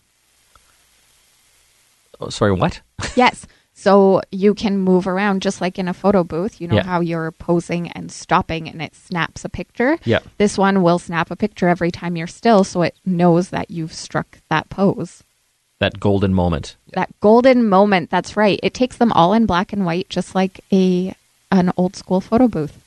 Oh, 2.21 2.31
sorry, 2.31 2.53
what? 2.53 2.81
yes. 3.15 3.47
So 3.79 4.23
you 4.33 4.55
can 4.55 4.79
move 4.79 5.07
around 5.07 5.43
just 5.43 5.61
like 5.61 5.79
in 5.79 5.87
a 5.87 5.93
photo 5.95 6.25
booth. 6.25 6.61
You 6.61 6.67
know 6.69 6.77
Yeah. 6.77 6.85
how 6.85 7.01
you're 7.01 7.31
posing 7.31 7.91
and 7.93 8.11
stopping 8.11 8.69
and 8.71 8.81
it 8.81 8.95
snaps 8.97 9.45
a 9.45 9.51
picture? 9.51 9.99
Yeah. 10.05 10.21
This 10.39 10.57
one 10.57 10.83
will 10.83 10.99
snap 10.99 11.31
a 11.31 11.37
picture 11.37 11.69
every 11.69 11.91
time 11.91 12.17
you're 12.17 12.27
still 12.27 12.65
so 12.65 12.81
it 12.83 12.97
knows 13.05 13.51
that 13.51 13.71
you've 13.71 13.93
struck 13.93 14.39
that 14.49 14.71
pose. 14.71 15.23
That 15.79 16.01
golden 16.01 16.33
moment. 16.33 16.77
That 16.95 17.11
golden 17.21 17.69
moment, 17.69 18.09
that's 18.09 18.35
right. 18.35 18.59
It 18.63 18.73
takes 18.73 18.97
them 18.97 19.13
all 19.13 19.35
in 19.35 19.45
black 19.45 19.75
and 19.75 19.85
white 19.85 20.09
just 20.09 20.35
like 20.35 20.61
a 20.73 21.15
an 21.53 21.71
old 21.77 21.97
school 21.97 22.23
photo 22.23 22.49
booth. 22.49 22.83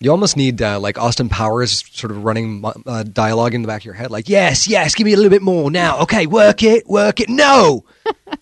You 0.00 0.10
almost 0.10 0.36
need 0.36 0.60
uh, 0.60 0.80
like 0.80 0.98
Austin 0.98 1.28
Powers 1.28 1.84
sort 1.92 2.10
of 2.10 2.24
running 2.24 2.60
mo- 2.60 2.74
uh, 2.86 3.04
dialogue 3.04 3.54
in 3.54 3.62
the 3.62 3.68
back 3.68 3.82
of 3.82 3.84
your 3.84 3.94
head, 3.94 4.10
like 4.10 4.28
"Yes, 4.28 4.66
yes, 4.66 4.96
give 4.96 5.04
me 5.04 5.12
a 5.12 5.16
little 5.16 5.30
bit 5.30 5.42
more 5.42 5.70
now. 5.70 6.00
Okay, 6.00 6.26
work 6.26 6.64
it, 6.64 6.88
work 6.88 7.20
it. 7.20 7.28
No, 7.28 7.84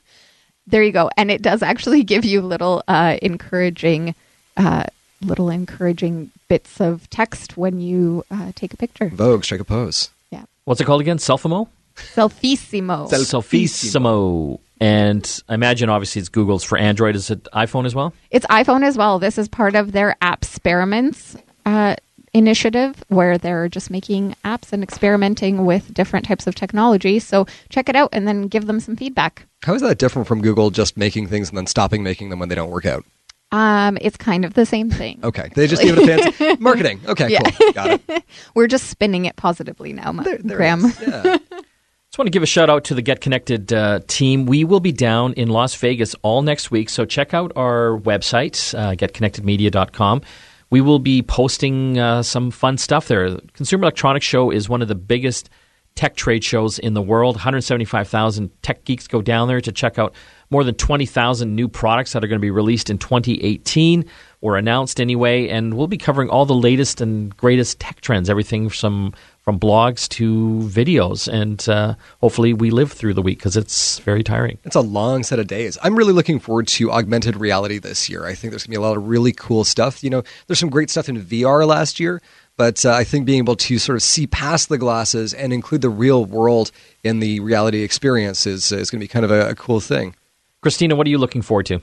There 0.70 0.82
you 0.82 0.92
go. 0.92 1.10
And 1.16 1.30
it 1.30 1.42
does 1.42 1.62
actually 1.62 2.02
give 2.12 2.24
you 2.24 2.40
little 2.40 2.82
uh, 2.88 3.16
encouraging 3.22 4.14
uh, 4.56 4.84
little 5.22 5.50
encouraging 5.50 6.30
bits 6.48 6.80
of 6.80 7.08
text 7.10 7.56
when 7.56 7.80
you 7.80 8.24
uh, 8.30 8.52
take 8.54 8.72
a 8.72 8.76
picture. 8.76 9.08
Vogue, 9.08 9.44
strike 9.44 9.60
a 9.60 9.64
pose. 9.64 10.10
Yeah. 10.30 10.44
What's 10.64 10.80
it 10.80 10.84
called 10.84 11.00
again? 11.00 11.18
Selfimo? 11.18 11.68
Selfissimo. 11.96 13.10
Selfissimo. 13.10 14.60
And 14.80 15.42
I 15.48 15.54
imagine 15.54 15.90
obviously 15.90 16.20
it's 16.20 16.30
Google's 16.30 16.64
for 16.64 16.78
Android. 16.78 17.14
Is 17.14 17.30
it 17.30 17.44
iPhone 17.52 17.84
as 17.84 17.94
well? 17.94 18.14
It's 18.30 18.46
iPhone 18.46 18.82
as 18.82 18.96
well. 18.96 19.18
This 19.18 19.36
is 19.36 19.46
part 19.46 19.74
of 19.74 19.92
their 19.92 20.16
app 20.22 20.42
experiments 20.42 21.36
uh, 21.66 21.96
initiative 22.32 23.02
where 23.08 23.36
they're 23.38 23.68
just 23.68 23.90
making 23.90 24.34
apps 24.44 24.72
and 24.72 24.82
experimenting 24.82 25.64
with 25.64 25.92
different 25.92 26.24
types 26.26 26.46
of 26.46 26.54
technology. 26.54 27.18
So 27.18 27.46
check 27.68 27.88
it 27.88 27.96
out 27.96 28.10
and 28.12 28.26
then 28.28 28.46
give 28.48 28.66
them 28.66 28.80
some 28.80 28.96
feedback. 28.96 29.46
How 29.62 29.74
is 29.74 29.82
that 29.82 29.98
different 29.98 30.28
from 30.28 30.40
Google 30.42 30.70
just 30.70 30.96
making 30.96 31.26
things 31.26 31.48
and 31.48 31.58
then 31.58 31.66
stopping 31.66 32.02
making 32.02 32.30
them 32.30 32.38
when 32.38 32.48
they 32.48 32.54
don't 32.54 32.70
work 32.70 32.86
out? 32.86 33.04
Um, 33.52 33.98
it's 34.00 34.16
kind 34.16 34.44
of 34.44 34.54
the 34.54 34.64
same 34.64 34.90
thing. 34.90 35.18
Okay, 35.24 35.50
they 35.56 35.66
just 35.66 35.82
give 35.82 35.98
it 35.98 36.08
a 36.08 36.32
fancy 36.32 36.56
marketing. 36.62 37.00
Okay, 37.06 37.30
Yeah. 37.30 37.42
cool, 37.50 37.72
got 37.72 38.00
it. 38.08 38.24
We're 38.54 38.68
just 38.68 38.86
spinning 38.88 39.24
it 39.24 39.34
positively 39.36 39.92
now, 39.92 40.12
Ma- 40.12 40.22
There, 40.22 40.38
there 40.38 40.56
Graham. 40.56 40.84
is. 40.84 41.00
Yeah. 41.00 41.38
Just 41.42 42.18
want 42.18 42.26
to 42.26 42.30
give 42.30 42.42
a 42.42 42.46
shout 42.46 42.70
out 42.70 42.84
to 42.84 42.94
the 42.94 43.02
Get 43.02 43.20
Connected 43.20 43.72
uh, 43.72 44.00
team. 44.08 44.46
We 44.46 44.64
will 44.64 44.80
be 44.80 44.90
down 44.92 45.32
in 45.34 45.48
Las 45.48 45.74
Vegas 45.76 46.14
all 46.22 46.42
next 46.42 46.70
week, 46.70 46.88
so 46.90 47.04
check 47.04 47.34
out 47.34 47.52
our 47.56 47.98
website, 47.98 48.72
uh, 48.76 48.94
getconnectedmedia.com. 48.96 50.22
We 50.70 50.80
will 50.80 51.00
be 51.00 51.22
posting 51.22 51.98
uh, 51.98 52.22
some 52.22 52.50
fun 52.50 52.78
stuff 52.78 53.08
there. 53.08 53.36
Consumer 53.54 53.82
Electronics 53.82 54.24
Show 54.24 54.50
is 54.50 54.68
one 54.68 54.82
of 54.82 54.88
the 54.88 54.94
biggest 54.94 55.50
tech 55.96 56.14
trade 56.14 56.44
shows 56.44 56.78
in 56.78 56.94
the 56.94 57.02
world. 57.02 57.34
175,000 57.34 58.50
tech 58.62 58.84
geeks 58.84 59.08
go 59.08 59.20
down 59.20 59.48
there 59.48 59.60
to 59.60 59.72
check 59.72 59.98
out 59.98 60.14
more 60.48 60.64
than 60.64 60.74
20,000 60.74 61.54
new 61.54 61.68
products 61.68 62.12
that 62.12 62.24
are 62.24 62.28
going 62.28 62.38
to 62.38 62.40
be 62.40 62.50
released 62.50 62.88
in 62.88 62.98
2018 62.98 64.04
or 64.40 64.56
announced 64.56 65.00
anyway. 65.00 65.48
And 65.48 65.74
we'll 65.74 65.88
be 65.88 65.98
covering 65.98 66.30
all 66.30 66.46
the 66.46 66.54
latest 66.54 67.00
and 67.00 67.36
greatest 67.36 67.80
tech 67.80 68.00
trends, 68.00 68.30
everything 68.30 68.68
from 68.68 69.12
from 69.42 69.58
blogs 69.58 70.08
to 70.08 70.60
videos. 70.68 71.26
And 71.26 71.66
uh, 71.68 71.94
hopefully, 72.20 72.52
we 72.52 72.70
live 72.70 72.92
through 72.92 73.14
the 73.14 73.22
week 73.22 73.38
because 73.38 73.56
it's 73.56 73.98
very 74.00 74.22
tiring. 74.22 74.58
It's 74.64 74.76
a 74.76 74.80
long 74.80 75.22
set 75.22 75.38
of 75.38 75.46
days. 75.46 75.78
I'm 75.82 75.96
really 75.96 76.12
looking 76.12 76.38
forward 76.38 76.68
to 76.68 76.92
augmented 76.92 77.36
reality 77.36 77.78
this 77.78 78.08
year. 78.08 78.26
I 78.26 78.34
think 78.34 78.50
there's 78.50 78.64
going 78.64 78.74
to 78.74 78.78
be 78.80 78.84
a 78.84 78.86
lot 78.86 78.96
of 78.96 79.08
really 79.08 79.32
cool 79.32 79.64
stuff. 79.64 80.04
You 80.04 80.10
know, 80.10 80.22
there's 80.46 80.58
some 80.58 80.70
great 80.70 80.90
stuff 80.90 81.08
in 81.08 81.20
VR 81.20 81.66
last 81.66 81.98
year, 81.98 82.20
but 82.56 82.84
uh, 82.84 82.92
I 82.92 83.04
think 83.04 83.24
being 83.24 83.38
able 83.38 83.56
to 83.56 83.78
sort 83.78 83.96
of 83.96 84.02
see 84.02 84.26
past 84.26 84.68
the 84.68 84.78
glasses 84.78 85.32
and 85.32 85.52
include 85.52 85.80
the 85.80 85.90
real 85.90 86.24
world 86.24 86.70
in 87.02 87.20
the 87.20 87.40
reality 87.40 87.82
experience 87.82 88.46
is, 88.46 88.70
is 88.70 88.90
going 88.90 89.00
to 89.00 89.04
be 89.04 89.08
kind 89.08 89.24
of 89.24 89.30
a, 89.30 89.50
a 89.50 89.54
cool 89.54 89.80
thing. 89.80 90.14
Christina, 90.60 90.94
what 90.94 91.06
are 91.06 91.10
you 91.10 91.18
looking 91.18 91.42
forward 91.42 91.66
to? 91.66 91.80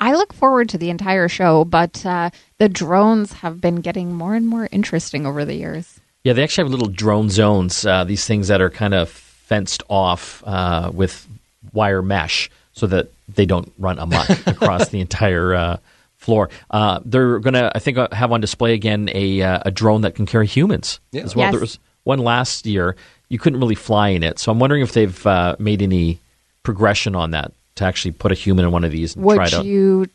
I 0.00 0.14
look 0.14 0.32
forward 0.32 0.68
to 0.70 0.78
the 0.78 0.90
entire 0.90 1.28
show, 1.28 1.64
but 1.64 2.04
uh, 2.04 2.30
the 2.58 2.68
drones 2.68 3.34
have 3.34 3.60
been 3.60 3.76
getting 3.76 4.12
more 4.12 4.34
and 4.34 4.46
more 4.46 4.68
interesting 4.72 5.26
over 5.26 5.44
the 5.44 5.54
years. 5.54 6.00
Yeah, 6.24 6.32
they 6.32 6.42
actually 6.42 6.64
have 6.64 6.72
little 6.72 6.88
drone 6.88 7.28
zones, 7.30 7.84
uh, 7.86 8.04
these 8.04 8.26
things 8.26 8.48
that 8.48 8.60
are 8.60 8.70
kind 8.70 8.94
of 8.94 9.08
fenced 9.10 9.82
off 9.88 10.42
uh, 10.46 10.90
with 10.92 11.26
wire 11.72 12.02
mesh 12.02 12.50
so 12.72 12.86
that 12.86 13.08
they 13.28 13.44
don't 13.46 13.70
run 13.78 13.98
amok 13.98 14.28
across 14.46 14.88
the 14.88 15.00
entire 15.00 15.54
uh, 15.54 15.76
floor. 16.16 16.48
Uh, 16.70 17.00
they're 17.04 17.38
going 17.40 17.54
to, 17.54 17.70
I 17.74 17.78
think, 17.78 17.98
uh, 17.98 18.08
have 18.12 18.32
on 18.32 18.40
display 18.40 18.72
again 18.72 19.10
a, 19.12 19.42
uh, 19.42 19.60
a 19.66 19.70
drone 19.70 20.00
that 20.00 20.14
can 20.14 20.24
carry 20.26 20.46
humans 20.46 20.98
Yeah. 21.12 21.22
as 21.22 21.36
well. 21.36 21.46
Yes. 21.46 21.52
There 21.52 21.60
was 21.60 21.78
one 22.04 22.18
last 22.20 22.64
year. 22.66 22.96
You 23.28 23.38
couldn't 23.38 23.60
really 23.60 23.74
fly 23.74 24.08
in 24.08 24.22
it, 24.22 24.38
so 24.38 24.50
I'm 24.50 24.58
wondering 24.58 24.82
if 24.82 24.92
they've 24.92 25.26
uh, 25.26 25.56
made 25.58 25.82
any 25.82 26.18
progression 26.62 27.14
on 27.14 27.32
that 27.32 27.52
to 27.76 27.84
actually 27.84 28.12
put 28.12 28.32
a 28.32 28.34
human 28.34 28.64
in 28.64 28.70
one 28.72 28.84
of 28.84 28.90
these 28.92 29.14
and 29.16 29.24
try 29.24 29.46
it 29.46 29.52
Would 29.56 29.66
you 29.66 30.06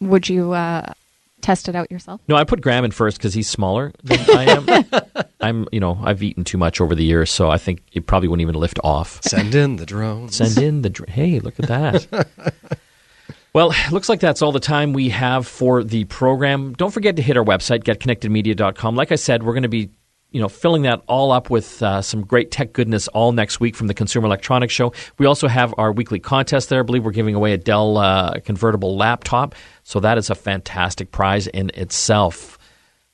would 0.00 0.28
you 0.28 0.52
uh, 0.52 0.92
test 1.40 1.68
it 1.68 1.74
out 1.76 1.90
yourself? 1.90 2.20
No, 2.28 2.36
I 2.36 2.44
put 2.44 2.60
Graham 2.60 2.84
in 2.84 2.90
first 2.90 3.18
because 3.18 3.34
he's 3.34 3.48
smaller 3.48 3.92
than 4.02 4.18
I 4.30 4.44
am. 4.44 5.04
I'm, 5.40 5.68
you 5.70 5.80
know, 5.80 5.98
I've 6.02 6.22
eaten 6.22 6.44
too 6.44 6.58
much 6.58 6.80
over 6.80 6.94
the 6.94 7.04
years, 7.04 7.30
so 7.30 7.50
I 7.50 7.58
think 7.58 7.82
it 7.92 8.06
probably 8.06 8.28
wouldn't 8.28 8.42
even 8.42 8.54
lift 8.54 8.78
off. 8.82 9.20
Send 9.22 9.54
in 9.54 9.76
the 9.76 9.86
drones. 9.86 10.36
Send 10.36 10.58
in 10.58 10.82
the 10.82 10.90
dr- 10.90 11.08
hey, 11.08 11.38
look 11.40 11.58
at 11.60 11.68
that. 11.68 12.26
well, 13.52 13.72
looks 13.92 14.08
like 14.08 14.20
that's 14.20 14.42
all 14.42 14.52
the 14.52 14.60
time 14.60 14.92
we 14.92 15.10
have 15.10 15.46
for 15.46 15.84
the 15.84 16.04
program. 16.04 16.72
Don't 16.74 16.90
forget 16.90 17.16
to 17.16 17.22
hit 17.22 17.36
our 17.36 17.44
website, 17.44 17.84
getconnectedmedia.com. 17.84 18.96
Like 18.96 19.12
I 19.12 19.16
said, 19.16 19.42
we're 19.42 19.52
going 19.52 19.62
to 19.62 19.68
be 19.68 19.90
you 20.36 20.42
know, 20.42 20.50
filling 20.50 20.82
that 20.82 21.02
all 21.06 21.32
up 21.32 21.48
with 21.48 21.82
uh, 21.82 22.02
some 22.02 22.20
great 22.20 22.50
tech 22.50 22.74
goodness 22.74 23.08
all 23.08 23.32
next 23.32 23.58
week 23.58 23.74
from 23.74 23.86
the 23.86 23.94
Consumer 23.94 24.26
Electronics 24.26 24.74
Show. 24.74 24.92
We 25.16 25.24
also 25.24 25.48
have 25.48 25.72
our 25.78 25.92
weekly 25.92 26.18
contest 26.20 26.68
there. 26.68 26.80
I 26.80 26.82
believe 26.82 27.06
we're 27.06 27.10
giving 27.12 27.34
away 27.34 27.54
a 27.54 27.56
Dell 27.56 27.96
uh, 27.96 28.38
convertible 28.40 28.98
laptop, 28.98 29.54
so 29.82 29.98
that 30.00 30.18
is 30.18 30.28
a 30.28 30.34
fantastic 30.34 31.10
prize 31.10 31.46
in 31.46 31.70
itself. 31.72 32.58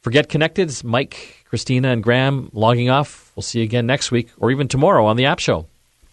Forget 0.00 0.28
Connected, 0.28 0.68
it's 0.68 0.82
Mike, 0.82 1.44
Christina, 1.48 1.90
and 1.90 2.02
Graham 2.02 2.50
logging 2.52 2.90
off. 2.90 3.30
We'll 3.36 3.44
see 3.44 3.60
you 3.60 3.64
again 3.64 3.86
next 3.86 4.10
week 4.10 4.30
or 4.36 4.50
even 4.50 4.66
tomorrow 4.66 5.06
on 5.06 5.16
the 5.16 5.26
App 5.26 5.38
Show. 5.38 5.68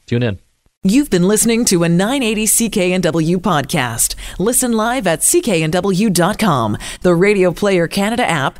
Tune 0.06 0.22
in. 0.22 0.38
You've 0.84 1.10
been 1.10 1.28
listening 1.28 1.66
to 1.66 1.84
a 1.84 1.90
980 1.90 2.46
CKNW 2.46 3.36
podcast. 3.40 4.16
Listen 4.40 4.72
live 4.72 5.08
at 5.08 5.20
cknw.com, 5.20 6.78
the 7.02 7.14
Radio 7.14 7.52
Player 7.52 7.86
Canada 7.90 8.26
app, 8.26 8.60